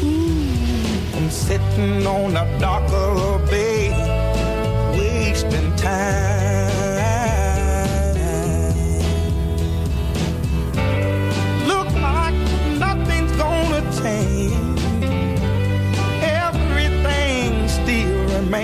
Ooh, 0.02 1.16
I'm 1.16 1.30
sitting 1.30 2.06
on 2.06 2.34
the 2.34 2.44
dock 2.58 2.88
of 2.92 3.42
the 3.42 3.50
bay, 3.50 3.90
wasting 4.96 5.74
time. 5.76 6.29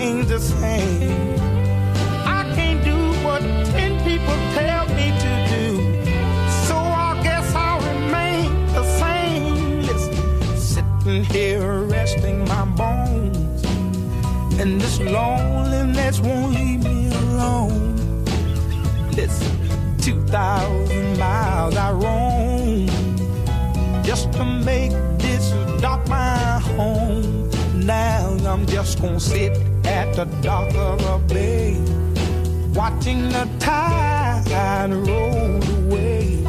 Remains 0.06 0.28
the 0.28 0.40
same. 0.40 1.34
I 2.26 2.52
can't 2.54 2.84
do 2.84 2.96
what 3.24 3.40
ten 3.72 3.92
people 4.04 4.36
tell 4.54 4.86
me 4.94 5.10
to 5.24 5.32
do. 5.50 5.66
So 6.66 6.76
I 6.76 7.20
guess 7.22 7.54
I'll 7.54 7.80
remain 7.80 8.66
the 8.72 8.84
same. 9.00 9.82
Listen, 9.82 10.56
sitting 10.56 11.24
here 11.24 11.82
resting 11.82 12.44
my 12.46 12.64
bones. 12.64 13.64
And 14.60 14.80
this 14.80 15.00
loneliness 15.00 16.20
won't 16.20 16.54
leave 16.54 16.84
me 16.84 17.08
alone. 17.08 18.24
Listen, 19.12 19.98
2,000 19.98 21.18
miles 21.18 21.76
I 21.76 21.92
roam 21.92 22.86
just 24.02 24.32
to 24.32 24.44
make 24.44 24.92
this 25.18 25.50
dock 25.80 26.08
my 26.08 26.58
home. 26.76 27.50
Now 27.74 28.36
I'm 28.46 28.66
just 28.66 29.00
gonna 29.00 29.20
sit 29.20 29.65
the 30.16 30.24
dock 30.40 30.74
of 30.74 31.04
a 31.04 31.18
bay, 31.28 31.76
watching 32.74 33.28
the 33.28 33.46
tide 33.58 34.90
roll 34.90 35.62
away. 35.76 36.42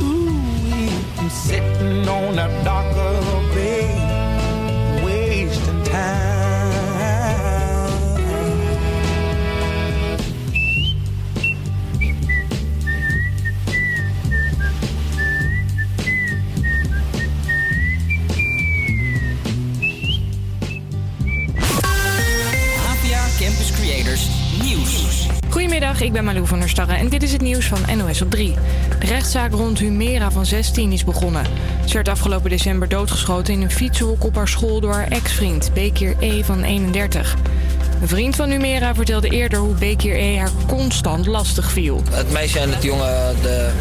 Ooh, 0.00 1.28
sitting 1.28 2.08
on 2.08 2.36
the 2.36 2.46
van 26.50 26.88
en 26.88 27.08
dit 27.08 27.22
is 27.22 27.32
het 27.32 27.40
nieuws 27.40 27.66
van 27.66 27.96
NOS 27.96 28.22
op 28.22 28.30
3. 28.30 28.54
De 28.98 29.06
rechtszaak 29.06 29.52
rond 29.52 29.78
Humera 29.78 30.30
van 30.30 30.46
16 30.46 30.92
is 30.92 31.04
begonnen. 31.04 31.44
Ze 31.86 31.94
werd 31.94 32.08
afgelopen 32.08 32.50
december 32.50 32.88
doodgeschoten 32.88 33.54
in 33.54 33.62
een 33.62 33.70
fietsenhok 33.70 34.24
op 34.24 34.34
haar 34.34 34.48
school 34.48 34.80
door 34.80 34.92
haar 34.92 35.08
ex-vriend, 35.08 35.70
Bekir 35.74 36.16
E. 36.20 36.42
van 36.44 36.62
31. 36.62 37.36
Een 38.00 38.08
vriend 38.08 38.36
van 38.36 38.50
Humera 38.50 38.94
vertelde 38.94 39.28
eerder 39.28 39.58
hoe 39.58 39.74
Bekir 39.74 40.16
E. 40.16 40.38
haar 40.38 40.50
constant 40.66 41.26
lastig 41.26 41.70
viel. 41.70 42.02
Het 42.10 42.32
meisje 42.32 42.58
en 42.58 42.72
het 42.72 42.82
jongen 42.82 43.24
hadden 43.24 43.74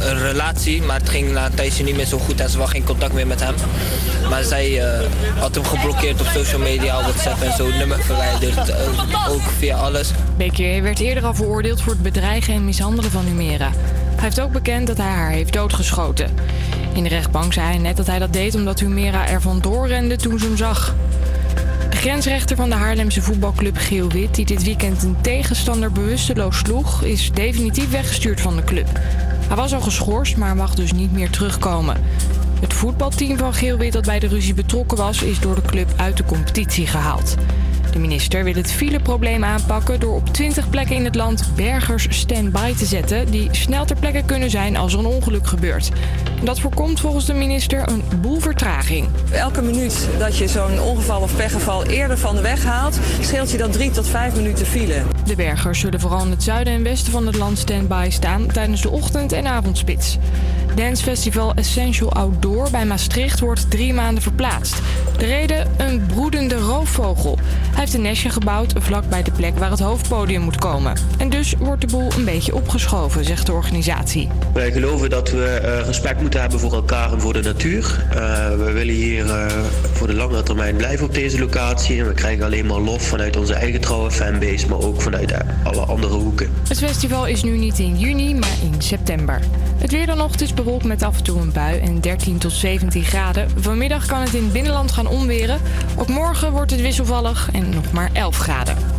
een 0.00 0.18
relatie, 0.18 0.82
maar 0.82 0.98
het 0.98 1.08
ging 1.08 1.32
na 1.32 1.50
niet 1.84 1.96
meer 1.96 2.06
zo 2.06 2.18
goed 2.18 2.40
en 2.40 2.50
ze 2.50 2.58
had 2.58 2.70
geen 2.70 2.84
contact 2.84 3.12
meer 3.12 3.26
met 3.26 3.40
hem. 3.40 3.54
Maar 4.32 4.44
zij 4.44 4.80
eh, 4.80 5.08
had 5.38 5.54
hem 5.54 5.64
geblokkeerd 5.64 6.20
op 6.20 6.26
social 6.26 6.60
media, 6.60 7.00
WhatsApp 7.00 7.42
en 7.42 7.52
zo, 7.52 7.68
nummer 7.68 8.02
verwijderd, 8.02 8.68
eh, 8.68 9.30
ook 9.30 9.40
via 9.40 9.76
alles. 9.76 10.10
Bekir 10.36 10.82
werd 10.82 11.00
eerder 11.00 11.24
al 11.24 11.34
veroordeeld 11.34 11.80
voor 11.80 11.92
het 11.92 12.02
bedreigen 12.02 12.54
en 12.54 12.64
mishandelen 12.64 13.10
van 13.10 13.24
Humera. 13.24 13.70
Hij 14.14 14.24
heeft 14.24 14.40
ook 14.40 14.52
bekend 14.52 14.86
dat 14.86 14.96
hij 14.96 15.06
haar 15.06 15.30
heeft 15.30 15.52
doodgeschoten. 15.52 16.30
In 16.92 17.02
de 17.02 17.08
rechtbank 17.08 17.52
zei 17.52 17.66
hij 17.66 17.78
net 17.78 17.96
dat 17.96 18.06
hij 18.06 18.18
dat 18.18 18.32
deed 18.32 18.54
omdat 18.54 18.80
Humera 18.80 19.28
er 19.28 19.40
vandoor 19.40 19.86
rende 19.86 20.16
toen 20.16 20.38
ze 20.38 20.46
hem 20.46 20.56
zag. 20.56 20.94
De 21.90 21.96
grensrechter 21.96 22.56
van 22.56 22.68
de 22.68 22.76
Haarlemse 22.76 23.22
voetbalclub 23.22 23.76
Geel 23.76 24.08
Wit, 24.08 24.34
die 24.34 24.46
dit 24.46 24.62
weekend 24.62 25.02
een 25.02 25.16
tegenstander 25.20 25.92
bewusteloos 25.92 26.58
sloeg, 26.58 27.02
is 27.02 27.30
definitief 27.32 27.90
weggestuurd 27.90 28.40
van 28.40 28.56
de 28.56 28.64
club. 28.64 28.88
Hij 29.46 29.56
was 29.56 29.74
al 29.74 29.80
geschorst, 29.80 30.36
maar 30.36 30.56
mag 30.56 30.74
dus 30.74 30.92
niet 30.92 31.12
meer 31.12 31.30
terugkomen. 31.30 31.96
Het 32.62 32.72
voetbalteam 32.72 33.38
van 33.38 33.54
Geel 33.54 33.76
Wit 33.76 33.92
dat 33.92 34.04
bij 34.04 34.18
de 34.18 34.26
ruzie 34.26 34.54
betrokken 34.54 34.96
was, 34.96 35.22
is 35.22 35.40
door 35.40 35.54
de 35.54 35.62
club 35.62 35.88
uit 35.96 36.16
de 36.16 36.24
competitie 36.24 36.86
gehaald. 36.86 37.36
De 37.92 37.98
minister 37.98 38.44
wil 38.44 38.54
het 38.54 38.72
fileprobleem 38.72 39.44
aanpakken 39.44 40.00
door 40.00 40.14
op 40.14 40.28
20 40.28 40.70
plekken 40.70 40.96
in 40.96 41.04
het 41.04 41.14
land 41.14 41.50
bergers 41.56 42.06
stand-by 42.10 42.74
te 42.74 42.84
zetten 42.84 43.30
die 43.30 43.48
snel 43.50 43.84
ter 43.84 43.96
plekke 43.96 44.22
kunnen 44.24 44.50
zijn 44.50 44.76
als 44.76 44.92
er 44.92 44.98
een 44.98 45.06
ongeluk 45.06 45.46
gebeurt. 45.46 45.90
Dat 46.42 46.60
voorkomt 46.60 47.00
volgens 47.00 47.26
de 47.26 47.34
minister 47.34 47.88
een 47.88 48.02
boel 48.20 48.40
vertraging. 48.40 49.08
Elke 49.30 49.62
minuut 49.62 50.08
dat 50.18 50.36
je 50.36 50.48
zo'n 50.48 50.80
ongeval 50.80 51.20
of 51.20 51.36
pechgeval 51.36 51.84
eerder 51.84 52.18
van 52.18 52.34
de 52.34 52.42
weg 52.42 52.64
haalt, 52.64 52.98
scheelt 53.20 53.50
je 53.50 53.58
dan 53.58 53.70
drie 53.70 53.90
tot 53.90 54.06
vijf 54.06 54.36
minuten 54.36 54.66
file. 54.66 55.02
De 55.24 55.36
bergers 55.36 55.80
zullen 55.80 56.00
vooral 56.00 56.24
in 56.24 56.30
het 56.30 56.42
zuiden 56.42 56.72
en 56.72 56.82
westen 56.82 57.12
van 57.12 57.26
het 57.26 57.36
land 57.36 57.58
stand-by 57.58 58.08
staan 58.10 58.46
tijdens 58.46 58.82
de 58.82 58.90
ochtend- 58.90 59.32
en 59.32 59.46
avondspits. 59.46 60.18
Dancefestival 60.74 61.54
Essential 61.54 62.12
Outdoor 62.12 62.70
bij 62.70 62.86
Maastricht 62.86 63.40
wordt 63.40 63.70
drie 63.70 63.94
maanden 63.94 64.22
verplaatst. 64.22 64.80
De 65.18 65.26
reden? 65.26 65.70
Een 65.76 66.06
broedende 66.06 66.54
roofvogel. 66.54 67.38
Hij 67.70 67.80
heeft 67.80 67.94
een 67.94 68.02
nestje 68.02 68.30
gebouwd 68.30 68.72
vlak 68.78 69.08
bij 69.08 69.22
de 69.22 69.30
plek 69.30 69.58
waar 69.58 69.70
het 69.70 69.80
hoofdpodium 69.80 70.42
moet 70.42 70.56
komen. 70.56 70.96
En 71.18 71.30
dus 71.30 71.54
wordt 71.58 71.80
de 71.80 71.86
boel 71.86 72.12
een 72.12 72.24
beetje 72.24 72.54
opgeschoven, 72.54 73.24
zegt 73.24 73.46
de 73.46 73.52
organisatie. 73.52 74.28
Wij 74.52 74.72
geloven 74.72 75.10
dat 75.10 75.30
we 75.30 75.44
eh, 75.44 75.86
respect 75.86 76.20
moeten 76.20 76.40
hebben 76.40 76.60
voor 76.60 76.72
elkaar 76.72 77.12
en 77.12 77.20
voor 77.20 77.32
de 77.32 77.42
natuur. 77.42 78.06
Eh, 78.10 78.16
we 78.48 78.70
willen 78.72 78.94
hier 78.94 79.30
eh, 79.30 79.46
voor 80.02 80.10
de 80.10 80.16
langere 80.16 80.42
termijn 80.42 80.76
blijven 80.76 81.06
op 81.06 81.14
deze 81.14 81.38
locatie. 81.38 82.00
En 82.00 82.06
we 82.06 82.14
krijgen 82.14 82.44
alleen 82.44 82.66
maar 82.66 82.78
lof 82.78 83.02
vanuit 83.02 83.36
onze 83.36 83.54
eigen 83.54 83.80
trouwe 83.80 84.10
fanbase, 84.10 84.68
maar 84.68 84.78
ook 84.78 85.00
vanuit 85.00 85.34
alle 85.62 85.80
andere 85.80 86.14
hoeken. 86.14 86.50
Het 86.68 86.78
festival 86.78 87.26
is 87.26 87.42
nu 87.42 87.56
niet 87.58 87.78
in 87.78 87.98
juni, 87.98 88.34
maar 88.34 88.56
in 88.62 88.82
september. 88.82 89.40
Het 89.76 89.90
weer 89.90 90.20
het 90.30 90.40
is 90.40 90.54
bewolkt 90.54 90.84
met 90.84 91.02
af 91.02 91.16
en 91.16 91.22
toe 91.22 91.40
een 91.40 91.52
bui 91.52 91.80
en 91.80 92.00
13 92.00 92.38
tot 92.38 92.52
17 92.52 93.02
graden. 93.02 93.48
Vanmiddag 93.56 94.06
kan 94.06 94.20
het 94.20 94.34
in 94.34 94.42
het 94.42 94.52
binnenland 94.52 94.92
gaan 94.92 95.06
onweren. 95.06 95.60
Ook 95.96 96.08
morgen 96.08 96.52
wordt 96.52 96.70
het 96.70 96.80
wisselvallig 96.80 97.48
en 97.52 97.68
nog 97.68 97.92
maar 97.92 98.10
11 98.12 98.36
graden. 98.36 98.91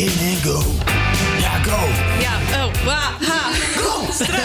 Salto 0.00 0.06
1 0.06 0.06
en 0.06 0.42
go. 0.42 0.62
Ja, 1.40 1.62
go. 1.62 1.88
Ja, 2.20 2.64
oh, 2.64 2.84
wa, 2.84 3.26
ha. 3.26 3.50
Stress. 4.12 4.40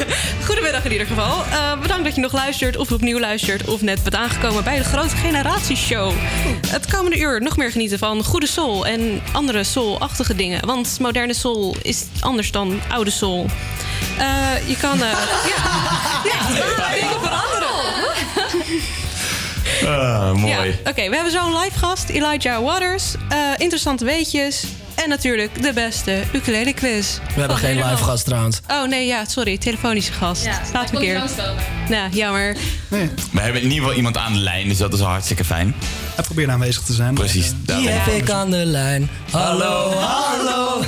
Goedemiddag 0.46 0.84
in 0.84 0.92
ieder 0.92 1.06
geval. 1.06 1.44
Eh, 1.50 1.80
bedankt 1.80 2.04
dat 2.04 2.14
je 2.14 2.20
nog 2.20 2.32
luistert 2.32 2.76
of 2.76 2.92
opnieuw 2.92 3.18
luistert... 3.18 3.68
of 3.68 3.80
net 3.82 4.02
bent 4.02 4.14
aangekomen 4.14 4.64
bij 4.64 4.76
de 4.78 4.84
Grote 4.84 5.16
Generatieshow. 5.16 6.12
Het 6.66 6.86
komende 6.86 7.18
uur 7.18 7.42
nog 7.42 7.56
meer 7.56 7.70
genieten 7.70 7.98
van 7.98 8.24
goede 8.24 8.46
soul... 8.46 8.86
en 8.86 9.22
andere 9.32 9.64
soul-achtige 9.64 10.34
dingen. 10.34 10.66
Want 10.66 10.96
moderne 11.00 11.34
soul 11.34 11.76
is 11.82 12.04
anders 12.20 12.50
dan 12.50 12.80
oude 12.88 13.10
soul. 13.10 13.46
Eh, 14.18 14.68
je 14.68 14.76
kan... 14.76 15.02
eh, 15.02 15.10
ja, 15.52 15.62
ja, 16.24 16.94
dingen 16.94 17.20
veranderen. 17.20 17.76
Ah, 19.86 20.32
mooi. 20.32 20.52
Ja, 20.84 20.90
Oké, 20.90 21.08
we 21.08 21.14
hebben 21.14 21.32
zo'n 21.32 21.58
live 21.58 21.78
gast, 21.78 22.08
Elijah 22.08 22.62
Waters. 22.64 23.14
eh, 23.28 23.38
interessante 23.56 24.04
weetjes. 24.04 24.64
En 24.94 25.08
natuurlijk 25.08 25.62
de 25.62 25.72
beste 25.72 26.22
ukulele 26.32 26.72
quiz. 26.72 27.18
We 27.34 27.40
hebben 27.40 27.56
geen 27.56 27.76
live 27.76 28.02
gast 28.04 28.24
trouwens. 28.24 28.60
Oh 28.70 28.88
nee, 28.88 29.06
ja, 29.06 29.24
sorry. 29.24 29.58
Telefonische 29.58 30.12
gast. 30.12 30.48
Staat 30.68 30.88
verkeerd. 30.88 31.30
Nou, 31.88 32.10
jammer. 32.10 32.56
We 32.88 33.08
hebben 33.40 33.62
in 33.62 33.68
ieder 33.68 33.78
geval 33.78 33.94
iemand 33.94 34.16
aan 34.16 34.32
de 34.32 34.38
lijn, 34.38 34.68
dus 34.68 34.78
dat 34.78 34.92
is 34.92 35.00
al 35.00 35.06
hartstikke 35.06 35.44
fijn. 35.44 35.74
Hij 36.14 36.24
probeert 36.24 36.50
aanwezig 36.50 36.82
te 36.82 36.92
zijn. 36.92 37.14
Precies. 37.14 37.52
Die 37.66 37.88
heb 37.88 38.14
ik 38.22 38.30
aan 38.30 38.50
de 38.50 38.64
lijn. 38.64 39.10
Hallo, 39.30 39.92
hallo. 39.92 40.82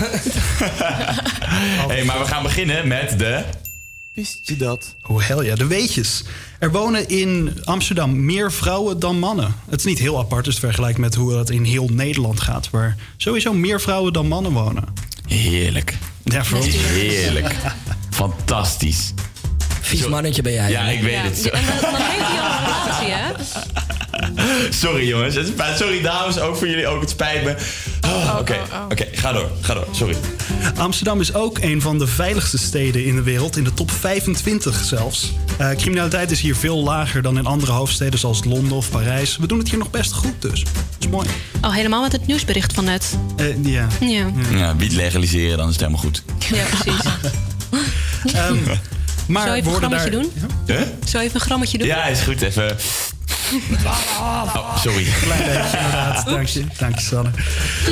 hey, 1.88 2.04
maar 2.04 2.18
we 2.18 2.24
gaan 2.24 2.42
beginnen 2.42 2.88
met 2.88 3.18
de... 3.18 3.42
Wist 4.18 4.38
je 4.42 4.56
dat? 4.56 4.94
Oh 5.06 5.20
hel 5.22 5.42
ja, 5.42 5.54
de 5.54 5.66
weetjes. 5.66 6.22
Er 6.58 6.70
wonen 6.70 7.08
in 7.08 7.58
Amsterdam 7.64 8.24
meer 8.24 8.52
vrouwen 8.52 8.98
dan 8.98 9.18
mannen. 9.18 9.54
Het 9.68 9.78
is 9.78 9.84
niet 9.86 9.98
heel 9.98 10.18
apart, 10.18 10.44
dus 10.44 10.58
vergelijk 10.58 10.98
met 10.98 11.14
hoe 11.14 11.32
dat 11.32 11.50
in 11.50 11.64
heel 11.64 11.88
Nederland 11.92 12.40
gaat... 12.40 12.70
waar 12.70 12.96
sowieso 13.16 13.52
meer 13.52 13.80
vrouwen 13.80 14.12
dan 14.12 14.26
mannen 14.28 14.52
wonen. 14.52 14.84
Heerlijk. 15.26 15.96
Ja, 16.24 16.44
voor 16.44 16.58
ons. 16.58 16.66
Heerlijk. 16.76 17.54
Fantastisch. 18.10 19.12
Vies 19.80 20.06
mannetje 20.08 20.42
ben 20.42 20.52
jij. 20.52 20.70
Ja, 20.70 20.82
ik 20.88 21.00
weet 21.02 21.22
het. 21.22 21.50
En 21.50 21.64
dan, 21.66 21.90
dan 21.92 22.00
heeft 22.00 22.26
hij 22.26 22.40
al 22.40 22.58
een 22.58 22.64
relatie, 22.64 23.12
hè? 23.12 24.72
Sorry 24.86 25.08
jongens. 25.08 25.34
Het 25.34 25.46
spijt- 25.46 25.78
Sorry 25.78 26.00
dames, 26.02 26.38
ook 26.38 26.56
voor 26.56 26.68
jullie 26.68 26.86
ook. 26.86 27.00
Het 27.00 27.10
spijt 27.10 27.44
me. 27.44 27.56
Oh, 28.08 28.36
Oké, 28.38 28.56
oké, 28.90 29.06
ga 29.12 29.32
door. 29.32 29.50
Ga 29.60 29.74
door. 29.74 29.86
Sorry. 29.90 30.16
Amsterdam 30.76 31.20
is 31.20 31.34
ook 31.34 31.58
een 31.58 31.80
van 31.80 31.98
de 31.98 32.06
veiligste 32.06 32.58
steden 32.58 33.04
in 33.04 33.14
de 33.14 33.22
wereld, 33.22 33.56
in 33.56 33.64
de 33.64 33.74
top 33.74 33.90
25 33.90 34.84
zelfs. 34.84 35.32
Eh, 35.58 35.70
criminaliteit 35.70 36.30
is 36.30 36.40
hier 36.40 36.56
veel 36.56 36.82
lager 36.82 37.22
dan 37.22 37.38
in 37.38 37.46
andere 37.46 37.72
hoofdsteden 37.72 38.18
zoals 38.18 38.44
Londen 38.44 38.76
of 38.76 38.90
Parijs. 38.90 39.36
We 39.36 39.46
doen 39.46 39.58
het 39.58 39.68
hier 39.68 39.78
nog 39.78 39.90
best 39.90 40.12
goed 40.12 40.34
dus. 40.42 40.64
Dat 40.64 40.72
is 40.98 41.08
mooi. 41.08 41.28
Oh, 41.62 41.74
helemaal 41.74 42.02
met 42.02 42.12
het 42.12 42.26
nieuwsbericht 42.26 42.72
van 42.72 42.84
net. 42.84 43.18
Eh, 43.36 43.64
ja. 43.64 43.86
Ja. 44.00 44.30
Ja, 44.50 44.76
wiet 44.76 44.92
legaliseren, 44.92 45.56
dan 45.58 45.66
is 45.66 45.72
het 45.72 45.80
helemaal 45.80 46.02
goed. 46.02 46.22
Ja, 46.52 46.64
precies. 46.64 47.04
Ehm, 48.34 48.56
maar 49.26 49.42
Zou 49.42 49.54
je 49.56 49.60
even 49.60 49.72
een 49.72 49.78
grammetje 49.78 50.10
daar... 50.10 50.20
doen? 50.20 50.32
Huh? 50.66 50.80
Zou 51.04 51.22
je 51.22 51.28
even 51.28 51.34
een 51.34 51.46
grammetje 51.46 51.78
doen? 51.78 51.86
Ja, 51.86 52.04
is 52.06 52.20
goed. 52.20 52.42
Even... 52.42 52.76
Oh, 54.20 54.76
sorry. 54.76 55.06
Klein 55.22 55.38
beetje, 55.44 55.76
inderdaad. 55.78 56.24
Dank 56.26 56.46
je, 56.46 56.64
dank 56.78 56.94
je 56.94 57.00
Sanne. 57.04 57.30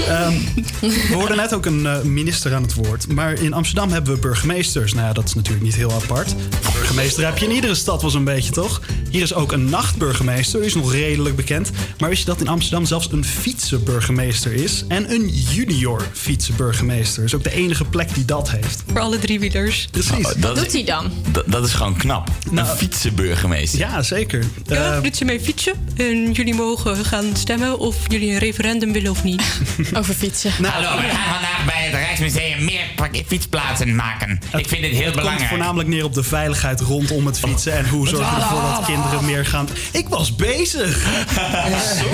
Ehm, 0.08 0.32
we 0.80 1.14
hoorden 1.14 1.36
net 1.36 1.54
ook 1.54 1.66
een 1.66 1.86
eh, 1.86 2.00
minister 2.02 2.54
aan 2.54 2.62
het 2.62 2.74
woord. 2.74 3.08
Maar 3.12 3.32
in 3.32 3.52
Amsterdam 3.52 3.90
hebben 3.90 4.14
we 4.14 4.20
burgemeesters. 4.20 4.94
Nou 4.94 5.06
ja, 5.06 5.12
dat 5.12 5.24
is 5.24 5.34
natuurlijk 5.34 5.64
niet 5.64 5.74
heel 5.74 5.92
apart. 5.92 6.34
Burgemeester 6.72 7.24
heb 7.24 7.38
je 7.38 7.44
in 7.46 7.52
iedere 7.54 7.74
stad 7.74 8.00
wel 8.02 8.10
zo'n 8.10 8.24
beetje, 8.24 8.52
toch? 8.52 8.80
Hier 9.10 9.22
is 9.22 9.34
ook 9.34 9.52
een 9.52 9.64
nachtburgemeester. 9.70 10.58
Die 10.58 10.68
is 10.68 10.74
nog 10.74 10.92
redelijk 10.92 11.36
bekend. 11.36 11.70
Maar 11.98 12.08
wist 12.08 12.20
je 12.20 12.26
dat 12.26 12.40
in 12.40 12.48
Amsterdam 12.48 12.84
zelfs 12.86 13.12
een 13.12 13.24
fietsenburgemeester 13.24 14.52
is? 14.52 14.84
En 14.88 15.10
een 15.10 15.28
junior 15.28 16.02
fietsenburgemeester. 16.12 17.24
is 17.24 17.34
ook 17.34 17.42
de 17.44 17.52
enige 17.52 17.84
plek 17.84 18.14
die 18.14 18.24
dat 18.24 18.50
heeft. 18.50 18.82
Voor 18.90 19.00
alle 19.00 19.18
driewielers. 19.18 19.88
Precies. 19.90 20.26
Oh, 20.26 20.32
dat 20.36 20.66
is- 20.66 20.72
hij 20.72 20.84
dan? 20.84 21.10
Dat, 21.30 21.44
dat 21.46 21.64
is 21.66 21.72
gewoon 21.72 21.96
knap. 21.96 22.30
Nou, 22.50 22.68
een 22.68 22.76
fietsenburgemeester. 22.76 23.78
Ja, 23.78 24.02
zeker. 24.02 24.44
Ja, 24.66 25.00
Eh, 25.02 25.12
ze 25.12 25.24
mee 25.24 25.40
fietsen. 25.46 25.72
En 25.96 26.32
jullie 26.32 26.54
mogen 26.54 27.04
gaan 27.04 27.36
stemmen 27.36 27.78
of 27.78 27.96
jullie 28.06 28.32
een 28.32 28.38
referendum 28.38 28.92
willen 28.92 29.10
of 29.10 29.24
niet. 29.24 29.42
Over 29.98 30.14
fietsen. 30.14 30.50
Hallo, 30.64 30.96
we 30.96 31.08
gaan 31.08 31.32
vandaag 31.32 31.64
bij 31.66 31.82
het 31.82 31.94
Rijksmuseum 31.94 32.64
meer 32.64 32.84
fietsplaatsen 33.26 33.94
maken. 33.94 34.40
Ik 34.56 34.68
vind 34.68 34.82
dit 34.82 34.90
heel 34.90 34.90
Het 34.90 35.02
komt 35.04 35.14
belangrijk. 35.14 35.48
voornamelijk 35.48 35.88
neer 35.88 36.04
op 36.04 36.14
de 36.14 36.22
veiligheid 36.22 36.80
rondom 36.80 37.26
het 37.26 37.38
fietsen. 37.38 37.72
En 37.76 37.88
hoe 37.88 38.08
zorg 38.08 38.30
je 38.30 38.36
ervoor 38.36 38.60
dat 38.60 38.84
kinderen 38.84 39.24
meer 39.24 39.46
gaan... 39.46 39.68
Ik 39.92 40.08
was 40.08 40.34
bezig! 40.36 41.04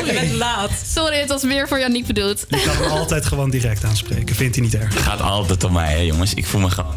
Je 0.07 0.13
bent 0.13 0.33
laat. 0.33 0.71
Sorry, 0.95 1.17
het 1.19 1.29
was 1.29 1.43
weer 1.43 1.69
voor 1.69 1.79
Janiek 1.79 2.07
bedoeld. 2.07 2.45
Je 2.49 2.63
kan 2.67 2.77
hem 2.77 2.91
altijd 2.91 3.27
gewoon 3.27 3.51
direct 3.51 3.85
aanspreken. 3.85 4.37
Vindt 4.37 4.55
hij 4.55 4.65
niet 4.65 4.75
erg. 4.75 4.95
Het 4.95 5.03
gaat 5.03 5.21
altijd 5.21 5.65
om 5.65 5.73
mij, 5.73 5.93
hè, 5.93 6.01
jongens. 6.01 6.35
Ik 6.35 6.47
voel 6.47 6.61
me 6.61 6.71
gewoon... 6.71 6.95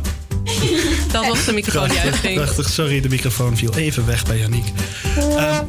Dat 1.12 1.28
was 1.28 1.46
de 1.46 1.54
microfoon 1.54 1.90
die 1.90 2.00
uitging. 2.00 2.36
prachtig. 2.36 2.70
Sorry, 2.70 3.02
de 3.02 3.10
microfoon 3.10 3.58
viel 3.58 3.74
even 3.76 4.06
weg 4.06 4.26
bij 4.26 4.38
Yannick. 4.38 4.66
Ehm, 5.18 5.64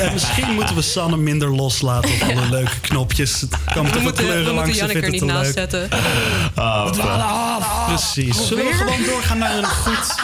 eh, 0.00 0.12
misschien 0.12 0.54
moeten 0.54 0.74
we 0.74 0.82
Sanne 0.82 1.16
minder 1.16 1.54
loslaten 1.54 2.10
op 2.10 2.22
alle 2.22 2.48
leuke 2.50 2.80
knopjes. 2.80 3.40
Het 3.40 3.50
komen 3.74 3.82
We 3.82 3.82
toch 3.82 3.92
wel 3.92 4.02
moeten, 4.02 4.24
kleuren 4.24 4.44
we 4.44 4.52
moeten 4.52 4.54
langs, 4.54 4.78
ze 4.78 4.84
Janneke 4.84 5.06
er 5.06 5.10
niet 5.12 5.24
naast 5.24 5.44
leuk. 5.44 5.52
zetten. 5.54 5.88
Oh, 6.56 7.86
Precies. 7.86 8.46
Zullen 8.46 8.64
we 8.64 8.72
gewoon 8.72 9.04
doorgaan 9.04 9.38
naar 9.38 9.58
een 9.58 9.64
goed... 9.66 10.14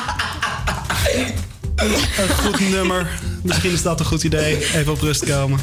Een 1.77 2.29
goed 2.45 2.71
nummer. 2.71 3.19
Misschien 3.43 3.73
is 3.73 3.83
dat 3.83 4.01
een 4.01 4.07
goed 4.07 4.23
idee. 4.23 4.57
Even 4.75 4.93
op 4.93 5.01
rust 5.01 5.25
komen. 5.25 5.61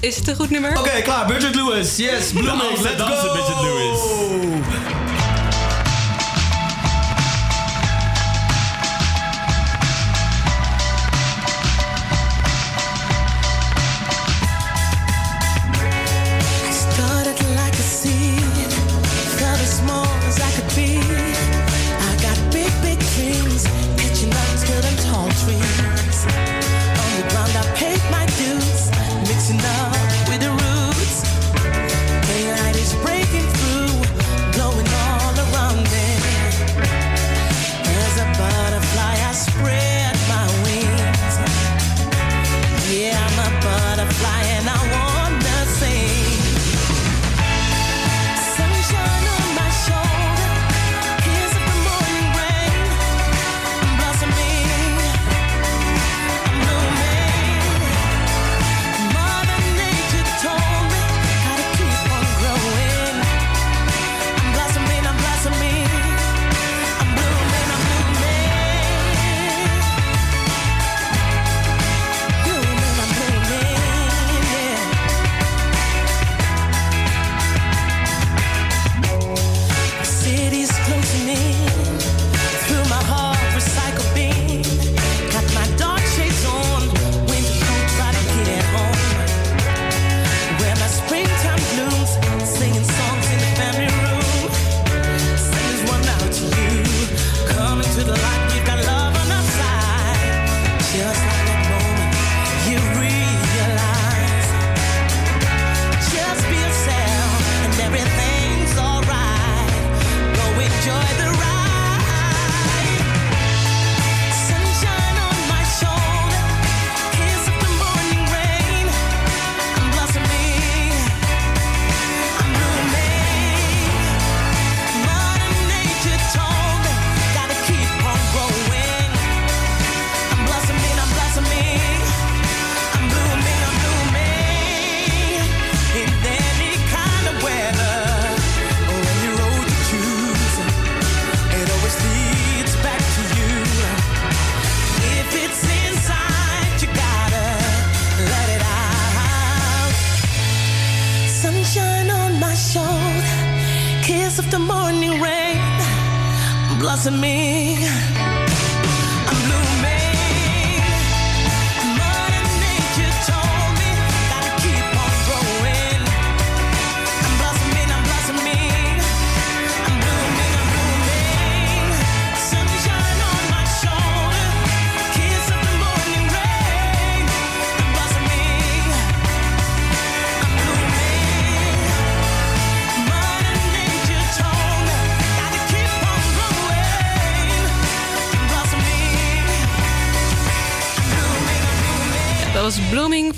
Is 0.00 0.16
het 0.16 0.28
een 0.28 0.36
goed 0.36 0.50
nummer? 0.50 0.78
Oké, 0.78 1.02
klaar. 1.02 1.26
Bridget 1.26 1.54
Lewis. 1.54 1.96
Yes, 1.96 2.24
Blooming. 2.32 2.80
Let's 2.82 3.02
go. 3.02 3.32
Bridget 3.32 3.60
Lewis. 3.60 3.98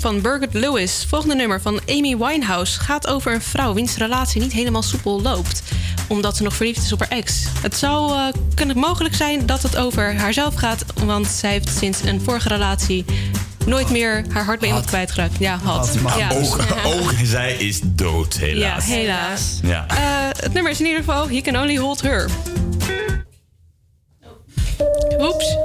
Van 0.07 0.21
Birgit 0.21 0.53
Lewis. 0.53 1.05
Volgende 1.09 1.35
nummer 1.35 1.61
van 1.61 1.79
Amy 1.89 2.17
Winehouse 2.17 2.79
gaat 2.79 3.07
over 3.07 3.33
een 3.33 3.41
vrouw 3.41 3.73
wiens 3.73 3.97
relatie 3.97 4.41
niet 4.41 4.51
helemaal 4.53 4.81
soepel 4.81 5.21
loopt. 5.21 5.61
Omdat 6.07 6.37
ze 6.37 6.43
nog 6.43 6.53
verliefd 6.55 6.83
is 6.83 6.91
op 6.91 6.99
haar 6.99 7.09
ex. 7.09 7.45
Het 7.61 7.77
zou 7.77 8.11
eh, 8.11 8.27
kunnen 8.55 8.77
mogelijk 8.77 9.15
zijn 9.15 9.45
dat 9.45 9.61
het 9.63 9.77
over 9.77 10.15
haarzelf 10.15 10.55
gaat. 10.55 10.85
Want 11.05 11.27
zij 11.27 11.51
heeft 11.51 11.69
sinds 11.77 12.03
een 12.03 12.21
vorige 12.21 12.47
relatie 12.47 13.05
nooit 13.65 13.89
meer 13.89 14.25
haar 14.31 14.45
hart 14.45 14.59
bij 14.59 14.67
iemand 14.67 14.85
kwijtgeraakt. 14.85 15.37
Ja, 15.39 15.57
had. 15.63 15.97
Ja. 16.17 16.29
Ook, 16.33 16.59
ook 16.85 17.13
zij 17.23 17.53
is 17.53 17.79
dood, 17.83 18.35
Ja, 18.39 18.45
helaas. 18.45 18.85
helaas. 18.85 19.59
Ja. 19.63 19.85
Eh, 19.87 19.97
het 20.43 20.53
nummer 20.53 20.71
is 20.71 20.79
in 20.79 20.85
ieder 20.85 21.03
geval 21.03 21.29
He 21.29 21.41
Can 21.41 21.57
Only 21.57 21.77
Hold 21.77 22.01
Her. 22.01 22.29
Oeps. 25.19 25.55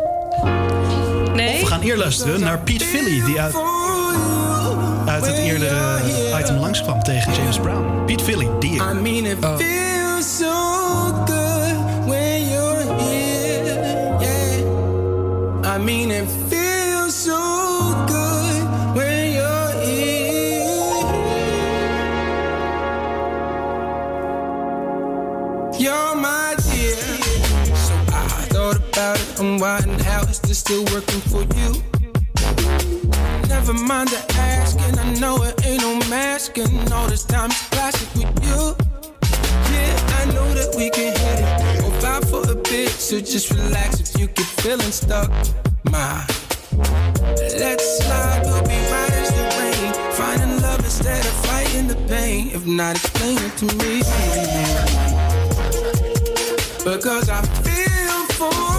Nee. 1.34 1.54
Of 1.54 1.60
we 1.60 1.66
gaan 1.66 1.80
eerst 1.80 1.98
luisteren 1.98 2.40
naar 2.40 2.58
Pete 2.58 2.84
Philly, 2.84 3.24
die 3.24 3.40
uit, 3.40 3.54
uit 5.52 5.60
het 5.60 5.70
eerdere 5.70 6.38
item 6.42 6.56
langskwam 6.56 7.02
tegen 7.02 7.32
James 7.34 7.58
Brown. 7.58 8.04
Pete 8.04 8.24
Philly, 8.24 8.48
Dear. 8.58 8.90
I 8.90 9.00
mean, 9.00 9.26
it 9.26 9.38
feels 9.38 10.38
so 10.38 11.24
good 11.26 11.76
when 12.06 12.48
you're 12.48 12.82
here. 13.02 13.64
Yeah. 14.20 15.74
I 15.74 15.78
mean, 15.78 16.10
it 16.10 16.28
feels 16.48 17.24
so 17.24 17.38
good 18.06 18.62
when 18.94 19.32
you're 19.32 19.72
here. 19.84 20.62
You're 25.78 26.16
my 26.16 26.54
dear. 26.70 26.96
So 27.74 27.94
I 28.12 28.46
thought 28.48 28.76
about 28.76 29.20
it 29.20 29.40
and 29.40 29.60
why 29.60 29.78
and 29.78 30.00
how 30.00 30.22
is 30.22 30.38
this 30.40 30.58
still 30.58 30.84
working 30.84 31.20
for 31.20 31.42
you? 31.56 31.82
Never 33.48 33.74
mind 33.74 34.08
the 34.08 34.32
I 35.02 35.18
know 35.18 35.42
it 35.42 35.66
ain't 35.66 35.82
no 35.82 35.98
masking. 36.08 36.92
All 36.92 37.08
this 37.08 37.24
time 37.24 37.50
it's 37.50 37.68
classic 37.70 38.08
with 38.14 38.44
you. 38.46 38.76
Yeah, 39.74 40.20
I 40.20 40.24
know 40.32 40.48
that 40.54 40.74
we 40.76 40.90
can 40.90 41.12
hit 41.12 41.38
it. 41.42 41.80
Go 41.80 41.88
vibe 41.98 42.24
for 42.30 42.48
a 42.48 42.54
bit, 42.54 42.90
so 42.90 43.18
just 43.18 43.50
relax 43.50 43.98
if 43.98 44.20
you 44.20 44.28
get 44.28 44.46
feeling 44.62 44.92
stuck. 44.92 45.28
My, 45.90 46.24
let's 47.58 47.98
slide, 47.98 48.42
we'll 48.44 48.62
be 48.62 48.78
right 48.94 49.12
as 49.20 49.30
the 49.34 49.44
rain. 49.58 49.92
Finding 50.12 50.62
love 50.62 50.78
instead 50.84 51.24
of 51.26 51.32
fighting 51.46 51.88
the 51.88 51.96
pain. 52.06 52.52
If 52.54 52.64
not, 52.64 52.94
explain 52.94 53.38
it 53.38 53.56
to 53.58 53.66
me. 53.82 53.98
Because 56.84 57.28
I 57.28 57.42
feel 57.66 58.26
for 58.38 58.71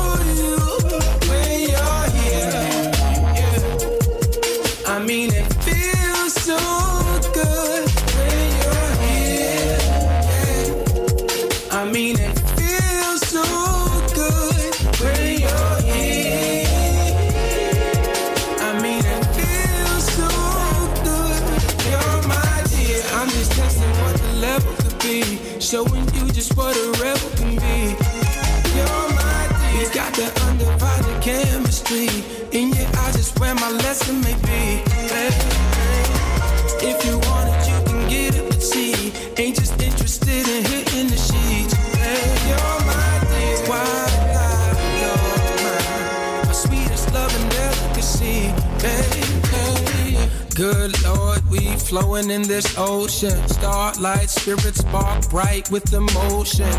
flowing 51.93 52.31
in 52.31 52.41
this 52.41 52.75
ocean. 52.75 53.37
Starlight, 53.47 54.27
spirits 54.27 54.79
spark 54.79 55.29
bright 55.29 55.69
with 55.69 55.93
emotion. 55.93 56.73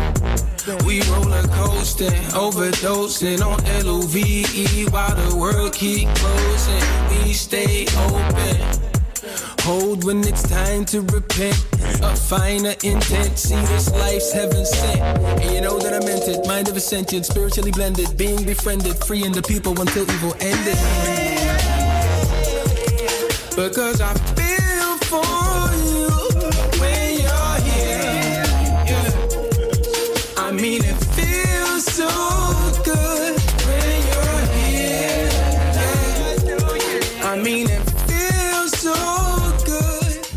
We 0.85 1.01
roller 1.03 1.47
coasting, 1.55 2.21
overdosing 2.35 3.39
on 3.39 3.63
LOVE 3.85 4.91
while 4.91 5.15
the 5.15 5.33
world 5.37 5.71
keep 5.73 6.09
closing. 6.15 6.83
We 7.09 7.31
stay 7.31 7.85
open. 8.09 8.57
Hold 9.61 10.03
when 10.03 10.19
it's 10.27 10.43
time 10.43 10.83
to 10.85 10.99
repent. 10.99 11.65
A 12.03 12.13
finer 12.13 12.75
intent. 12.83 13.39
See 13.39 13.55
this 13.71 13.89
life's 13.91 14.33
heaven 14.33 14.65
sent. 14.65 14.99
And 14.99 15.53
you 15.53 15.61
know 15.61 15.79
that 15.79 15.93
I 15.93 16.05
meant 16.05 16.27
it. 16.27 16.45
Mind 16.45 16.67
of 16.67 16.75
a 16.75 16.81
sentient, 16.81 17.25
spiritually 17.25 17.71
blended, 17.71 18.17
being 18.17 18.43
befriended, 18.43 18.97
freeing 19.05 19.31
the 19.31 19.41
people 19.41 19.79
until 19.79 20.03
evil 20.11 20.35
ended. 20.41 20.77
Because 23.55 24.01
I 24.01 24.13
feel 24.35 24.64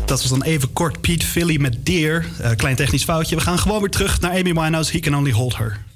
Dat 0.09 0.21
was 0.21 0.39
dan 0.39 0.43
even 0.43 0.73
kort 0.73 1.01
Pete 1.01 1.25
Philly 1.25 1.57
met 1.57 1.85
Deer. 1.85 2.25
Eh, 2.41 2.51
klein 2.55 2.75
technisch 2.75 3.03
foutje. 3.03 3.35
We 3.35 3.41
gaan 3.41 3.59
gewoon 3.59 3.79
weer 3.79 3.89
terug 3.89 4.21
naar 4.21 4.31
Amy 4.31 4.53
Winehouse. 4.53 4.91
He 4.91 4.99
can 4.99 5.15
only 5.15 5.31
hold 5.31 5.57
her. 5.57 5.88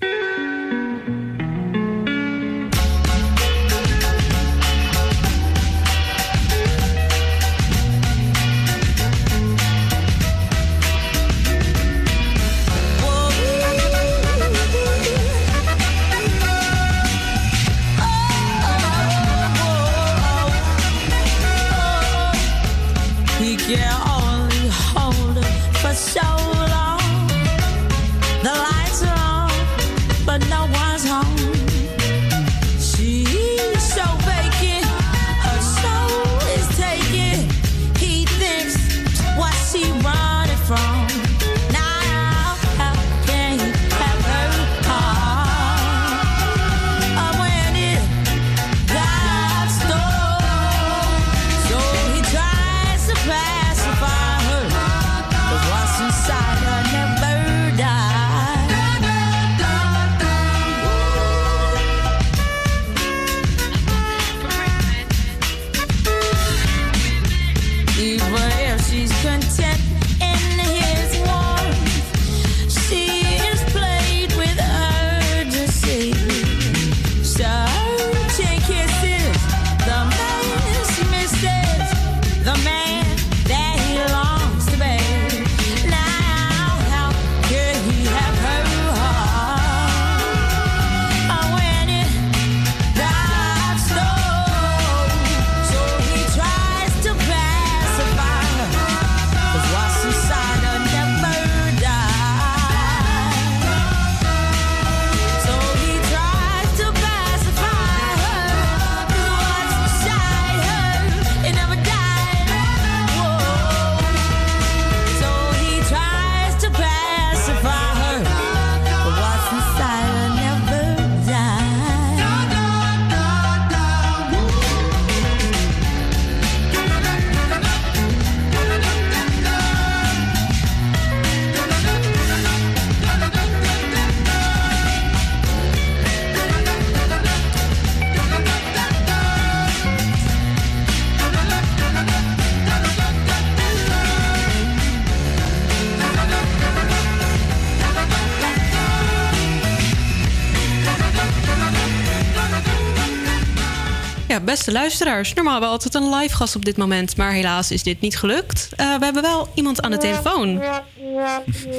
Beste 154.63 154.81
luisteraars. 154.81 155.33
Normaal 155.33 155.53
hebben 155.53 155.69
we 155.69 155.75
altijd 155.75 156.03
een 156.03 156.15
live 156.15 156.35
gast 156.35 156.55
op 156.55 156.65
dit 156.65 156.77
moment. 156.77 157.17
Maar 157.17 157.31
helaas 157.31 157.71
is 157.71 157.83
dit 157.83 158.01
niet 158.01 158.17
gelukt. 158.17 158.69
Eh, 158.75 158.97
we 158.97 159.03
hebben 159.03 159.21
wel 159.21 159.49
iemand 159.53 159.81
aan 159.81 159.91
de 159.91 159.97
telefoon. 159.97 160.61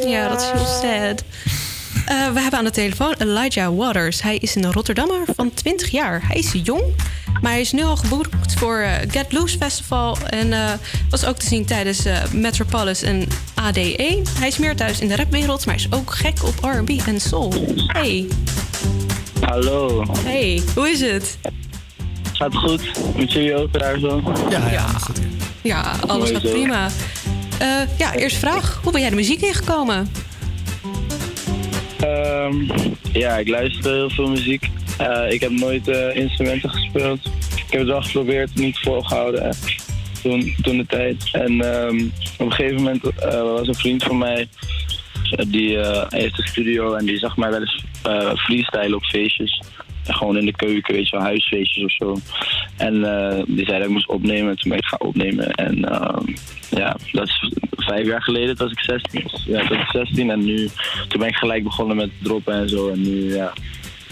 Ja, 0.06 0.28
dat 0.28 0.40
is 0.40 0.50
heel 0.50 0.64
sad. 0.64 1.24
Eh, 2.06 2.32
we 2.32 2.40
hebben 2.40 2.58
aan 2.58 2.64
de 2.64 2.70
telefoon 2.70 3.14
Elijah 3.18 3.76
Waters. 3.76 4.22
Hij 4.22 4.36
is 4.36 4.54
een 4.54 4.72
Rotterdammer 4.72 5.20
van 5.36 5.54
20 5.54 5.90
jaar. 5.90 6.26
Hij 6.26 6.36
is 6.36 6.52
jong, 6.62 6.82
maar 7.40 7.52
hij 7.52 7.60
is 7.60 7.72
nu 7.72 7.82
al 7.82 7.96
geboekt 7.96 8.54
voor 8.54 8.78
eh, 8.78 8.92
Get 9.10 9.32
Loose 9.32 9.58
Festival. 9.58 10.16
En 10.26 10.78
was 11.10 11.24
ook 11.24 11.36
te 11.36 11.46
zien 11.46 11.64
tijdens 11.64 12.02
Metropolis 12.32 13.02
en 13.02 13.26
ADE. 13.54 14.22
Hij 14.38 14.48
is 14.48 14.58
meer 14.58 14.76
thuis 14.76 15.00
in 15.00 15.08
de 15.08 15.16
rapwereld, 15.16 15.66
maar 15.66 15.74
is 15.74 15.92
ook 15.92 16.14
gek 16.14 16.44
op 16.44 16.54
R&B 16.60 16.90
en 17.06 17.20
soul. 17.20 17.52
Hey. 17.86 18.26
Hallo. 19.40 20.04
Hey, 20.24 20.62
hoe 20.74 20.88
is 20.88 21.00
het? 21.00 21.38
Gaat 22.44 22.56
goed? 22.56 22.92
Met 23.16 23.32
jullie 23.32 23.56
ook 23.56 23.72
daar 23.72 23.98
zo? 23.98 24.22
Ja, 24.50 24.70
ja. 24.70 24.86
Ja, 25.62 25.92
alles 26.06 26.30
gaat 26.30 26.42
prima. 26.50 26.88
Eh, 27.58 27.98
ja, 27.98 28.14
eerste 28.14 28.38
vraag. 28.38 28.80
Hoe 28.82 28.92
ben 28.92 29.00
jij 29.00 29.10
de 29.10 29.16
muziek 29.16 29.40
ingekomen? 29.40 30.08
Ehm, 32.00 32.54
ja, 33.12 33.36
ik 33.36 33.48
luister 33.48 33.92
heel 33.92 34.10
veel 34.10 34.28
muziek. 34.28 34.70
Eh, 34.98 35.30
ik 35.32 35.40
heb 35.40 35.50
nooit 35.50 35.88
eh, 35.88 36.16
instrumenten 36.16 36.70
gespeeld. 36.70 37.26
Ik 37.56 37.64
heb 37.70 37.80
het 37.80 37.88
wel 37.88 38.02
geprobeerd, 38.02 38.54
niet 38.54 38.78
volgehouden. 38.78 39.42
eh, 39.44 39.50
toen, 40.22 40.54
toen 40.62 40.76
de 40.76 40.86
tijd. 40.86 41.28
En 41.32 41.60
ehm, 41.60 42.04
op 42.38 42.46
een 42.46 42.52
gegeven 42.52 42.76
moment 42.76 43.04
eh, 43.18 43.42
was 43.42 43.68
een 43.68 43.74
vriend 43.74 44.02
van 44.02 44.18
mij. 44.18 44.48
Die 45.48 45.78
eh, 45.78 46.04
heeft 46.08 46.38
een 46.38 46.46
studio 46.46 46.94
en 46.94 47.04
die 47.04 47.18
zag 47.18 47.36
mij 47.36 47.50
wel 47.50 47.60
eens 47.60 47.84
eh 48.02 48.34
freestylen 48.34 48.94
op 48.94 49.04
feestjes. 49.04 49.62
Gewoon 50.04 50.36
in 50.36 50.46
de 50.46 50.56
keuken, 50.56 50.94
weet 50.94 51.08
je 51.08 51.16
wel, 51.16 51.26
huisfeestjes 51.26 51.84
of 51.84 51.92
zo. 51.92 52.16
En 52.76 53.04
eh, 53.04 53.42
die 53.46 53.64
zei 53.64 53.78
dat 53.78 53.86
ik 53.86 53.92
moest 53.92 54.08
opnemen 54.08 54.50
en 54.50 54.56
toen 54.56 54.70
ben 54.70 54.78
ik 54.78 54.84
gaan 54.84 55.00
opnemen. 55.00 55.50
En 55.50 55.84
ehm, 55.84 56.26
ja, 56.70 56.96
dat 57.12 57.28
is 57.28 57.52
vijf 57.70 58.06
jaar 58.06 58.22
geleden, 58.22 58.56
toen 58.56 58.68
was 58.68 58.76
ik 58.76 58.84
16. 58.84 59.22
was. 59.30 59.44
Ja, 59.46 59.58
toen 59.58 59.76
was 59.76 59.86
ik 59.86 60.06
16 60.06 60.30
en 60.30 60.44
nu, 60.44 60.68
toen 61.08 61.20
ben 61.20 61.28
ik 61.28 61.36
gelijk 61.36 61.62
begonnen 61.62 61.96
met 61.96 62.10
droppen 62.22 62.54
en 62.54 62.68
zo. 62.68 62.88
En 62.88 63.02
nu, 63.02 63.34
ja, 63.34 63.52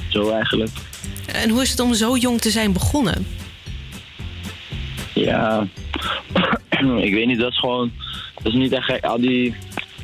zo 0.08 0.30
eigenlijk. 0.30 0.70
En 1.26 1.50
hoe 1.50 1.62
is 1.62 1.70
het 1.70 1.80
om 1.80 1.94
zo 1.94 2.16
jong 2.16 2.40
te 2.40 2.50
zijn 2.50 2.72
begonnen? 2.72 3.26
Ja, 5.14 5.66
ik 7.06 7.12
weet 7.12 7.26
niet, 7.26 7.38
dat 7.38 7.50
is 7.50 7.58
gewoon, 7.58 7.92
dat 8.42 8.52
is 8.52 8.58
niet 8.58 8.72
echt 8.72 8.84
gek. 8.84 9.04
Al 9.04 9.20
die 9.20 9.54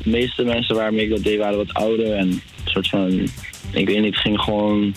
meeste 0.03 0.43
mensen 0.43 0.75
waarmee 0.75 1.03
ik 1.03 1.09
dat 1.09 1.23
deed 1.23 1.37
waren 1.37 1.57
wat 1.57 1.73
ouder 1.73 2.13
en 2.13 2.27
een 2.27 2.41
soort 2.65 2.89
van, 2.89 3.27
ik 3.71 3.87
weet 3.87 4.01
niet, 4.01 4.13
het 4.13 4.21
ging 4.21 4.39
gewoon, 4.41 4.93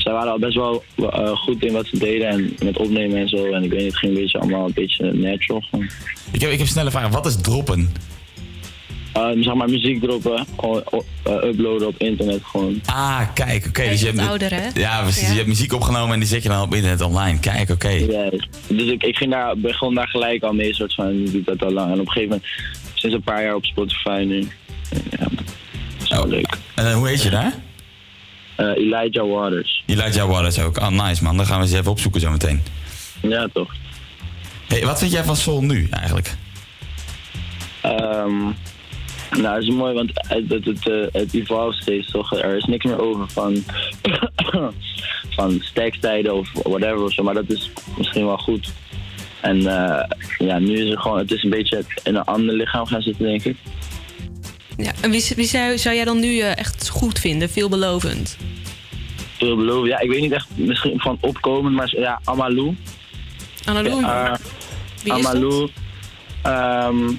zij 0.00 0.12
waren 0.12 0.32
al 0.32 0.38
best 0.38 0.54
wel 0.54 0.82
eh, 0.96 1.28
goed 1.28 1.64
in 1.64 1.72
wat 1.72 1.86
ze 1.86 1.98
deden 1.98 2.28
en 2.28 2.56
met 2.64 2.78
opnemen 2.78 3.18
en 3.18 3.28
zo. 3.28 3.52
En 3.52 3.62
ik 3.62 3.70
weet 3.70 3.80
niet, 3.80 3.88
het 3.88 3.98
ging 3.98 4.12
een 4.12 4.20
beetje 4.20 4.38
allemaal 4.38 4.66
een 4.66 4.72
beetje 4.74 5.12
natural 5.12 5.60
gewoon. 5.60 5.88
Ik 6.32 6.40
heb, 6.40 6.50
ik 6.50 6.58
heb 6.58 6.60
een 6.60 6.66
snelle 6.66 6.90
vraag. 6.90 7.08
Wat 7.08 7.26
is 7.26 7.36
droppen? 7.36 7.92
Ehm, 9.12 9.42
zeg 9.42 9.54
maar 9.54 9.68
muziek 9.68 10.02
droppen, 10.02 10.46
gewoon 10.58 10.82
eh, 11.22 11.32
uploaden 11.32 11.86
op 11.86 11.94
internet 11.98 12.40
gewoon. 12.44 12.80
Ah, 12.84 13.20
kijk, 13.34 13.66
oké. 13.66 13.88
dus 13.88 14.00
je 14.00 14.06
hebt, 14.06 14.18
ouder, 14.18 14.54
hè? 14.54 14.68
Ja, 14.74 15.02
precies. 15.02 15.22
Ja. 15.22 15.28
Je 15.28 15.34
hebt 15.34 15.48
muziek 15.48 15.72
opgenomen 15.72 16.12
en 16.12 16.18
die 16.18 16.28
zet 16.28 16.42
je 16.42 16.48
dan 16.48 16.62
op 16.62 16.74
internet 16.74 17.00
online. 17.00 17.38
Kijk, 17.38 17.70
oké. 17.70 17.88
Ja, 17.88 18.30
dus 18.66 18.90
ik, 18.90 19.02
ik 19.02 19.16
ging 19.16 19.30
daar, 19.30 19.58
begon 19.58 19.94
daar 19.94 20.08
gelijk 20.08 20.42
al 20.42 20.52
mee, 20.52 20.74
soort 20.74 20.94
van, 20.94 21.18
nu 21.18 21.24
doe 21.24 21.40
ik 21.40 21.46
dat 21.46 21.62
al 21.62 21.72
lang. 21.72 21.92
En 21.92 22.00
op 22.00 22.06
een 22.06 22.12
gegeven 22.12 22.28
moment, 22.28 22.48
sinds 22.94 23.16
een 23.16 23.22
paar 23.22 23.42
jaar 23.42 23.54
op 23.54 23.64
Spotify 23.64 24.24
nu. 24.26 24.48
Ja, 25.10 25.18
dat 25.18 26.02
is 26.02 26.08
wel 26.08 26.28
leuk. 26.28 26.56
En 26.74 26.92
hoe 26.92 27.08
heet 27.08 27.22
je 27.22 27.30
daar? 27.30 27.54
Eh, 28.60 28.76
Elijah 28.76 29.26
Waters. 29.26 29.82
Elijah 29.86 30.28
Waters 30.28 30.58
ook. 30.60 30.78
Ah, 30.78 31.06
nice 31.06 31.22
man. 31.22 31.36
Dan 31.36 31.46
gaan 31.46 31.60
we 31.60 31.66
ze 31.66 31.76
even 31.76 31.90
opzoeken 31.90 32.20
zo 32.20 32.30
meteen. 32.30 32.62
Ja, 33.22 33.48
toch. 33.52 33.74
Hey, 34.68 34.84
wat 34.84 34.98
vind 34.98 35.12
jij 35.12 35.24
van 35.24 35.36
Soul 35.36 35.62
nu 35.62 35.88
eigenlijk? 35.90 36.34
Ehm, 37.80 38.38
nou, 39.30 39.42
dat 39.42 39.62
is 39.62 39.70
mooi, 39.70 39.94
want 39.94 40.10
het, 40.14 40.48
het, 40.48 40.64
het, 40.64 40.88
eh, 40.88 41.22
het 41.22 41.74
steeds 41.74 42.10
toch. 42.10 42.32
Er 42.32 42.56
is 42.56 42.64
niks 42.64 42.84
meer 42.84 43.00
over 43.00 43.28
van, 43.28 43.64
van 45.36 45.58
stekstijden 45.60 46.34
of 46.34 46.52
whatever 46.52 47.02
of 47.02 47.12
zo, 47.12 47.22
maar 47.22 47.34
dat 47.34 47.50
is 47.50 47.70
misschien 47.96 48.26
wel 48.26 48.38
goed. 48.38 48.72
En 49.40 49.56
eh, 49.56 50.04
ja, 50.38 50.58
nu 50.58 50.82
is 50.82 50.88
het 50.90 51.00
gewoon, 51.00 51.18
het 51.18 51.32
is 51.32 51.42
een 51.42 51.50
beetje 51.50 51.84
in 52.02 52.14
een 52.14 52.24
ander 52.24 52.54
lichaam 52.54 52.86
gaan 52.86 53.02
zitten, 53.02 53.24
denk 53.24 53.44
ik. 53.44 53.56
Ja, 54.82 54.92
en 55.00 55.10
wie, 55.10 55.32
wie 55.36 55.46
zou, 55.46 55.78
zou 55.78 55.94
jij 55.94 56.04
dan 56.04 56.20
nu 56.20 56.38
eh, 56.38 56.56
echt 56.56 56.88
goed 56.88 57.18
vinden? 57.18 57.50
Veelbelovend? 57.50 58.36
Veel 59.38 59.56
beloven. 59.56 59.88
Ja, 59.88 59.98
ik 60.00 60.10
weet 60.10 60.20
niet 60.20 60.32
echt 60.32 60.48
misschien 60.54 61.00
van 61.00 61.18
opkomen, 61.20 61.72
maar 61.72 61.92
ja, 61.98 62.20
Amalou. 62.24 62.76
Annalou? 63.64 64.04
Eh, 64.04 64.34
Wie 65.02 65.18
is 65.18 65.26
Amalou. 65.26 65.70
ehm, 66.42 67.12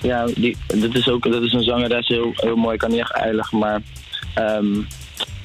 ja, 0.00 0.26
die, 0.34 0.56
dat, 0.66 0.94
is 0.94 1.08
ook, 1.08 1.32
dat 1.32 1.42
is 1.42 1.52
een 1.52 1.62
zangeres, 1.62 2.08
heel, 2.08 2.32
heel 2.34 2.56
mooi. 2.56 2.74
Ik 2.74 2.80
kan 2.80 2.90
niet 2.90 3.00
echt 3.00 3.12
uitleggen, 3.12 3.58
maar 3.58 3.80
ehm, 4.34 4.80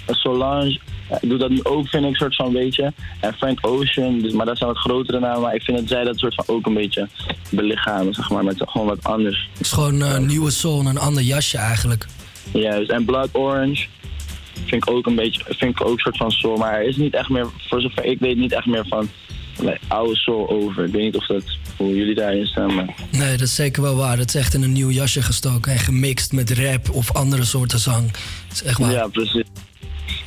Solange 0.07 0.79
eh, 1.09 1.17
doet 1.21 1.39
dat 1.39 1.49
nu 1.49 1.63
ook, 1.63 1.87
vind 1.87 2.05
ik, 2.05 2.15
soort 2.15 2.35
van, 2.35 2.53
weet 2.53 2.75
je. 2.75 2.93
En 3.19 3.33
Frank 3.33 3.67
Ocean, 3.67 4.19
dus, 4.19 4.33
maar 4.33 4.45
dat 4.45 4.57
zijn 4.57 4.69
wat 4.69 4.79
grotere 4.79 5.19
namen. 5.19 5.41
Maar 5.41 5.55
ik 5.55 5.61
vind 5.61 5.77
dat 5.77 5.87
zij 5.87 6.03
dat 6.03 6.17
soort 6.17 6.35
van 6.35 6.47
ook 6.47 6.65
een 6.65 6.73
beetje 6.73 7.07
belichamen, 7.49 8.13
zeg 8.13 8.29
maar, 8.29 8.43
met 8.43 8.63
gewoon 8.65 8.87
wat 8.87 9.03
anders. 9.03 9.49
Het 9.51 9.61
is 9.61 9.71
gewoon 9.71 10.01
een 10.01 10.25
nieuwe 10.25 10.51
soul, 10.51 10.85
een 10.85 10.97
ander 10.97 11.23
jasje 11.23 11.57
eigenlijk. 11.57 12.05
Juist, 12.53 12.89
en 12.89 13.05
Blood 13.05 13.29
Orange 13.31 13.87
vind 14.65 14.87
ik 14.87 14.89
ook 14.89 15.05
een 15.05 15.15
beetje, 15.15 15.43
vind 15.45 15.79
ik 15.79 15.87
ook 15.87 15.99
soort 15.99 16.17
van 16.17 16.31
soul. 16.31 16.57
Maar 16.57 16.73
er 16.73 16.87
is 16.87 16.95
niet 16.95 17.13
echt 17.13 17.29
meer, 17.29 17.47
voor 17.57 17.81
zover 17.81 18.05
ik 18.05 18.19
weet, 18.19 18.37
niet 18.37 18.53
echt 18.53 18.65
meer 18.65 18.85
van 18.87 19.09
like, 19.59 19.79
oude 19.87 20.15
soul 20.15 20.49
over. 20.49 20.85
Ik 20.85 20.91
weet 20.91 21.01
niet 21.01 21.15
of 21.15 21.25
dat, 21.25 21.43
hoe 21.77 21.95
jullie 21.95 22.15
daarin 22.15 22.45
staan, 22.45 22.75
maar... 22.75 22.95
Nee, 23.11 23.31
dat 23.31 23.47
is 23.47 23.55
zeker 23.55 23.81
wel 23.81 23.95
waar. 23.95 24.17
Het 24.17 24.27
is 24.27 24.35
echt 24.35 24.53
in 24.53 24.63
een 24.63 24.71
nieuw 24.71 24.89
jasje 24.89 25.21
gestoken 25.21 25.71
en 25.71 25.79
gemixt 25.79 26.31
met 26.31 26.51
rap 26.51 26.89
of 26.89 27.13
andere 27.13 27.45
soorten 27.45 27.79
zang. 27.79 28.11
Dat 28.11 28.51
is 28.51 28.63
echt 28.63 28.77
waar. 28.77 28.91
Ja, 28.91 29.07
precies. 29.07 29.43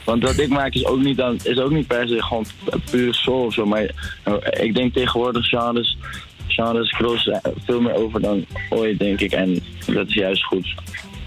Want 0.04 0.22
wat 0.22 0.38
ik 0.38 0.48
maak 0.48 0.74
is 0.74 0.84
ook 0.86 1.00
niet, 1.00 1.16
dan, 1.16 1.38
is 1.42 1.58
ook 1.58 1.70
niet 1.70 1.86
per 1.86 2.08
se 2.08 2.22
gewoon 2.22 2.46
puur 2.90 3.14
soul 3.14 3.44
of 3.44 3.54
zo. 3.54 3.66
Maar 3.66 3.90
eh, 4.22 4.64
ik 4.64 4.74
denk 4.74 4.94
tegenwoordig 4.94 5.48
genres, 5.48 5.96
genres 6.46 6.90
crossen 6.90 7.40
veel 7.64 7.80
meer 7.80 7.94
over 7.94 8.20
dan 8.20 8.44
ooit, 8.70 8.98
denk 8.98 9.20
ik. 9.20 9.32
En 9.32 9.62
dat 9.86 10.08
is 10.08 10.14
juist 10.14 10.44
goed. 10.44 10.74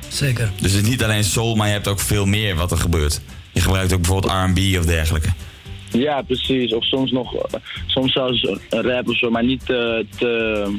Zeker. 0.08 0.52
Dus 0.62 0.72
het 0.72 0.84
is 0.84 0.90
niet 0.90 1.04
alleen 1.04 1.24
soul, 1.24 1.56
maar 1.56 1.68
je 1.68 1.74
hebt 1.74 1.88
ook 1.88 2.00
veel 2.00 2.26
meer 2.26 2.56
wat 2.56 2.72
er 2.72 2.78
gebeurt. 2.78 3.22
Je 3.52 3.62
gebruikt 3.62 3.94
ook 3.94 4.02
bijvoorbeeld 4.02 4.34
R&B 4.34 4.78
of 4.78 4.86
dergelijke. 4.86 5.30
Ja, 5.92 6.22
precies. 6.22 6.74
Of 6.74 6.84
soms 6.86 7.12
nog, 7.12 7.36
eh, 7.36 7.60
soms 7.86 8.14
zelfs 8.14 8.44
een 8.70 8.82
rap 8.82 9.10
of 9.10 9.18
zo, 9.18 9.30
maar 9.30 9.44
niet 9.44 9.66
te, 9.66 10.06
te 10.18 10.78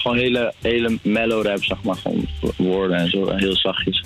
gewoon 0.00 0.16
hele, 0.16 0.54
hele 0.60 0.98
mellow 1.02 1.46
rap, 1.46 1.64
zeg 1.64 1.82
maar. 1.82 1.96
Gewoon 1.96 2.26
woorden 2.56 2.96
en 2.96 3.10
zo, 3.10 3.36
heel 3.36 3.56
zachtjes. 3.56 4.04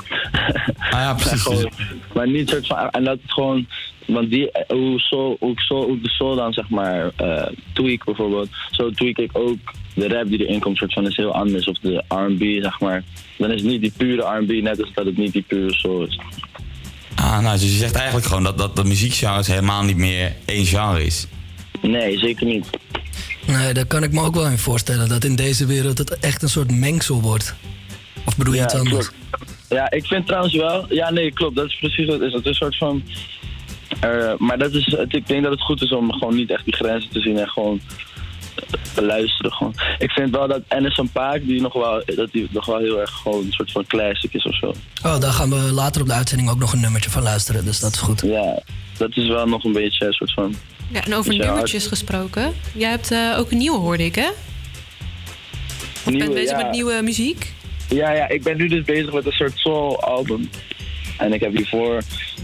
Ah 0.78 0.90
ja, 0.90 1.14
precies. 1.20 1.42
gewoon, 1.42 1.72
maar 2.14 2.28
niet 2.28 2.48
soort 2.48 2.66
van, 2.66 2.90
en 2.90 3.04
dat 3.04 3.18
het 3.22 3.32
gewoon, 3.32 3.66
want 4.06 4.30
die, 4.30 4.50
hoe, 4.68 5.00
soul, 5.00 5.36
hoe, 5.40 5.60
soul, 5.60 5.84
hoe 5.84 6.00
de 6.00 6.08
soul 6.08 6.34
dan, 6.36 6.52
zeg 6.52 6.68
maar, 6.68 7.10
eh 7.16 7.46
tweak 7.72 8.04
bijvoorbeeld, 8.04 8.48
zo 8.70 8.90
tweak 8.90 9.16
ik 9.16 9.30
ook 9.32 9.58
de 9.94 10.08
rap 10.08 10.28
die 10.28 10.46
erin 10.46 10.60
komt, 10.60 10.76
soort 10.76 10.92
van, 10.92 11.06
is 11.06 11.16
heel 11.16 11.34
anders. 11.34 11.66
Of 11.66 11.78
de 11.78 12.04
R&B, 12.08 12.62
zeg 12.62 12.80
maar. 12.80 13.04
Dan 13.38 13.50
is 13.50 13.60
het 13.60 13.70
niet 13.70 13.80
die 13.80 13.92
pure 13.96 14.38
R&B, 14.38 14.62
net 14.62 14.80
als 14.80 14.92
dat 14.94 15.06
het 15.06 15.16
niet 15.16 15.32
die 15.32 15.44
pure 15.48 15.74
soul 15.74 16.06
is. 16.06 16.18
Ah, 17.14 17.40
nou, 17.40 17.58
dus 17.58 17.72
je 17.72 17.78
zegt 17.78 17.94
eigenlijk 17.94 18.26
gewoon 18.26 18.42
dat, 18.42 18.58
dat 18.58 18.76
de 18.76 18.84
muziekgenres 18.84 19.46
helemaal 19.46 19.82
niet 19.82 19.96
meer 19.96 20.32
één 20.44 20.66
genre 20.66 21.04
is. 21.04 21.26
Nee, 21.80 22.18
zeker 22.18 22.46
niet. 22.46 22.70
Nee, 23.46 23.74
daar 23.74 23.86
kan 23.86 24.02
ik 24.02 24.12
me 24.12 24.20
ook 24.22 24.34
wel 24.34 24.46
in 24.46 24.58
voorstellen. 24.58 25.08
Dat 25.08 25.24
in 25.24 25.36
deze 25.36 25.66
wereld 25.66 25.98
het 25.98 26.18
echt 26.18 26.42
een 26.42 26.48
soort 26.48 26.70
mengsel 26.70 27.20
wordt. 27.20 27.54
Of 28.26 28.36
bedoel 28.36 28.52
je 28.54 28.58
Ja, 28.58 28.64
iets 28.64 28.74
anders? 28.74 29.10
klopt. 29.30 29.52
Ja, 29.68 29.90
ik 29.90 30.06
vind 30.06 30.26
trouwens 30.26 30.54
wel. 30.54 30.86
Ja, 30.94 31.10
nee, 31.10 31.32
klopt. 31.32 31.56
Dat 31.56 31.66
is 31.66 31.76
precies 31.78 32.06
wat 32.06 32.14
het 32.20 32.22
is. 32.28 32.32
Het 32.32 32.40
is 32.42 32.48
een 32.48 32.54
soort 32.54 32.76
van. 32.76 33.02
eh, 34.00 34.32
maar 34.38 34.58
dat 34.58 34.72
is, 34.72 34.86
het, 34.86 35.14
ik 35.14 35.26
denk 35.26 35.42
dat 35.42 35.52
het 35.52 35.60
goed 35.62 35.82
is 35.82 35.92
om 35.92 36.12
gewoon 36.12 36.34
niet 36.34 36.50
echt 36.50 36.64
die 36.64 36.74
grenzen 36.74 37.10
te 37.10 37.20
zien 37.20 37.38
en 37.38 37.48
gewoon 37.48 37.80
te 38.94 39.02
luisteren. 39.04 39.52
Gewoon. 39.52 39.74
Ik 39.98 40.10
vind 40.10 40.30
wel 40.30 40.48
dat 40.48 40.60
Anderson 40.68 41.08
Paak, 41.12 41.40
die 41.46 41.60
nog 41.60 41.72
wel, 41.72 42.02
dat 42.16 42.32
die 42.32 42.48
nog 42.50 42.66
wel 42.66 42.78
heel 42.78 43.00
erg 43.00 43.10
gewoon 43.10 43.44
een 43.44 43.52
soort 43.52 43.72
van 43.72 43.86
classic 43.86 44.32
is 44.34 44.44
of 44.44 44.56
zo. 44.56 44.74
Oh, 45.04 45.20
daar 45.20 45.32
gaan 45.32 45.50
we 45.50 45.56
later 45.56 46.00
op 46.00 46.06
de 46.06 46.12
uitzending 46.14 46.50
ook 46.50 46.58
nog 46.58 46.72
een 46.72 46.80
nummertje 46.80 47.10
van 47.10 47.22
luisteren. 47.22 47.64
Dus 47.64 47.80
dat 47.80 47.92
is 47.92 47.98
goed. 48.00 48.20
Ja, 48.20 48.62
dat 48.98 49.16
is 49.16 49.28
wel 49.28 49.46
nog 49.46 49.64
een 49.64 49.72
beetje 49.72 50.06
een 50.06 50.12
soort 50.12 50.32
van. 50.32 50.54
Ja, 50.90 51.04
en 51.04 51.14
over 51.14 51.36
nummertjes 51.36 51.86
gesproken. 51.86 52.54
Jij 52.74 52.90
hebt 52.90 53.10
eh, 53.10 53.36
ook 53.38 53.50
een 53.50 53.58
nieuwe, 53.58 53.78
hoorde 53.78 54.04
ik, 54.04 54.14
hè? 54.14 54.28
Of 54.28 56.06
Nieuwe, 56.06 56.18
bent 56.18 56.34
bezig 56.34 56.58
ja. 56.58 56.62
met 56.62 56.70
nieuwe 56.70 57.00
muziek? 57.02 57.52
Ja, 57.88 58.10
ja, 58.10 58.28
ik 58.28 58.42
ben 58.42 58.56
nu 58.56 58.68
dus 58.68 58.84
bezig 58.84 59.12
met 59.12 59.26
een 59.26 59.32
soort 59.32 59.58
soul 59.58 60.02
album. 60.02 60.50
En 61.18 61.32
ik 61.32 61.40
heb 61.40 61.56
hiervoor 61.56 62.02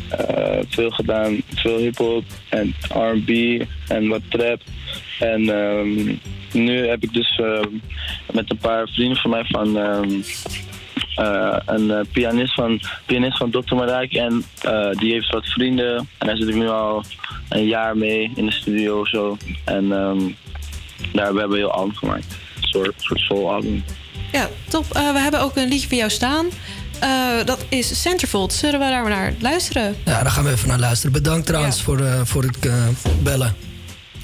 eh, 0.08 0.58
veel 0.68 0.90
gedaan, 0.90 1.42
veel 1.54 1.78
hip-hop 1.78 2.24
en 2.48 2.74
RB 2.88 3.62
en 3.88 4.08
wat 4.08 4.20
trap. 4.28 4.60
En 5.18 5.48
ehm, 5.48 6.16
nu 6.52 6.86
heb 6.86 7.02
ik 7.02 7.12
dus 7.12 7.38
ehm, 7.38 7.68
met 8.32 8.50
een 8.50 8.58
paar 8.58 8.88
vrienden 8.88 9.16
van 9.16 9.30
mij 9.30 9.44
van 9.44 9.78
ehm, 9.78 10.20
eh, 11.14 11.56
een 11.66 11.90
eh, 11.90 12.00
pianist, 12.12 12.54
van, 12.54 12.80
pianist 13.06 13.36
van 13.36 13.50
Dr. 13.50 13.74
Marijk. 13.74 14.12
En 14.12 14.44
eh, 14.62 14.90
die 14.90 15.12
heeft 15.12 15.30
wat 15.30 15.46
vrienden. 15.46 15.96
En 16.18 16.26
daar 16.26 16.36
zit 16.36 16.48
ik 16.48 16.54
nu 16.54 16.68
al 16.68 17.04
een 17.48 17.66
jaar 17.66 17.96
mee 17.96 18.32
in 18.34 18.46
de 18.46 18.52
studio 18.52 19.00
of 19.00 19.08
zo. 19.08 19.36
En 19.64 19.92
ehm, 19.92 20.20
daar 21.12 21.24
hebben 21.24 21.48
we 21.48 21.56
heel 21.56 21.72
album 21.72 21.94
gemaakt. 21.94 22.36
Een 22.56 22.68
soort, 22.68 22.94
soort 22.96 23.20
soul 23.20 23.52
album. 23.52 23.84
Ja, 24.32 24.48
top. 24.68 24.84
Eh, 24.92 25.12
we 25.12 25.18
hebben 25.18 25.40
ook 25.40 25.56
een 25.56 25.68
liedje 25.68 25.88
van 25.88 25.96
jou 25.96 26.10
staan. 26.10 26.46
Eh, 27.00 27.44
dat 27.44 27.64
is 27.68 28.00
Centerfold. 28.00 28.52
Zullen 28.52 28.80
we 28.80 28.86
daar 28.86 29.02
maar 29.02 29.10
naar 29.10 29.32
luisteren? 29.38 29.96
Ja, 30.04 30.22
daar 30.22 30.30
gaan 30.30 30.44
we 30.44 30.50
even 30.50 30.68
naar 30.68 30.78
luisteren. 30.78 31.12
Bedankt 31.12 31.46
trouwens 31.46 31.82
voor, 31.82 32.00
eh, 32.00 32.20
voor 32.24 32.42
het 32.42 32.58
eh, 32.66 32.72
bellen. 33.22 33.54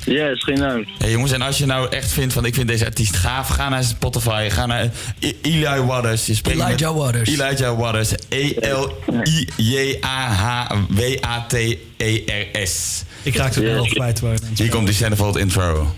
Ja, 0.07 0.27
is 0.29 0.43
geen 0.45 0.57
dank. 0.57 0.87
Hey 0.99 1.11
jongens, 1.11 1.33
en 1.33 1.43
als 1.43 1.59
je 1.59 1.67
nou 1.67 1.89
echt 1.91 2.13
vindt 2.13 2.33
van 2.33 2.45
ik 2.45 2.55
vind 2.55 2.69
deze 2.69 2.85
artiest 2.85 3.17
gaaf, 3.17 3.49
ga 3.49 3.69
naar 3.69 3.85
Spotify, 3.85 4.49
ga 4.51 4.67
naar 4.67 4.91
I- 5.25 5.37
Eli 5.43 5.81
Waters. 5.81 6.27
Je 6.27 6.35
spreekt 6.35 6.59
Elijah 6.61 6.93
met 6.95 7.03
Waters. 7.03 7.29
Elijah 7.29 7.79
Waters. 7.79 8.13
E 8.29 8.55
E-L-I-J-A-H-W-A-T-E-R-S. 11.77 13.03
Ik 13.23 13.37
raak 13.37 13.55
het 13.55 13.65
wel 13.65 13.87
kwijt. 13.87 14.21
waar- 14.21 14.37
Hier 14.57 14.69
komt 14.69 14.87
die 14.87 14.95
Centerfold 14.95 15.37
intro. 15.37 15.95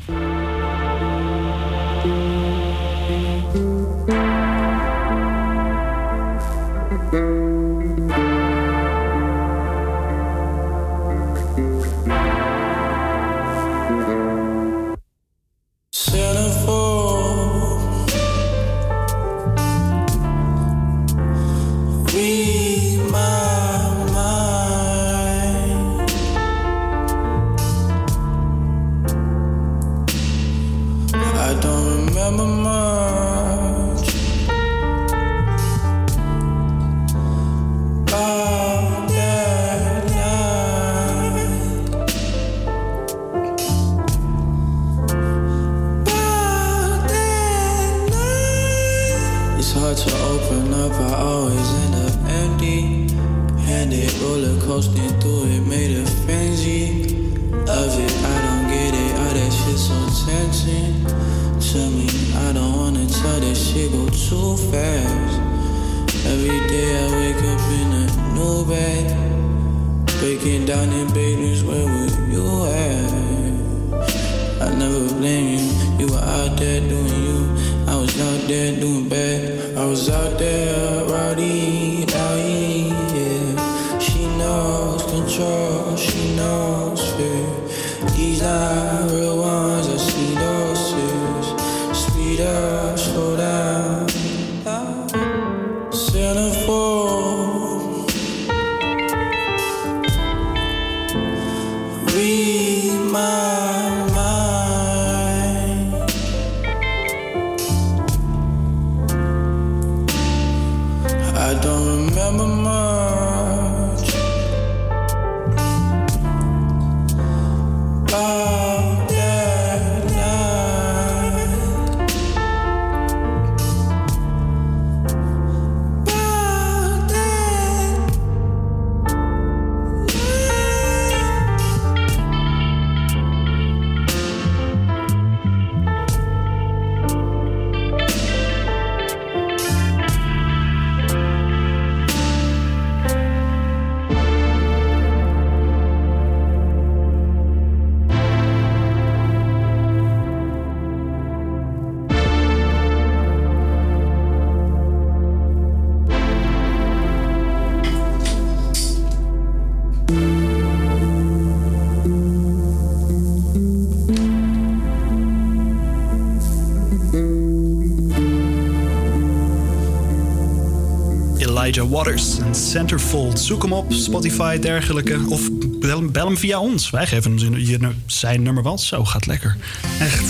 Elijah 171.68 171.90
Waters 171.90 172.38
en 172.38 172.54
Centerfold. 172.54 173.40
Zoek 173.40 173.62
hem 173.62 173.72
op, 173.72 173.92
Spotify, 173.92 174.58
dergelijke. 174.58 175.18
Of 175.28 175.40
bel, 175.80 176.02
bel 176.06 176.26
hem 176.26 176.36
via 176.38 176.58
ons. 176.60 176.90
Wij 176.90 177.06
geven 177.06 177.30
hem 177.30 177.38
zijn- 177.38 177.66
je- 177.66 177.94
zijn 178.06 178.42
nummer 178.42 178.62
wel. 178.62 178.78
Zo, 178.78 179.04
gaat 179.04 179.26
lekker. 179.26 179.56
Echt. 180.00 180.22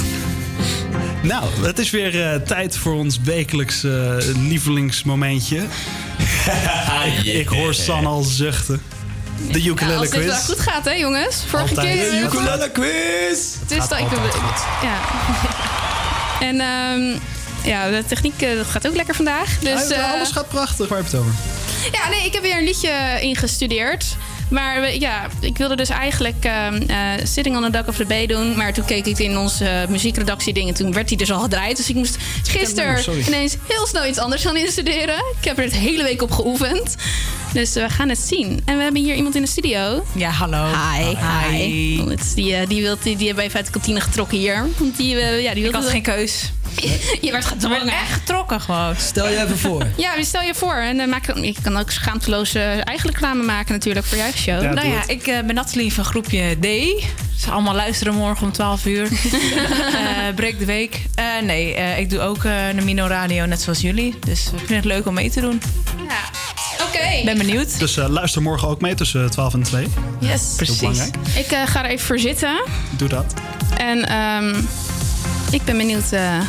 Nou, 1.23 1.45
het 1.61 1.79
is 1.79 1.91
weer 1.91 2.23
eh, 2.33 2.41
tijd 2.41 2.77
voor 2.77 2.95
ons 2.95 3.19
wekelijks 3.25 3.85
eh, 3.85 4.15
lievelingsmomentje. 4.49 5.63
ik, 7.17 7.25
ik 7.43 7.49
hoor 7.49 7.75
San 7.75 8.07
al 8.07 8.23
zuchten. 8.23 8.81
De 9.53 9.63
Ja, 9.63 9.71
ukulele 9.71 9.97
als 9.99 10.11
dit 10.11 10.25
wel 10.25 10.35
quiz. 10.35 10.45
goed 10.47 10.61
gaat, 10.61 10.85
hè, 10.85 10.93
jongens? 10.93 11.45
Vorige 11.47 11.69
Altijd. 11.69 11.99
keer. 12.01 12.11
De 12.11 12.17
eh, 12.17 12.23
ukulele 12.25 12.71
quiz! 12.79 13.55
Het 13.61 13.71
is 13.71 13.89
dat 13.89 13.99
ik. 13.99 14.07
Ja. 14.83 14.99
en 16.49 16.61
ehm, 16.61 17.19
ja, 17.69 17.91
de 17.91 18.05
techniek 18.07 18.43
eh, 18.43 18.49
gaat 18.71 18.87
ook 18.89 18.95
lekker 18.97 19.15
vandaag. 19.15 19.59
Dus, 19.59 19.89
Ja, 19.89 19.95
eh, 19.95 20.13
alles 20.13 20.31
gaat 20.31 20.49
prachtig. 20.49 20.89
Waar 20.89 20.99
heb 20.99 21.07
je 21.11 21.17
het 21.17 21.27
over? 21.27 21.35
ja, 21.93 22.09
nee, 22.09 22.25
ik 22.25 22.33
heb 22.33 22.43
weer 22.43 22.57
een 22.59 22.65
liedje 22.65 23.19
ingestudeerd. 23.21 24.05
Maar 24.51 24.81
we- 24.81 25.01
ja, 25.01 25.27
ik 25.41 25.57
wilde 25.59 25.77
dus 25.77 25.89
eigenlijk 25.89 26.45
ehm, 26.45 26.75
eh, 26.87 26.97
Sitting 27.25 27.57
on 27.57 27.63
the 27.63 27.71
Dock 27.71 27.89
of 27.89 27.97
the 27.97 28.05
Bay 28.05 28.27
doen. 28.27 28.57
Maar 28.57 28.73
toen 28.73 28.85
keek 28.85 29.07
ik 29.07 29.19
in 29.19 29.39
onze 29.39 29.87
muziekredactie 29.89 30.53
dingen. 30.53 30.75
Toen 30.75 30.93
werd 30.93 31.09
die 31.09 31.17
dus 31.17 31.33
al 31.33 31.41
gedraaid. 31.41 31.77
Dus 31.77 31.89
ik 31.89 31.95
moest 31.95 32.17
gisteren 32.43 33.05
ineens 33.27 33.57
heel 33.69 33.87
snel 33.87 34.07
iets 34.07 34.19
anders 34.19 34.43
gaan 34.43 34.57
instuderen. 34.57 35.15
Ik 35.41 35.45
heb 35.45 35.59
er 35.59 35.65
het 35.65 35.73
hele 35.73 36.03
week 36.03 36.23
op 36.23 36.31
geoefend. 36.31 36.95
Dus 37.53 37.73
we 37.75 37.89
gaan 37.91 38.09
het 38.09 38.19
zien. 38.19 38.63
En 38.65 38.77
we 38.77 38.83
hebben 38.83 39.03
hier 39.03 39.15
iemand 39.15 39.35
in 39.35 39.43
de 39.43 39.49
studio. 39.49 40.07
Ja, 40.15 40.31
hallo. 40.31 40.65
Hi. 40.67 41.15
Hi. 41.51 41.59
Die, 42.35 42.67
die, 42.67 42.83
wilt, 42.83 43.03
die, 43.03 43.17
die 43.17 43.27
hebben 43.27 43.37
we 43.37 43.43
even 43.43 43.57
uit 43.57 43.67
de 43.67 43.73
kantine 43.73 44.01
getrokken 44.01 44.39
hier. 44.39 44.67
Want 44.79 44.97
die, 44.97 45.17
ja, 45.17 45.55
die 45.55 45.65
Ik 45.67 45.75
had 45.75 45.85
geen 45.89 46.03
keus. 46.03 46.53
Je 47.21 47.31
werd 47.31 47.45
gedwongen. 47.45 47.89
echt 47.89 48.13
getrokken 48.13 48.61
gewoon. 48.61 48.97
Stel 48.97 49.29
je 49.29 49.43
even 49.43 49.59
voor. 49.59 49.87
Ja, 49.97 50.15
wie 50.17 50.25
stel 50.25 50.43
je 50.43 50.55
voor. 50.55 50.75
En 50.75 51.01
eh, 51.01 51.07
maak, 51.07 51.27
je 51.37 51.55
kan 51.63 51.77
ook 51.77 51.91
schaamteloos 51.91 52.55
eh, 52.55 52.87
eigen 52.87 53.11
reclame 53.11 53.43
maken 53.43 53.73
natuurlijk 53.73 54.07
voor 54.07 54.17
je 54.17 54.23
eigen 54.23 54.41
show. 54.41 54.63
nou 54.63 54.89
ja, 54.89 55.03
ik 55.07 55.27
eh, 55.27 55.41
ben 55.47 55.55
Nathalie 55.55 55.93
van 55.93 56.05
groepje 56.05 56.57
D. 56.61 56.67
Ze 57.39 57.51
allemaal 57.51 57.75
luisteren 57.75 58.15
morgen 58.15 58.47
om 58.47 58.53
12 58.53 58.87
uur. 58.87 59.09
Eh 59.99 60.35
breek 60.35 60.59
de 60.59 60.65
week. 60.65 61.03
Eh, 61.15 61.25
nee, 61.43 61.75
eh, 61.75 61.99
ik 61.99 62.11
doe 62.11 62.21
ook 62.21 62.45
eh 62.45 62.53
de 62.75 62.83
Mino 62.83 63.07
Radio, 63.07 63.45
net 63.45 63.61
zoals 63.61 63.81
jullie. 63.81 64.15
Dus 64.27 64.45
ik 64.53 64.59
vind 64.59 64.69
het 64.69 64.85
leuk 64.85 65.07
om 65.07 65.15
mee 65.15 65.31
te 65.31 65.41
doen. 65.41 65.61
Oké. 66.87 67.25
Ben 67.25 67.39
benieuwd. 67.39 67.79
Dus 67.79 67.97
luister 67.97 68.43
morgen 68.43 68.69
ook 68.69 68.81
mee 68.81 68.95
tussen 68.95 69.31
12 69.31 69.55
en 69.55 69.63
2. 69.63 69.87
Yes. 70.19 70.57
Belangrijk. 70.79 71.15
Ik 71.37 71.51
eh, 71.51 71.67
ga 71.67 71.85
er 71.85 71.91
even 71.91 72.07
voor 72.07 72.19
zitten. 72.19 72.63
Doe 72.97 73.09
dat. 73.09 73.35
En 73.77 74.09
ehm, 74.09 74.55
ik 75.51 75.65
ben 75.65 75.77
benieuwd 75.77 76.13
eh, 76.13 76.41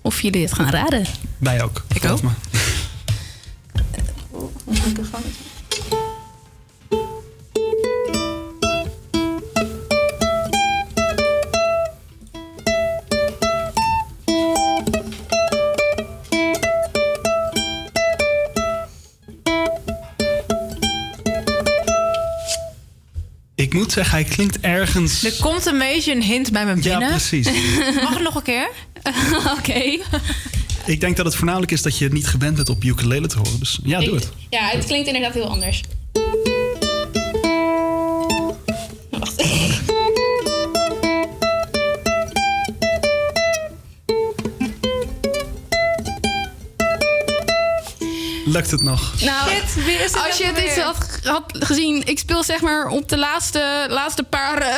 of 0.00 0.20
jullie 0.20 0.42
het 0.42 0.52
gaan 0.52 0.70
raden. 0.70 1.06
Wij 1.38 1.62
ook. 1.62 1.84
Ik 1.94 2.04
ook. 2.04 2.22
Me. 2.22 2.30
moet 23.82 23.92
zeggen, 23.92 24.14
hij 24.14 24.24
klinkt 24.24 24.60
ergens... 24.60 25.24
Er 25.24 25.36
komt 25.40 25.66
een 25.66 25.78
beetje 25.78 26.14
een 26.14 26.22
hint 26.22 26.52
bij 26.52 26.66
me 26.66 26.74
binnen. 26.74 27.00
Ja, 27.00 27.08
precies. 27.08 27.46
Mag 28.02 28.14
het 28.14 28.22
nog 28.22 28.34
een 28.34 28.42
keer? 28.42 28.68
Oké. 29.58 29.98
Ik 30.86 31.00
denk 31.00 31.16
dat 31.16 31.26
het 31.26 31.34
voornamelijk 31.34 31.72
is 31.72 31.82
dat 31.82 31.98
je 31.98 32.04
het 32.04 32.12
niet 32.12 32.26
gewend 32.26 32.56
bent 32.56 32.68
op 32.68 32.84
ukulele 32.84 33.26
te 33.26 33.36
horen. 33.36 33.58
Dus 33.58 33.78
ja, 33.84 34.00
doe 34.00 34.14
het. 34.14 34.30
Ja, 34.50 34.68
het 34.68 34.84
klinkt 34.84 35.06
inderdaad 35.06 35.34
heel 35.34 35.48
anders. 35.48 35.82
Lukt 48.52 48.70
het 48.70 48.82
nog? 48.82 49.12
Nou, 49.20 49.50
Shit, 49.50 49.84
wie 49.84 49.94
is 49.94 50.12
het 50.12 50.22
als 50.26 50.38
je 50.38 50.44
het 50.44 50.56
eens 50.56 50.76
had, 50.78 50.96
had 51.22 51.44
gezien, 51.58 52.02
ik 52.04 52.18
speel 52.18 52.42
zeg 52.44 52.60
maar 52.60 52.86
op 52.88 53.08
de 53.08 53.18
laatste, 53.18 53.86
laatste 53.88 54.22
paar 54.22 54.58
eh, 54.62 54.74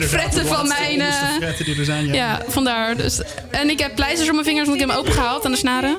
fretten 0.00 0.42
de 0.42 0.48
van 0.48 0.66
laatste 0.66 0.82
mijn. 0.82 1.00
eh, 1.00 1.36
fretten 1.36 1.64
die 1.64 1.76
er 1.78 1.84
zijn, 1.84 2.06
ja. 2.06 2.12
ja, 2.14 2.42
vandaar. 2.48 2.96
Dus. 2.96 3.20
En 3.50 3.70
ik 3.70 3.78
heb 3.78 3.94
pleisters 3.94 4.28
op 4.28 4.34
mijn 4.34 4.46
vingers, 4.46 4.68
want 4.68 4.80
ik 4.80 4.86
heb 4.86 4.96
hem 4.96 5.04
opengehaald 5.04 5.44
aan 5.44 5.50
de 5.50 5.56
snaren. 5.56 5.98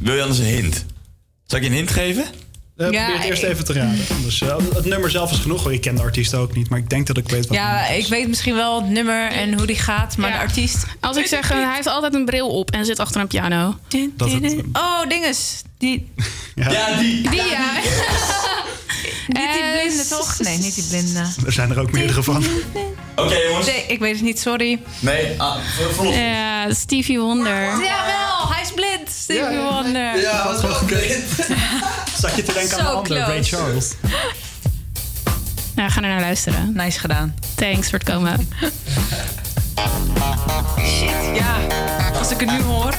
Wil 0.00 0.14
je 0.14 0.20
anders 0.20 0.38
een 0.40 0.44
hint? 0.46 0.84
Zal 1.46 1.58
ik 1.58 1.64
je 1.64 1.70
een 1.70 1.76
hint 1.76 1.90
geven? 1.90 2.24
Eh, 2.76 2.90
Ja, 2.90 2.98
probeer 3.04 3.16
het 3.20 3.24
eerst 3.30 3.42
ik- 3.42 3.48
even 3.48 3.64
te 3.64 3.72
raden. 3.72 3.98
Dus, 4.24 4.40
eh, 4.42 4.56
het 4.74 4.84
nummer 4.84 5.10
zelf 5.10 5.30
is 5.32 5.38
genoeg. 5.38 5.70
Ik 5.70 5.80
ken 5.80 5.94
de 5.94 6.02
artiest 6.02 6.34
ook 6.34 6.54
niet, 6.54 6.68
maar 6.68 6.78
ik 6.78 6.90
denk 6.90 7.06
dat 7.06 7.16
ik 7.16 7.28
weet 7.28 7.46
wat 7.46 7.56
Ja, 7.56 7.86
ik 7.86 8.06
weet 8.06 8.28
misschien 8.28 8.54
wel 8.54 8.80
het 8.82 8.90
nummer 8.90 9.30
en 9.30 9.54
hoe 9.54 9.66
die 9.66 9.76
gaat, 9.78 10.16
maar 10.16 10.30
Ja. 10.30 10.36
de 10.36 10.42
artiest. 10.42 10.84
Als 11.00 11.16
ik 11.16 11.26
zeg, 11.26 11.50
eh, 11.50 11.56
hij 11.64 11.74
heeft 11.74 11.86
altijd 11.86 12.14
een 12.14 12.24
bril 12.24 12.48
op 12.48 12.70
en 12.70 12.84
zit 12.84 12.98
achter 12.98 13.20
een 13.20 13.26
piano. 13.26 13.76
Dat 14.16 14.32
het, 14.32 14.54
Oh, 14.72 15.08
dinges. 15.08 15.62
Die, 15.78 16.12
Ja, 16.54 16.96
die. 16.98 17.28
Die 17.30 17.42
ja. 17.42 17.72
niet 19.26 19.36
die 19.52 19.62
Eh, 19.62 19.80
blinde, 19.82 20.06
toch? 20.08 20.38
Nee, 20.38 20.58
niet 20.58 20.74
die 20.74 20.84
blinde. 20.84 21.26
er 21.46 21.52
zijn 21.52 21.70
er 21.70 21.80
ook 21.80 21.92
meerdere 21.92 22.22
van. 22.22 22.44
Oké 23.16 23.34
jongens. 23.36 23.66
Nee, 23.66 23.84
ik 23.88 23.98
weet 23.98 24.14
het 24.14 24.22
niet, 24.24 24.40
sorry. 24.40 24.80
Nee, 25.00 25.40
ah. 25.40 25.56
Ja, 26.02 26.74
Stevie 26.74 27.18
Wonder. 27.20 27.62
Jawel, 27.62 28.48
hij 28.52 28.62
is 28.62 28.72
blind. 28.74 29.10
Stevie 29.18 29.58
Wonder. 29.58 30.20
Ja, 30.20 30.44
wat 30.46 30.60
wel 30.62 30.74
gekund. 30.84 31.24
Zat 32.22 32.36
je 32.36 32.42
te 32.42 32.52
denken 32.52 32.78
aan 32.78 32.84
de 32.84 32.90
andere, 32.90 33.20
Ray. 33.20 33.44
Charles? 33.44 33.92
Nou, 35.74 35.90
ga 35.90 36.02
er 36.02 36.08
naar 36.08 36.20
luisteren. 36.20 36.72
Nice 36.74 36.98
gedaan. 36.98 37.34
Thanks 37.54 37.90
voor 37.90 37.98
het 37.98 38.08
komen. 38.08 38.48
Shit, 40.78 41.36
ja. 41.36 41.56
Als 42.18 42.30
ik 42.30 42.40
het 42.40 42.50
nu 42.50 42.62
hoor. 42.62 42.94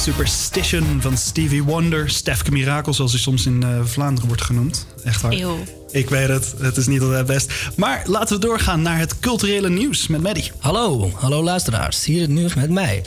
Superstition 0.00 1.00
van 1.00 1.16
Stevie 1.16 1.62
Wonder. 1.62 2.10
Stefke 2.10 2.50
Mirakel, 2.50 2.94
zoals 2.94 3.12
hij 3.12 3.20
soms 3.20 3.46
in 3.46 3.62
eh, 3.62 3.68
Vlaanderen 3.84 4.28
wordt 4.28 4.42
genoemd. 4.42 4.86
Echt 5.04 5.20
waar. 5.20 5.32
Eeuw. 5.32 5.58
Ik 5.90 6.10
weet 6.10 6.28
het, 6.28 6.54
het 6.60 6.76
is 6.76 6.86
niet 6.86 7.00
altijd 7.00 7.26
best. 7.26 7.52
Maar 7.76 8.02
laten 8.06 8.40
we 8.40 8.46
doorgaan 8.46 8.82
naar 8.82 8.98
het 8.98 9.18
culturele 9.18 9.68
nieuws 9.68 10.06
met 10.06 10.22
Maddie. 10.22 10.52
Hallo, 10.58 11.10
hallo 11.14 11.42
luisteraars. 11.42 12.04
Hier 12.04 12.20
het 12.20 12.30
nieuws 12.30 12.54
met 12.54 12.70
mij. 12.70 13.02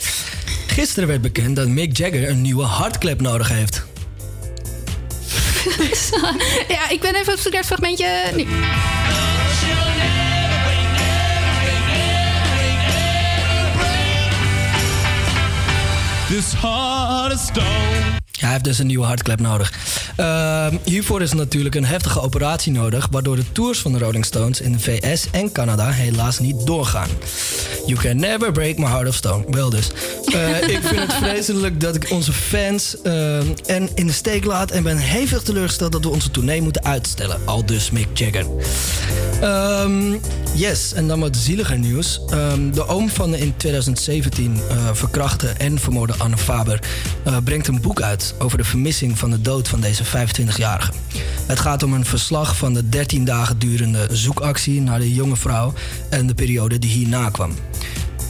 Gisteren 0.66 1.08
werd 1.08 1.20
bekend 1.20 1.56
dat 1.56 1.68
Mick 1.68 1.96
Jagger 1.96 2.28
een 2.28 2.40
nieuwe 2.40 2.64
hartklep 2.64 3.20
nodig 3.20 3.48
heeft. 3.48 3.84
ja, 6.74 6.90
ik 6.90 7.00
ben 7.00 7.14
even 7.14 7.32
op 7.32 7.38
zoek 7.38 7.52
naar 7.52 7.62
het 7.62 7.66
fragmentje. 7.66 8.30
Nu. 8.36 8.46
Hij 18.38 18.50
heeft 18.50 18.64
dus 18.64 18.78
een 18.78 18.86
nieuwe 18.86 19.04
hartklep 19.04 19.40
nodig. 19.40 19.72
Ehm, 20.16 20.76
hiervoor 20.84 21.22
is 21.22 21.32
natuurlijk 21.32 21.74
een 21.74 21.84
heftige 21.84 22.20
operatie 22.20 22.72
nodig, 22.72 23.08
waardoor 23.10 23.36
de 23.36 23.52
tours 23.52 23.78
van 23.78 23.92
de 23.92 23.98
Rolling 23.98 24.24
Stones 24.24 24.60
in 24.60 24.72
de 24.72 24.78
VS 24.78 25.26
en 25.30 25.52
Canada 25.52 25.90
helaas 25.90 26.38
niet 26.38 26.66
doorgaan. 26.66 27.08
You 27.86 27.98
can 27.98 28.16
never 28.16 28.52
break 28.52 28.76
my 28.76 28.86
heart 28.86 29.08
of 29.08 29.14
stone. 29.14 29.44
Wel 29.50 29.70
dus. 29.70 29.90
Eh, 30.32 30.68
ik 30.76 30.80
vind 30.82 31.00
het 31.00 31.12
vreselijk 31.12 31.80
dat 31.80 31.94
ik 31.94 32.10
onze 32.10 32.32
fans 32.32 33.00
ehm, 33.02 33.46
en 33.66 33.88
in 33.94 34.06
de 34.06 34.12
steek 34.12 34.44
laat 34.44 34.70
en 34.70 34.82
ben 34.82 34.96
hevig 34.96 35.42
teleurgesteld 35.42 35.92
dat 35.92 36.04
we 36.04 36.08
onze 36.08 36.30
tournee 36.30 36.62
moeten 36.62 36.84
uitstellen. 36.84 37.40
Al 37.44 37.66
dus 37.66 37.90
Mick 37.90 38.18
Jagger. 38.18 38.46
Ehm, 39.40 40.14
yes, 40.54 40.92
en 40.92 41.08
dan 41.08 41.20
wat 41.20 41.36
zieliger 41.36 41.78
nieuws. 41.78 42.20
De 42.72 42.86
oom 42.86 43.08
van 43.08 43.30
de 43.30 43.38
in 43.38 43.56
2017 43.56 44.60
eh, 44.68 44.76
verkrachte 44.92 45.48
en 45.48 45.78
vermoorde 45.78 46.14
Anne 46.18 46.36
Faber 46.36 46.80
eh, 47.24 47.36
brengt 47.44 47.68
een 47.68 47.80
boek 47.80 48.00
uit 48.00 48.34
over 48.38 48.58
de 48.58 48.64
vermissing 48.64 49.18
van 49.18 49.30
de 49.30 49.40
dood 49.40 49.68
van 49.68 49.80
deze 49.80 50.03
25-jarige. 50.06 50.92
Het 51.46 51.60
gaat 51.60 51.82
om 51.82 51.92
een 51.92 52.04
verslag 52.04 52.56
van 52.56 52.74
de 52.74 52.88
13 52.88 53.24
dagen 53.24 53.58
durende 53.58 54.08
zoekactie 54.10 54.80
naar 54.80 54.98
de 54.98 55.14
jonge 55.14 55.36
vrouw 55.36 55.72
en 56.10 56.26
de 56.26 56.34
periode 56.34 56.78
die 56.78 56.90
hierna 56.90 57.30
kwam. 57.30 57.54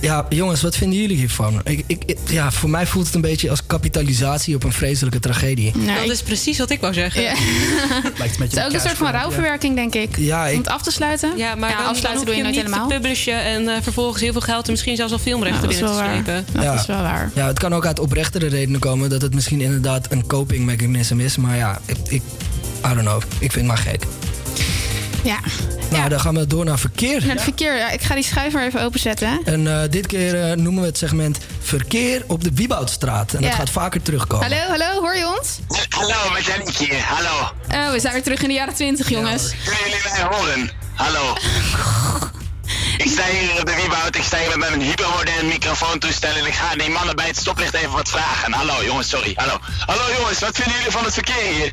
Ja, 0.04 0.26
jongens, 0.28 0.62
wat 0.62 0.76
vinden 0.76 0.98
jullie 0.98 1.16
hiervan? 1.16 1.60
Ik, 1.64 1.84
ik, 1.86 2.16
ja, 2.26 2.50
voor 2.52 2.70
mij 2.70 2.86
voelt 2.86 3.06
het 3.06 3.14
een 3.14 3.20
beetje 3.20 3.50
als 3.50 3.66
kapitalisatie 3.66 4.54
op 4.54 4.64
een 4.64 4.72
vreselijke 4.72 5.18
tragedie. 5.18 5.72
dat 5.86 6.10
is 6.10 6.22
precies 6.22 6.58
wat 6.58 6.70
ik 6.70 6.80
wou 6.80 6.92
zeggen. 6.92 7.22
Ja. 7.22 7.34
Lijkt 8.18 8.38
Het 8.38 8.56
is 8.56 8.64
ook 8.64 8.72
een 8.72 8.80
soort 8.80 8.96
van 8.96 9.10
rouwverwerking, 9.10 9.74
denk 9.74 9.94
ik. 9.94 10.16
Ja, 10.16 10.50
Om 10.50 10.56
het 10.56 10.68
af 10.68 10.82
te 10.82 10.90
sluiten. 10.90 11.36
Ja, 11.36 11.54
maar 11.54 11.70
ja, 11.70 11.76
dan, 11.76 11.86
afsluiten 11.86 12.24
dan 12.24 12.34
doe 12.34 12.34
je 12.34 12.42
nooit 12.42 12.56
helemaal. 12.56 12.88
te 12.88 12.94
publishen 12.94 13.42
en 13.42 13.68
eh, 13.68 13.82
vervolgens 13.82 14.22
heel 14.22 14.32
veel 14.32 14.40
geld 14.40 14.64
en 14.64 14.70
misschien 14.70 14.96
zelfs 14.96 15.12
al 15.12 15.18
filmrechten 15.18 15.68
binnen 15.68 15.86
te 15.86 15.94
slepen. 15.94 16.46
Dat 16.52 16.80
is 16.80 16.86
wel 16.86 17.02
waar. 17.02 17.30
Ja, 17.34 17.46
het 17.46 17.58
kan 17.58 17.74
ook 17.74 17.86
uit 17.86 17.98
oprechtere 17.98 18.46
redenen 18.46 18.80
komen 18.80 19.10
dat 19.10 19.22
het 19.22 19.34
misschien 19.34 19.60
inderdaad 19.60 20.12
een 20.12 20.26
coping 20.26 20.64
mechanism 20.64 21.20
is. 21.20 21.36
Maar 21.36 21.56
ja, 21.56 21.80
ik, 21.86 21.96
ik 22.08 22.22
I 22.86 22.94
don't 22.94 23.00
know. 23.00 23.22
Ik 23.38 23.52
vind 23.52 23.54
het 23.54 23.64
maar 23.64 23.78
gek. 23.78 24.02
Ja. 25.24 25.38
Nou, 25.90 26.08
dan 26.08 26.20
gaan 26.20 26.34
we 26.34 26.46
door 26.46 26.64
naar 26.64 26.78
verkeer. 26.78 27.20
Naar 27.26 27.34
het 27.34 27.42
verkeer. 27.44 27.76
Ja, 27.76 27.90
ik 27.90 28.02
ga 28.02 28.14
die 28.14 28.24
schuif 28.24 28.52
maar 28.52 28.64
even 28.66 28.82
openzetten. 28.82 29.40
En 29.44 29.66
eh, 29.82 29.88
dit 29.90 30.06
keer 30.06 30.42
eh, 30.50 30.56
noemen 30.56 30.80
we 30.82 30.88
het 30.88 30.98
segment 30.98 31.38
Verkeer 31.60 32.22
op 32.26 32.44
de 32.44 32.50
Wieboudstraat. 32.54 33.32
En 33.34 33.40
Ja. 33.42 33.46
dat 33.48 33.56
gaat 33.56 33.70
vaker 33.70 34.02
terugkomen. 34.02 34.46
Hallo, 34.46 34.68
hallo, 34.68 35.00
hoor 35.00 35.16
je 35.16 35.36
ons? 35.38 35.58
Hallo, 35.88 36.30
met 36.32 36.76
hier. 36.78 37.00
Hallo. 37.02 37.50
Oh, 37.70 37.90
we 37.92 38.00
zijn 38.00 38.12
weer 38.12 38.22
terug 38.22 38.42
in 38.42 38.48
de 38.48 38.54
jaren 38.54 38.74
20, 38.74 39.08
jongens. 39.08 39.52
Kunnen 39.64 39.80
jullie 39.84 40.02
mij 40.12 40.22
horen? 40.38 40.70
Hallo. 40.94 41.32
Ik 42.96 43.10
sta 43.10 43.24
hier 43.26 43.60
op 43.60 43.66
de 43.66 43.74
Wieboud, 43.74 44.16
ik 44.16 44.22
sta 44.22 44.38
hier 44.38 44.48
met 44.58 44.68
mijn 44.68 44.80
hypermodern 44.82 45.46
microfoontoestel 45.46 46.30
en 46.36 46.46
ik 46.46 46.54
ga 46.54 46.74
die 46.76 46.88
mannen 46.90 47.16
bij 47.16 47.26
het 47.26 47.36
stoplicht 47.36 47.74
even 47.74 47.90
wat 47.92 48.08
vragen. 48.08 48.52
Hallo 48.52 48.84
jongens, 48.84 49.08
sorry. 49.08 49.32
Hallo. 49.36 49.58
Hallo 49.86 50.02
jongens, 50.18 50.38
wat 50.38 50.56
vinden 50.56 50.74
jullie 50.76 50.90
van 50.92 51.04
het 51.04 51.14
verkeer 51.14 51.52
hier? 51.54 51.72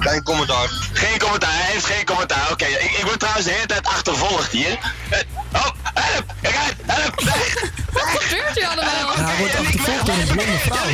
Geen 0.00 0.22
commentaar. 0.22 0.68
Geen 0.92 1.18
commentaar, 1.18 1.52
hij 1.52 1.72
heeft 1.72 1.84
geen 1.84 2.04
commentaar. 2.04 2.50
Oké, 2.52 2.64
ik, 2.64 2.90
ik 2.98 3.04
word 3.04 3.18
trouwens 3.18 3.46
de 3.46 3.52
hele 3.52 3.66
tijd 3.66 3.86
achtervolgd 3.86 4.52
hier. 4.52 4.78
Eh, 5.10 5.18
Oh, 5.52 5.66
help! 5.94 6.34
Kijk 6.42 6.56
uit! 6.56 6.74
Help! 6.86 7.20
Weg! 7.20 7.70
Wat 7.92 8.02
gebeurt 8.02 8.54
hier 8.54 8.66
allemaal? 8.66 9.16
Ja, 9.16 9.24
hij 9.24 9.36
wordt 9.38 9.54
achtervolgd 9.56 10.06
door 10.06 10.14
een 10.14 10.26
blonde 10.26 10.58
vrouw. 10.58 10.86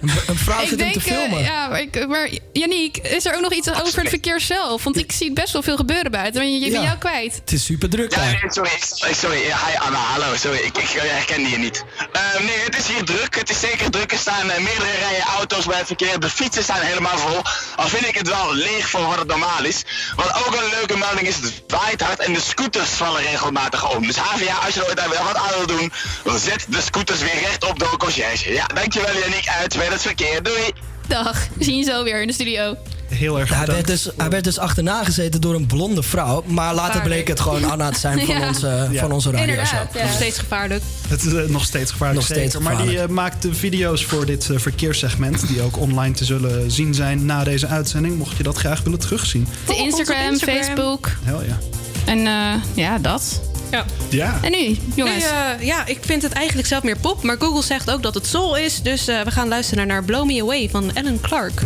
Een, 0.00 0.10
een 0.26 0.36
vrouw 0.38 0.60
ik 0.62 0.68
zit 0.68 0.80
hem 0.80 0.92
te 0.92 0.98
eh, 0.98 1.04
filmen. 1.04 1.42
ja, 1.42 1.68
maar, 1.68 1.80
ik, 1.80 2.06
maar 2.08 2.28
Yannick, 2.52 2.96
is 2.96 3.24
er 3.26 3.34
ook 3.34 3.40
nog 3.40 3.52
iets 3.52 3.70
over 3.70 3.98
het 4.00 4.08
verkeer 4.08 4.40
zelf? 4.40 4.84
Want 4.84 4.96
ik 4.98 5.12
zie 5.12 5.32
best 5.32 5.52
wel 5.52 5.62
veel 5.62 5.76
gebeuren 5.76 6.10
buiten. 6.10 6.40
Maar 6.40 6.50
je, 6.50 6.58
je 6.58 6.66
Ja. 6.66 6.70
bent 6.72 6.84
jou 6.84 6.98
kwijt. 6.98 7.34
Het 7.34 7.52
is 7.52 7.64
super 7.64 7.83
druk 7.88 8.14
Ja, 8.14 8.24
nee, 8.24 8.40
sorry, 8.46 8.70
sorry. 9.12 9.46
Ja, 9.46 9.56
hi 9.66 9.76
Anna, 9.76 9.98
hallo, 9.98 10.36
sorry, 10.36 10.58
ik, 10.58 10.78
ik 10.78 10.88
herkende 10.88 11.50
je 11.50 11.58
niet. 11.58 11.84
Eh, 12.12 12.40
nee, 12.40 12.58
het 12.64 12.76
is 12.76 12.86
hier 12.86 13.04
druk, 13.04 13.34
het 13.38 13.50
is 13.50 13.60
zeker 13.60 13.90
druk. 13.90 14.12
Er 14.12 14.18
staan 14.18 14.50
eh, 14.50 14.62
meerdere 14.62 14.90
rijen 14.90 15.22
auto's 15.22 15.66
bij 15.66 15.78
het 15.78 15.86
verkeer. 15.86 16.20
De 16.20 16.30
fietsen 16.30 16.62
staan 16.62 16.80
helemaal 16.80 17.18
vol. 17.18 17.42
Al 17.76 17.88
vind 17.88 18.06
ik 18.06 18.14
het 18.14 18.28
wel 18.28 18.54
leeg 18.54 18.88
voor 18.88 19.06
wat 19.06 19.18
het 19.18 19.28
normaal 19.28 19.64
is. 19.64 19.84
Wat 20.16 20.46
ook 20.46 20.54
een 20.56 20.70
leuke 20.70 20.96
melding 20.96 21.28
is, 21.28 21.36
het 21.36 21.62
waait 21.66 22.02
hard 22.02 22.18
en 22.20 22.32
de 22.32 22.40
scooters 22.40 22.88
vallen 22.88 23.22
regelmatig 23.22 23.96
om. 23.96 24.06
Dus 24.06 24.16
HVA, 24.16 24.54
als 24.54 24.74
je 24.74 24.86
ooit 24.86 24.96
daar 24.96 25.08
wel 25.08 25.24
wat 25.24 25.36
aan 25.36 25.56
wil 25.56 25.66
doen, 25.66 25.92
dan 26.24 26.38
zet 26.38 26.66
de 26.68 26.80
scooters 26.80 27.20
weer 27.20 27.38
recht 27.40 27.64
op 27.64 27.78
door 27.78 27.92
een 27.92 27.98
conciërge. 27.98 28.52
Ja, 28.52 28.66
dankjewel 28.66 29.18
Yannick, 29.18 29.48
uit 29.48 29.76
bij 29.76 29.86
het 29.86 30.02
verkeer. 30.02 30.42
Doei! 30.42 30.72
Dag, 31.08 31.46
we 31.54 31.64
zien 31.64 31.78
je 31.78 31.84
zo 31.84 32.02
weer 32.04 32.20
in 32.20 32.26
de 32.26 32.32
studio. 32.32 32.76
Heel 33.14 33.38
erg 33.40 33.54
hij, 33.54 33.66
werd 33.66 33.86
dus, 33.86 34.08
hij 34.16 34.28
werd 34.28 34.44
dus 34.44 34.58
achterna 34.58 35.04
gezeten 35.04 35.40
door 35.40 35.54
een 35.54 35.66
blonde 35.66 36.02
vrouw. 36.02 36.42
Maar 36.46 36.74
later 36.74 36.84
Gevaarlijk. 36.92 37.04
bleek 37.14 37.28
het 37.28 37.40
gewoon 37.40 37.70
Anna 37.70 37.90
te 37.90 37.98
zijn 37.98 38.20
van 38.26 38.38
Ja. 38.40 38.48
onze, 38.48 38.88
Ja. 38.90 39.00
van 39.00 39.12
onze 39.12 39.30
radioshow. 39.30 39.58
Inderdaad, 39.58 39.94
ja. 39.94 40.02
Nog 40.04 40.12
steeds 40.14 40.38
gevaarlijk. 40.38 40.82
Het 41.08 41.24
is 41.24 41.32
eh, 41.32 41.42
nog 41.48 41.64
steeds 41.64 41.90
gevaarlijk. 41.90 42.20
Nog 42.20 42.28
steeds 42.36 42.52
zeker. 42.52 42.62
Maar 42.62 42.76
die 42.76 42.80
gevaarlijk. 42.86 43.08
eh, 43.10 43.14
maakt 43.16 43.42
de 43.42 43.54
video's 43.54 44.04
voor 44.04 44.26
dit 44.26 44.50
eh, 44.50 44.58
verkeerssegment, 44.58 45.48
die 45.48 45.62
ook 45.62 45.78
online 45.78 46.14
te 46.14 46.24
zullen 46.24 46.70
zien 46.70 46.94
zijn 46.94 47.26
na 47.26 47.44
deze 47.44 47.66
uitzending, 47.66 48.18
mocht 48.18 48.36
je 48.36 48.42
dat 48.42 48.56
graag 48.56 48.82
willen 48.82 48.98
terugzien. 48.98 49.48
De 49.66 49.76
Instagram, 49.76 50.30
Instagram. 50.30 50.62
Facebook 50.62 51.10
Hel 51.22 51.42
ja. 51.42 51.58
en 52.04 52.26
eh, 52.26 52.62
ja, 52.74 52.98
dat. 52.98 53.40
Ja. 53.70 53.84
Ja. 54.08 54.38
En 54.42 54.50
nu, 54.50 54.76
jongens? 54.94 55.24
Nu, 55.24 55.30
eh, 55.60 55.66
ja, 55.66 55.86
ik 55.86 55.98
vind 56.00 56.22
het 56.22 56.32
eigenlijk 56.32 56.68
zelf 56.68 56.82
meer 56.82 56.96
pop. 56.98 57.22
Maar 57.22 57.36
Google 57.38 57.62
zegt 57.62 57.90
ook 57.90 58.02
dat 58.02 58.14
het 58.14 58.26
soul 58.26 58.56
is. 58.56 58.82
Dus 58.82 59.08
eh, 59.08 59.20
we 59.20 59.30
gaan 59.30 59.48
luisteren 59.48 59.86
naar 59.86 60.04
Blow 60.04 60.26
Me 60.26 60.42
Away 60.42 60.68
van 60.70 60.90
Alan 60.94 61.20
Clark. 61.20 61.62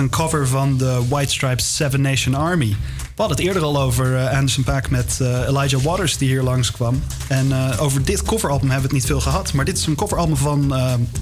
Een 0.00 0.10
cover 0.10 0.48
van 0.48 0.76
de 0.76 1.02
White 1.08 1.32
Stripes 1.32 1.76
Seven 1.76 2.00
Nation 2.00 2.34
Army. 2.34 2.76
We 2.98 3.26
hadden 3.26 3.36
het 3.36 3.46
eerder 3.46 3.62
al 3.62 3.80
over 3.80 4.16
eh, 4.16 4.36
Anderson 4.36 4.64
Paak 4.64 4.90
met 4.90 5.18
eh, 5.20 5.48
Elijah 5.48 5.80
Waters 5.82 6.16
die 6.16 6.28
hier 6.28 6.42
langskwam. 6.42 7.02
En 7.28 7.52
eh, 7.52 7.82
over 7.82 8.04
dit 8.04 8.22
coveralbum 8.22 8.70
hebben 8.70 8.88
we 8.88 8.94
het 8.94 9.04
niet 9.04 9.10
veel 9.10 9.20
gehad. 9.20 9.52
Maar 9.52 9.64
dit 9.64 9.78
is 9.78 9.86
een 9.86 9.94
coveralbum 9.94 10.36
van, 10.36 10.74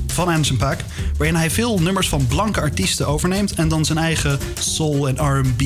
van 0.06 0.28
Anderson 0.28 0.56
Paak. 0.56 0.80
Waarin 1.16 1.36
hij 1.36 1.50
veel 1.50 1.78
nummers 1.78 2.08
van 2.08 2.26
blanke 2.26 2.60
artiesten 2.60 3.06
overneemt. 3.06 3.52
En 3.52 3.68
dan 3.68 3.84
zijn 3.84 3.98
eigen 3.98 4.38
soul 4.58 5.08
en 5.08 5.38
R&B 5.38 5.62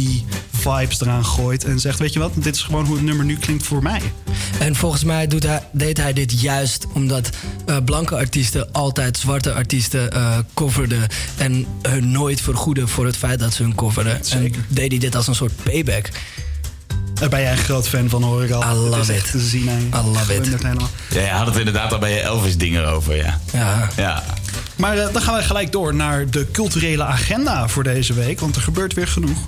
vibes 0.50 1.00
eraan 1.00 1.24
gooit. 1.24 1.64
En 1.64 1.80
zegt, 1.80 1.98
weet 1.98 2.12
je 2.12 2.18
wat, 2.18 2.32
dit 2.34 2.54
is 2.54 2.62
gewoon 2.62 2.84
hoe 2.84 2.94
het 2.94 3.04
nummer 3.04 3.24
nu 3.24 3.36
klinkt 3.36 3.66
voor 3.66 3.82
mij. 3.82 4.00
En 4.58 4.74
volgens 4.74 5.04
mij 5.04 5.26
doet 5.26 5.46
deed 5.72 5.96
hij 5.96 6.12
dit 6.12 6.40
juist 6.40 6.86
omdat 6.94 7.30
eh, 7.76 7.84
blanke 7.84 8.16
artiesten 8.16 8.72
altijd 8.72 9.18
zwarte 9.18 9.52
artiesten 9.52 10.10
eh 10.12 10.38
coverden. 10.54 11.06
En 11.36 11.66
hun 11.82 12.10
nooit 12.10 12.40
vergoeden 12.40 12.88
voor 12.88 13.06
het 13.06 13.16
feit 13.16 13.38
dat 13.38 13.52
ze 13.52 13.62
hun 13.62 13.74
coverden. 13.74 14.18
Zeker. 14.24 14.60
En 14.60 14.66
deed 14.68 14.90
hij 14.90 15.00
dit 15.00 15.16
als 15.16 15.26
een 15.26 15.34
soort 15.34 15.52
payback. 15.62 16.08
Daar 17.14 17.28
ben 17.28 17.40
jij 17.40 17.52
een 17.52 17.58
groot 17.58 17.88
fan 17.88 18.08
van, 18.08 18.22
hoor 18.22 18.44
ik 18.44 18.50
al. 18.50 18.62
I 18.62 18.74
love 18.74 18.94
Het 18.94 19.02
is 19.02 19.08
it. 19.08 19.14
echt 19.16 19.30
te 19.30 19.38
zien 19.40 19.70
aan 19.70 19.80
je. 19.80 19.86
I 20.08 20.12
love 20.18 20.34
it. 20.34 20.48
Ja, 21.10 21.20
je 21.20 21.28
had 21.28 21.46
het 21.46 21.56
inderdaad 21.56 21.92
al 21.92 21.98
bij 21.98 22.12
je 22.12 22.20
Elvis 22.20 22.56
dingen 22.56 22.86
over, 22.88 23.16
ja. 23.16 23.38
Ja. 23.52 23.88
Ja. 23.96 24.22
Maar 24.76 24.98
eh, 24.98 25.12
dan 25.12 25.22
gaan 25.22 25.34
we 25.34 25.42
gelijk 25.42 25.72
door 25.72 25.94
naar 25.94 26.30
de 26.30 26.46
culturele 26.52 27.04
agenda 27.04 27.68
voor 27.68 27.82
deze 27.82 28.12
week. 28.14 28.40
Want 28.40 28.56
er 28.56 28.62
gebeurt 28.62 28.94
weer 28.94 29.08
genoeg. 29.08 29.38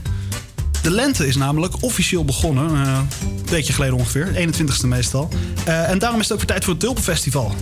De 0.83 0.91
lente 0.91 1.27
is 1.27 1.37
namelijk 1.37 1.75
officieel 1.83 2.25
begonnen. 2.25 2.71
eh, 2.75 2.99
een 3.21 3.47
weekje 3.51 3.73
geleden 3.73 3.95
ongeveer. 3.97 4.33
21ste 4.35 4.87
meestal. 4.87 5.29
Eh, 5.65 5.89
en 5.91 5.99
daarom 5.99 6.21
is 6.21 6.25
het 6.25 6.33
ook 6.33 6.39
weer 6.39 6.49
tijd 6.49 6.65
voor 6.65 6.73
het 6.73 6.83
Tulpenfestival. 6.83 7.55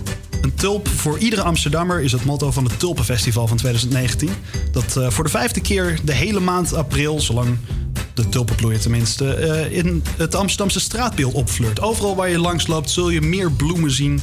Een 0.43 0.55
tulp 0.55 0.89
voor 0.89 1.19
iedere 1.19 1.43
Amsterdammer 1.43 2.01
is 2.01 2.13
het 2.13 2.25
motto 2.25 2.51
van 2.51 2.65
het 2.65 2.79
Tulpenfestival 2.79 3.47
van 3.47 3.57
2019. 3.57 4.31
Dat 4.73 4.97
eh, 4.97 5.11
voor 5.11 5.25
de 5.25 5.31
vijfde 5.31 5.61
keer 5.61 5.99
de 6.05 6.13
hele 6.13 6.41
maand 6.41 6.75
april, 6.75 7.21
zolang 7.21 7.59
de 8.15 8.29
tulpen 8.29 8.57
bloeien 8.57 8.81
tenminste, 8.81 9.35
eh, 9.35 9.79
in 9.79 10.03
het 10.17 10.35
Amsterdamse 10.35 10.81
straatbeeld 10.81 11.35
opfleurt. 11.35 11.81
Overal 11.81 12.17
waar 12.17 12.29
je 12.29 12.39
langs 12.39 12.67
loopt 12.67 12.91
zul 12.91 13.11
je 13.11 13.21
meer 13.21 13.53
bloemen 13.53 13.91
zien 13.91 14.21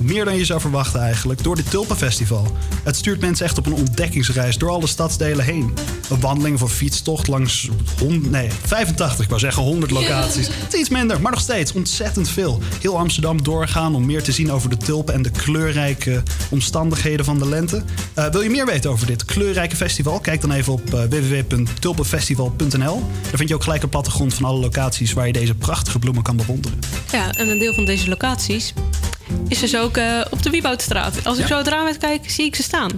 Meer 0.00 0.24
dan 0.24 0.36
je 0.36 0.44
zou 0.44 0.60
verwachten 0.60 1.00
eigenlijk, 1.00 1.42
door 1.42 1.56
dit 1.56 1.70
Tulpenfestival. 1.70 2.56
Het 2.82 2.96
stuurt 2.96 3.20
mensen 3.20 3.46
echt 3.46 3.58
op 3.58 3.66
een 3.66 3.72
ontdekkingsreis 3.72 4.58
door 4.58 4.70
alle 4.70 4.86
stadsdelen 4.86 5.44
heen. 5.44 5.74
Een 6.10 6.20
wandeling 6.20 6.54
of 6.54 6.60
een 6.60 6.68
fietstocht 6.68 7.26
langs 7.26 7.68
hond, 7.98 8.30
nee, 8.30 8.48
85, 8.66 9.24
ik 9.24 9.28
wou 9.28 9.40
zeggen 9.40 9.62
100 9.62 9.90
locaties. 9.90 10.48
Het 10.64 10.74
is 10.74 10.80
iets 10.80 10.88
minder, 10.88 11.20
maar 11.20 11.30
nog 11.30 11.40
steeds 11.40 11.72
ontzettend 11.72 12.28
veel. 12.28 12.60
Heel 12.80 12.98
Amsterdam 12.98 13.42
doorgaan 13.42 13.94
om 13.94 14.06
meer 14.06 14.22
te 14.22 14.32
zien 14.32 14.52
over 14.52 14.70
de 14.70 14.76
tulpen 14.76 15.14
en 15.14 15.22
de 15.22 15.30
kleurrijke 15.30 16.22
omstandigheden 16.48 17.24
van 17.24 17.38
de 17.38 17.48
lente. 17.48 17.82
Eh, 18.14 18.26
wil 18.26 18.40
je 18.40 18.50
meer 18.50 18.66
weten 18.66 18.90
over 18.90 19.06
dit 19.06 19.24
kleurrijke 19.24 19.76
festival? 19.76 20.20
Kijk 20.20 20.40
dan 20.40 20.52
even 20.52 20.72
op 20.72 20.94
eh, 20.94 21.02
www.tulpenfestival.nl. 21.02 23.02
Daar 23.22 23.36
vind 23.36 23.48
je 23.48 23.54
ook 23.54 23.62
gelijk 23.62 23.82
een 23.82 23.88
plattegrond 23.88 24.34
van 24.34 24.44
alle 24.44 24.60
locaties 24.60 25.12
waar 25.12 25.26
je 25.26 25.32
deze 25.32 25.54
prachtige 25.54 25.98
bloemen 25.98 26.22
kan 26.22 26.36
bewonderen. 26.36 26.78
Ja, 27.12 27.34
en 27.34 27.48
een 27.48 27.58
deel 27.58 27.74
van 27.74 27.84
deze 27.84 28.08
locaties 28.08 28.72
is 29.48 29.58
dus 29.60 29.76
ook 29.76 29.96
eh, 29.96 30.20
op 30.30 30.42
de 30.42 30.50
Wieboudstraat. 30.50 31.24
Als 31.24 31.36
ik 31.38 31.42
Ja. 31.42 31.48
zo 31.48 31.56
het 31.58 31.68
raam 31.68 31.86
uit 31.86 31.98
kijk, 31.98 32.30
zie 32.30 32.44
ik 32.44 32.54
ze 32.56 32.62
staan. 32.62 32.90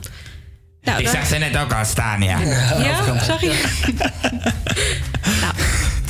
Nou, 0.82 1.00
ik 1.00 1.09
zag 1.09 1.26
ze 1.26 1.36
net 1.36 1.56
ook 1.56 1.72
al 1.72 1.84
staan, 1.84 2.22
ja. 2.22 2.38
Ja, 2.78 3.18
zag 3.24 3.40
je? 3.40 3.62
nou, 5.40 5.54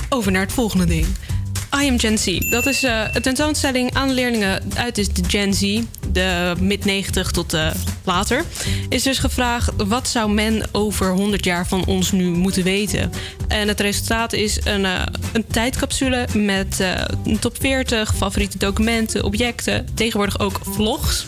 over 0.09 0.33
naar 0.33 0.43
het 0.43 0.53
volgende 0.53 0.85
ding. 0.87 1.07
I 1.81 1.89
am 1.89 1.99
Gen 1.99 2.19
Z. 2.19 2.39
Dat 2.51 2.67
is 2.67 2.83
eh, 2.83 3.05
een 3.13 3.23
tentoonstelling 3.23 3.95
aan 3.95 4.11
leerlingen 4.11 4.63
uit 4.75 4.95
dus 4.95 5.09
de 5.09 5.23
Gen 5.29 5.55
Z, 5.55 5.81
de 6.13 6.55
mid-90 6.61 7.31
tot 7.31 7.53
eh, 7.53 7.71
later. 8.05 8.45
Is 8.89 9.03
dus 9.03 9.19
gevraagd, 9.19 9.71
wat 9.77 10.09
zou 10.09 10.33
men 10.33 10.63
over 10.73 11.11
100 11.13 11.45
jaar 11.45 11.67
van 11.67 11.85
ons 11.87 12.13
nu 12.13 12.25
moeten 12.25 12.63
weten? 12.63 13.11
En 13.49 13.69
het 13.69 13.81
resultaat 13.81 14.33
is 14.33 14.59
een, 14.65 14.85
eh, 14.85 15.03
een 15.33 15.47
tijdcapsule 15.47 16.27
met 16.35 16.81
eh, 16.81 17.05
een 17.25 17.39
top 17.39 17.57
40, 17.61 18.15
favoriete 18.17 18.59
documenten, 18.59 19.25
objecten, 19.25 19.87
tegenwoordig 19.95 20.39
ook 20.39 20.61
vlogs. 20.63 21.27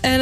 En 0.00 0.20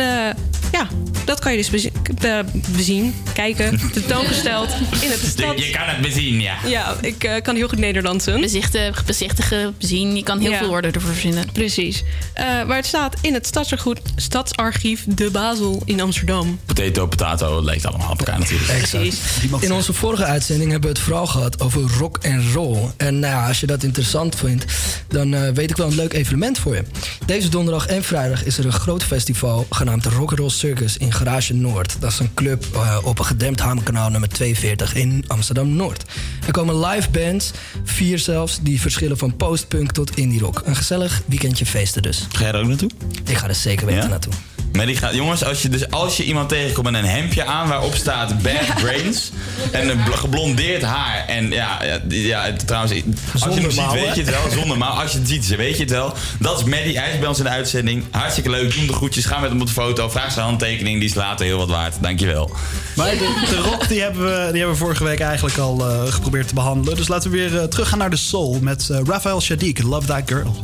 ja, 0.73 0.89
dat 1.25 1.41
kan 1.41 1.53
je 1.53 1.59
dus 1.59 1.71
bezi- 1.71 1.91
eh, 2.21 2.39
bezien, 2.77 3.15
kijken, 3.33 3.81
tentoongesteld 3.93 4.69
in 5.01 5.11
het 5.11 5.21
stad. 5.37 5.65
Je, 5.65 5.71
kan 5.71 5.87
het 5.87 6.01
bezien, 6.01 6.41
ja. 6.41 6.55
Ja, 6.67 6.97
ik 7.01 7.25
eh, 7.25 7.43
kan 7.43 7.57
heel 7.57 7.69
goed 7.69 7.79
Nederlands 7.79 8.25
doen. 8.25 8.41
Bezichtigen, 8.41 8.95
bezichtigen, 9.07 9.75
bezien. 9.79 10.17
Je 10.17 10.23
kan 10.23 10.41
heel 10.41 10.53
veel 10.53 10.69
woorden 10.69 10.93
ervoor 10.93 11.11
verzinnen. 11.11 11.53
Precies. 11.53 12.03
Eh, 12.35 12.45
waar 12.45 12.77
het 12.77 12.87
staat 12.87 13.17
in 13.21 13.35
het 13.35 13.47
stadsarchief, 13.47 13.99
stadsarchief 14.17 15.05
De 15.09 15.31
Basel 15.31 15.83
in 15.85 16.01
Amsterdam. 16.01 16.59
Potato, 16.67 17.07
potato, 17.07 17.57
het 17.57 17.65
lijkt 17.65 17.87
allemaal 17.87 18.11
op 18.11 18.19
elkaar 18.19 18.39
natuurlijk. 18.39 18.79
Precies. 18.79 19.21
In 19.61 19.73
onze 19.73 19.93
vorige 19.93 20.25
uitzending 20.25 20.71
hebben 20.71 20.91
we 20.91 20.97
het 20.97 21.05
vooral 21.05 21.27
gehad 21.27 21.61
over 21.61 21.83
rock 21.99 22.19
en 22.19 22.53
roll. 22.53 22.79
En 22.97 23.19
nou 23.19 23.33
ja, 23.35 23.49
als 23.49 23.61
je 23.61 23.67
dat 23.67 23.83
interessant 23.83 24.37
vindt, 24.37 24.65
dan 25.09 25.35
eh, 25.35 25.49
weet 25.55 25.71
ik 25.71 25.77
wel 25.77 25.87
een 25.87 25.95
leuk 25.95 26.13
evenement 26.13 26.59
voor 26.59 26.75
je. 26.75 26.83
Deze 27.27 27.49
donderdag 27.49 27.87
en 27.87 28.05
vrijdag 28.05 28.45
is 28.45 28.59
er 28.59 28.65
een 28.65 28.73
groot 28.73 29.05
festival 29.05 29.67
genaamd 29.71 30.05
Rock'n'Roll 30.05 30.51
Circus 30.63 30.97
in 30.97 31.13
Garage 31.13 31.55
Noord. 31.55 31.97
Dat 32.01 32.11
is 32.13 32.19
een 32.19 32.35
club 32.35 32.65
eh, 32.75 32.99
op 33.03 33.19
een 33.19 33.25
gedempt 33.25 33.61
hamerkanaal 33.61 34.11
nummer 34.11 34.29
42 34.29 34.95
in 34.95 35.25
Amsterdam-Noord. 35.27 36.05
Er 36.47 36.53
komen 36.53 36.81
live 36.87 37.11
bands, 37.11 37.51
vier 37.85 38.19
zelfs, 38.19 38.59
die 38.61 38.81
verschillen 38.81 39.19
van 39.19 39.37
postpunk 39.37 39.93
tot 39.93 40.17
indie 40.17 40.41
rock. 40.41 40.63
Een 40.65 40.77
gezellig 40.77 41.23
weekendje 41.27 41.67
feesten 41.67 42.03
dus. 42.03 42.27
Ga 42.33 42.41
jij 42.41 42.53
er 42.53 42.61
ook 42.61 42.67
naartoe? 42.67 42.91
Ik 43.25 43.37
ga 43.37 43.49
er 43.49 43.55
zeker 43.55 43.87
weten 43.87 44.03
Ja? 44.03 44.09
naartoe. 44.09 44.33
Maar 44.73 44.87
die 44.87 44.97
gaat, 44.97 45.15
jongens, 45.15 45.45
als 45.45 45.63
je, 45.63 45.69
dus 45.69 45.91
als 45.91 46.17
je 46.17 46.25
iemand 46.25 46.49
tegenkomt 46.49 46.91
met 46.91 47.03
een 47.03 47.09
hemdje 47.09 47.45
aan 47.45 47.69
waarop 47.69 47.95
staat 47.95 48.43
Bad 48.43 48.75
Brains 48.83 49.31
en 49.73 49.89
een 49.89 50.03
bl- 50.05 50.13
geblondeerd 50.13 50.83
haar 50.83 51.25
en 51.27 51.51
ja, 51.51 51.85
ja, 51.85 52.01
ja 52.09 52.53
trouwens, 52.67 52.93
als 52.93 53.03
je 53.33 53.39
Zonder 53.39 53.63
hem 53.63 53.71
ziet 53.71 53.93
weet 53.93 54.15
je 54.15 54.21
het 54.21 54.31
wel, 54.31 54.51
zonder 54.51 54.79
maar 54.79 54.89
als 54.89 55.13
je 55.13 55.19
het 55.19 55.29
ziet, 55.29 55.57
weet 55.57 55.77
je 55.77 55.83
het 55.83 55.91
wel. 55.93 56.15
Dat 56.39 56.59
is 56.59 56.65
Maddie, 56.65 56.99
hij 56.99 57.13
is 57.13 57.19
bij 57.19 57.29
ons 57.29 57.39
in 57.39 57.45
de 57.45 57.51
uitzending. 57.51 58.05
Hartstikke 58.11 58.51
leuk, 58.51 58.75
doe 58.75 58.87
de 58.87 58.93
groetjes, 58.93 59.25
ga 59.25 59.39
met 59.39 59.51
hem 59.51 59.61
op 59.61 59.67
de 59.67 59.73
foto, 59.73 60.09
vraag 60.09 60.33
zijn 60.33 60.45
handtekening, 60.47 60.99
die 61.01 61.09
is 61.09 61.15
later 61.15 61.47
heel 61.47 61.59
wat 61.59 61.69
waard. 61.69 61.95
Dankjewel. 62.01 62.51
Maar 62.97 63.11
de, 63.11 63.47
de 63.51 63.57
rock 63.57 63.89
die 63.89 64.01
hebben, 64.01 64.23
we, 64.25 64.49
die 64.51 64.59
hebben 64.61 64.71
we 64.79 64.85
vorige 64.85 65.05
week 65.05 65.21
eigenlijk 65.21 65.59
al 65.59 65.89
eh, 65.89 66.13
geprobeerd 66.13 66.49
te 66.49 66.55
behandelen. 66.55 66.97
Dus 66.97 67.09
laten 67.09 67.31
we 67.31 67.37
weer 67.37 67.59
eh, 67.59 67.65
teruggaan 67.65 67.99
naar 67.99 68.11
de 68.11 68.17
soul 68.17 68.59
met 68.61 68.89
eh 68.91 68.99
Raphael 69.05 69.41
Shadik, 69.41 69.83
Love 69.83 70.07
That 70.07 70.23
Girl. 70.27 70.57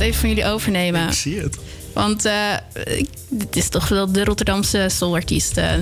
even 0.00 0.20
van 0.20 0.28
jullie 0.28 0.46
overnemen. 0.46 1.06
Ik 1.06 1.12
zie 1.12 1.40
het. 1.40 1.56
Want 1.92 2.24
eh, 2.24 2.54
dit 3.28 3.56
is 3.56 3.68
toch 3.68 3.88
wel 3.88 4.12
de 4.12 4.24
Rotterdamse 4.24 4.86
soulartiest. 4.88 5.56
Eh, 5.56 5.72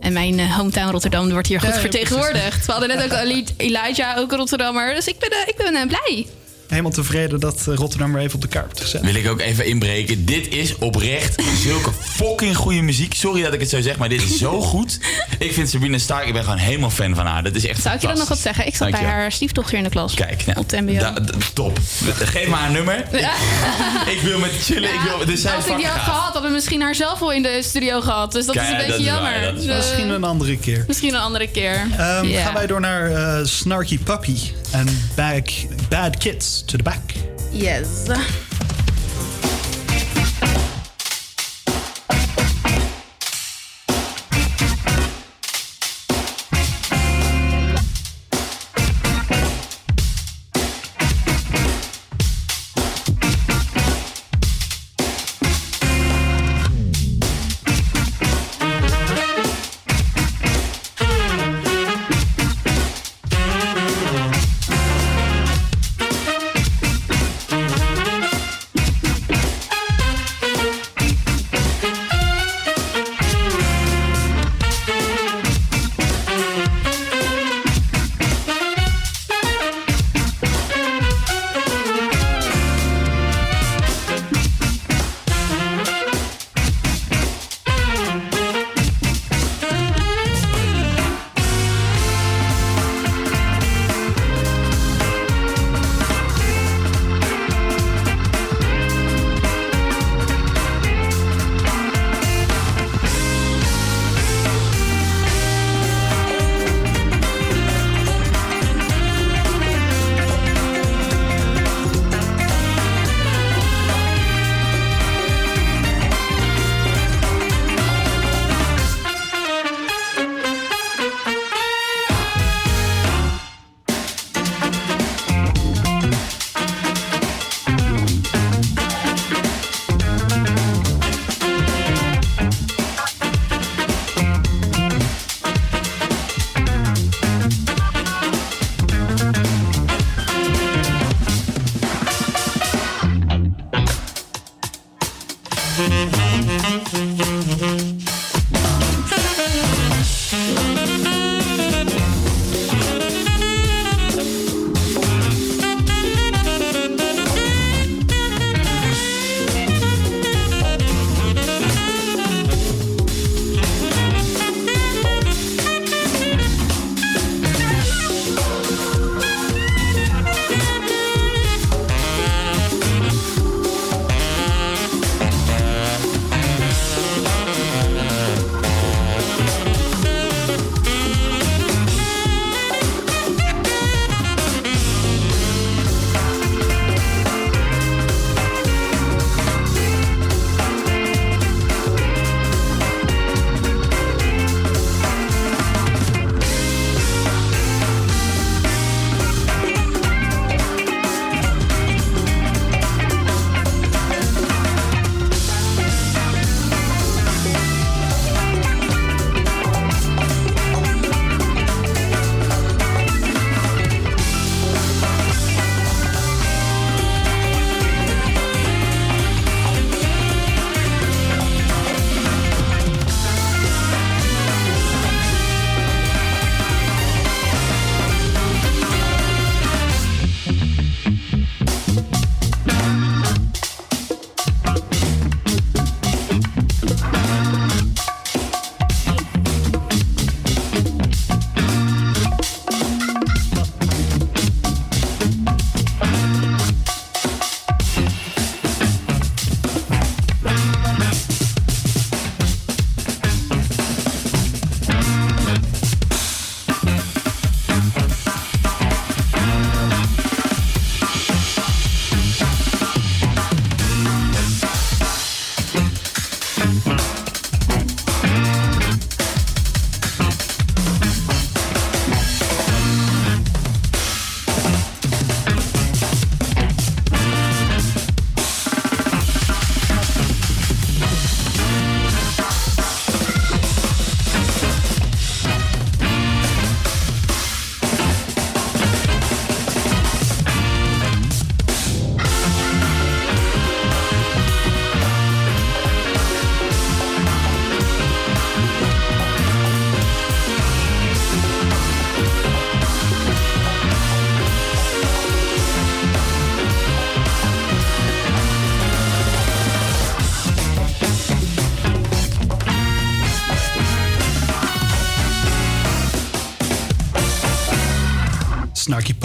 en 0.00 0.12
mijn 0.12 0.38
eh, 0.38 0.56
hometown 0.56 0.90
Rotterdam 0.90 1.30
wordt 1.30 1.48
hier 1.48 1.60
goed 1.60 1.74
vertegenwoordigd. 1.74 2.66
We 2.66 2.72
hadden 2.72 2.88
net 2.88 3.04
ook 3.04 3.12
Elijah, 3.56 4.18
ook 4.18 4.32
een 4.32 4.38
Rotterdammer. 4.38 4.94
Dus 4.94 5.06
ik 5.06 5.18
ben, 5.18 5.30
ik 5.46 5.56
ben 5.56 5.88
blij. 5.88 6.26
Helemaal 6.68 6.90
tevreden 6.90 7.40
dat 7.40 7.62
Rotterdam 7.64 8.14
er 8.14 8.20
even 8.20 8.34
op 8.34 8.40
de 8.40 8.48
kaart 8.48 8.64
wordt 8.64 8.80
gezet. 8.80 9.00
Wil 9.00 9.14
ik 9.14 9.28
ook 9.28 9.40
even 9.40 9.66
inbreken. 9.66 10.24
Dit 10.24 10.54
is 10.54 10.78
oprecht 10.78 11.42
zulke 11.64 11.90
fucking 12.00 12.56
goede 12.56 12.80
muziek. 12.80 13.14
Sorry 13.14 13.42
dat 13.42 13.52
ik 13.52 13.60
het 13.60 13.68
zo 13.68 13.80
zeg, 13.80 13.96
maar 13.96 14.08
dit 14.08 14.22
is 14.22 14.38
zo 14.38 14.60
goed. 14.60 14.98
Ik 15.38 15.52
vind 15.52 15.68
Sabine 15.68 15.98
Stark, 15.98 16.26
ik 16.26 16.32
ben 16.32 16.42
gewoon 16.42 16.58
helemaal 16.58 16.90
fan 16.90 17.14
van 17.14 17.26
haar. 17.26 17.42
Dat 17.42 17.54
is 17.54 17.66
echt 17.66 17.82
Zou 17.82 17.94
ik 17.94 18.00
je 18.00 18.06
dat 18.06 18.16
nog 18.16 18.28
wat 18.28 18.38
zeggen? 18.38 18.66
Ik 18.66 18.76
zat 18.76 18.90
bij 18.90 19.04
haar 19.04 19.32
stiefdochter 19.32 19.78
in 19.78 19.84
de 19.84 19.90
klas. 19.90 20.14
Kijk, 20.14 20.46
nou, 20.46 20.58
op 20.58 20.68
de 20.68 20.80
mbo. 20.80 21.12
Top. 21.52 21.78
Geef 22.14 22.48
maar 22.48 22.60
haar 22.60 22.70
nummer. 22.70 23.04
Ja. 23.12 23.32
ik 24.14 24.20
wil 24.22 24.38
met 24.38 24.50
chillen. 24.62 24.88
Ja, 24.88 24.94
ik 24.94 25.00
wil, 25.00 25.26
dus 25.26 25.46
als 25.46 25.66
ik 25.66 25.76
die 25.76 25.86
had 25.86 26.00
gehad, 26.00 26.22
hadden 26.22 26.42
we 26.42 26.48
misschien 26.48 26.80
haar 26.80 26.94
zelf 26.94 27.22
al 27.22 27.32
in 27.32 27.42
de 27.42 27.60
studio 27.62 28.00
gehad. 28.00 28.32
Dus 28.32 28.46
dat 28.46 28.54
is 28.56 28.68
een 28.68 28.76
beetje 28.76 29.02
jammer. 29.02 29.54
Dus, 29.54 29.64
misschien 29.64 30.08
een 30.08 30.24
andere 30.24 30.58
keer. 30.58 30.84
Misschien 30.86 31.14
een 31.14 31.20
andere 31.20 31.48
keer. 31.48 31.80
Um. 31.82 32.32
Gaan 32.32 32.54
wij 32.54 32.66
door 32.66 32.80
naar 32.80 33.10
eh, 33.10 33.44
Snarky 33.44 33.98
Puppy 33.98 34.38
en 34.70 35.08
Bad 35.88 36.16
Kids 36.18 36.62
to 36.66 36.76
the 36.76 36.82
Back. 36.82 37.00
Yes. 37.50 37.86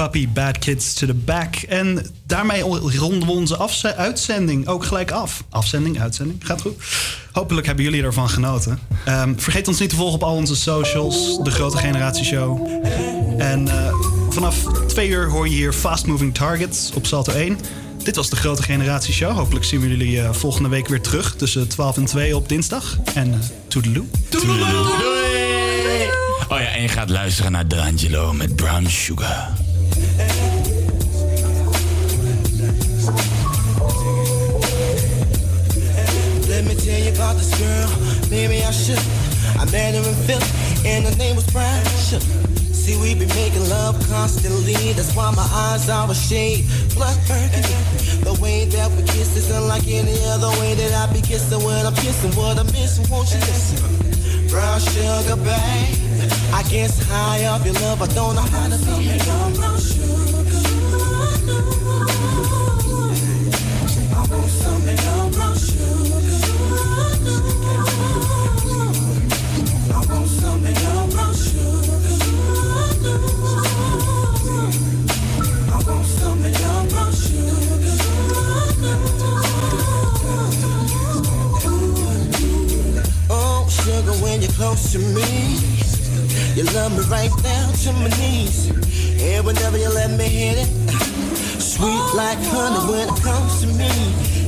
Puppy, 0.01 0.27
Bad 0.27 0.59
Kids 0.59 0.93
to 0.93 1.07
the 1.07 1.13
Back. 1.13 1.55
En 1.55 2.05
daarmee 2.25 2.61
ronden 2.61 3.25
we 3.25 3.31
onze 3.31 3.95
uitzending 3.95 4.67
ook 4.67 4.83
gelijk 4.83 5.11
af. 5.11 5.43
Afzending, 5.49 6.01
uitzending, 6.01 6.45
gaat 6.45 6.61
goed. 6.61 6.73
Hopelijk 7.31 7.67
hebben 7.67 7.85
jullie 7.85 8.03
ervan 8.03 8.29
genoten. 8.29 8.79
Ehm, 9.05 9.33
vergeet 9.37 9.67
ons 9.67 9.79
niet 9.79 9.89
te 9.89 9.95
volgen 9.95 10.15
op 10.15 10.23
al 10.23 10.35
onze 10.35 10.55
socials, 10.55 11.39
De 11.43 11.51
Grote 11.51 11.77
Generatie 11.77 12.23
Show. 12.23 12.67
En 13.37 13.67
eh, 13.67 13.93
vanaf 14.29 14.55
twee 14.87 15.09
uur 15.09 15.29
hoor 15.29 15.47
je 15.47 15.53
hier 15.53 15.73
Fast 15.73 16.05
Moving 16.05 16.33
Targets 16.33 16.91
op 16.93 17.05
Salto 17.05 17.31
1. 17.33 17.57
Dit 18.03 18.15
was 18.15 18.29
De 18.29 18.35
Grote 18.35 18.63
Generatie 18.63 19.13
Show. 19.13 19.35
Hopelijk 19.35 19.65
zien 19.65 19.81
we 19.81 19.87
jullie 19.87 20.21
eh, 20.21 20.33
volgende 20.33 20.69
week 20.69 20.87
weer 20.87 21.01
terug 21.01 21.35
tussen 21.35 21.67
12 21.67 21.97
en 21.97 22.05
2 22.05 22.35
op 22.35 22.49
dinsdag. 22.49 22.97
En 23.13 23.27
uh, 23.27 23.35
toedeloe. 23.67 24.05
Oh 26.49 26.59
ja, 26.59 26.67
en 26.67 26.81
je 26.81 26.87
gaat 26.87 27.09
luisteren 27.09 27.51
naar 27.51 27.67
D'Angelo 27.67 28.33
met 28.33 28.55
Brown 28.55 28.85
Sugar. 28.85 29.50
And 40.85 41.05
her 41.05 41.15
name 41.17 41.35
was 41.35 41.45
Brown 41.51 41.83
Sugar. 41.97 42.25
See, 42.71 42.97
we 42.97 43.13
be 43.13 43.27
making 43.35 43.67
love 43.69 43.95
constantly. 44.09 44.93
That's 44.93 45.15
why 45.15 45.31
my 45.31 45.47
eyes 45.51 45.89
are 45.89 46.09
a 46.09 46.15
shade 46.15 46.65
Plus 46.89 47.17
burgundy. 47.27 47.77
The 48.23 48.37
way 48.41 48.65
that 48.65 48.89
we 48.91 49.03
kiss 49.03 49.35
is 49.35 49.51
unlike 49.51 49.87
any 49.87 50.17
other 50.25 50.49
way 50.59 50.75
that 50.75 50.93
I 50.93 51.11
be 51.13 51.21
kissing 51.21 51.63
when 51.63 51.85
I'm 51.85 51.95
kissing. 51.95 52.31
What 52.31 52.57
I'm 52.57 52.65
missing, 52.67 53.09
won't 53.09 53.29
you 53.31 53.39
listen? 53.39 54.49
Brown 54.49 54.79
sugar, 54.79 55.35
babe. 55.37 56.31
I 56.53 56.63
guess 56.69 57.01
high 57.07 57.45
up 57.45 57.65
your 57.65 57.75
love, 57.75 58.01
I 58.01 58.07
don't 58.07 58.35
know 58.35 58.41
how 58.41 58.67
to 58.69 58.77
behave. 58.85 60.40
Close 84.55 84.91
to 84.93 84.99
me, 84.99 85.57
you 86.55 86.63
love 86.73 86.91
me 86.91 87.03
right 87.09 87.31
down 87.43 87.73
to 87.73 87.93
my 87.93 88.09
knees. 88.19 88.69
And 89.21 89.45
whenever 89.45 89.77
you 89.77 89.89
let 89.89 90.11
me 90.11 90.25
hit 90.25 90.57
it, 90.57 90.69
sweet 91.61 92.05
like 92.15 92.39
honey 92.53 92.91
when 92.91 93.07
it 93.09 93.21
comes 93.21 93.61
to 93.61 93.67
me. 93.67 93.89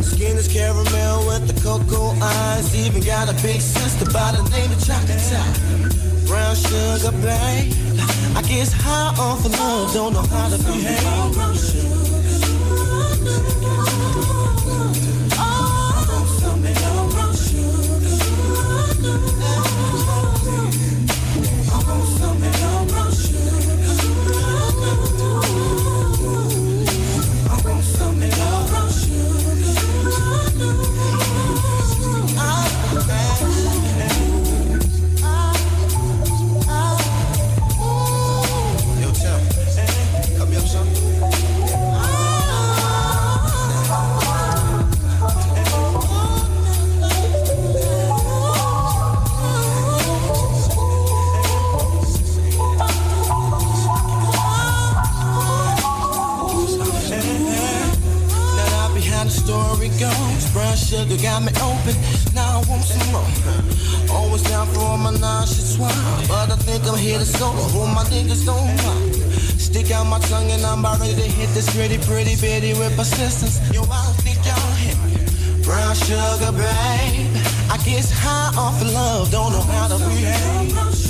Skin 0.02 0.38
is 0.38 0.48
caramel 0.48 1.26
with 1.28 1.48
the 1.48 1.54
cocoa 1.62 2.16
eyes. 2.22 2.76
Even 2.76 3.02
got 3.04 3.30
a 3.30 3.34
big 3.42 3.62
sister 3.62 4.06
by 4.12 4.32
the 4.32 4.44
name 4.50 4.72
of 4.72 4.80
Chocolate. 4.86 6.28
Brown 6.28 6.56
sugar, 6.56 7.12
babe. 7.22 7.74
I 8.36 8.42
guess 8.48 8.72
high 8.74 9.14
off 9.20 9.46
of 9.46 9.52
love, 9.60 9.94
don't 9.94 10.14
know 10.14 10.24
how 10.24 10.50
to 10.50 10.58
behave. 10.58 11.04
Sugar 61.18 61.24
got 61.24 61.42
me 61.44 61.52
open. 61.62 61.96
Now 62.34 62.62
I 62.62 62.70
want 62.70 62.84
some 62.84 63.12
more. 63.12 64.16
Always 64.16 64.44
down 64.44 64.68
for 64.68 64.80
all 64.80 64.98
my 64.98 65.12
nonsense 65.12 65.76
swine, 65.76 66.28
but 66.28 66.52
I 66.52 66.56
think 66.56 66.86
I'm 66.86 66.98
here 66.98 67.20
to 67.20 67.26
solo. 67.26 67.64
Who 67.74 67.88
my 67.94 68.04
niggas 68.06 68.46
don't 68.46 68.76
mind. 68.84 69.16
Stick 69.60 69.92
out 69.92 70.06
my 70.06 70.20
tongue 70.20 70.52
and 70.52 70.64
I'm 70.64 70.80
about 70.80 71.00
ready 71.00 71.16
to 71.16 71.22
hit 71.22 71.50
this 71.50 71.70
pretty, 71.76 71.98
pretty 71.98 72.36
bitty 72.36 72.74
with 72.74 72.96
persistence. 72.96 73.60
Yo, 73.74 73.84
I 73.84 74.06
don't 74.06 74.18
think 74.22 74.38
y'all 74.46 74.74
hit 74.84 74.98
me. 75.06 75.64
Brown 75.64 75.96
sugar, 75.96 76.52
babe. 76.52 77.30
I 77.70 77.78
guess 77.86 78.12
high 78.12 78.54
off 78.58 78.82
of 78.82 78.94
love, 78.94 79.32
don't 79.32 79.52
know 79.52 79.62
how 79.62 79.88
to 79.88 79.98
behave. 79.98 81.03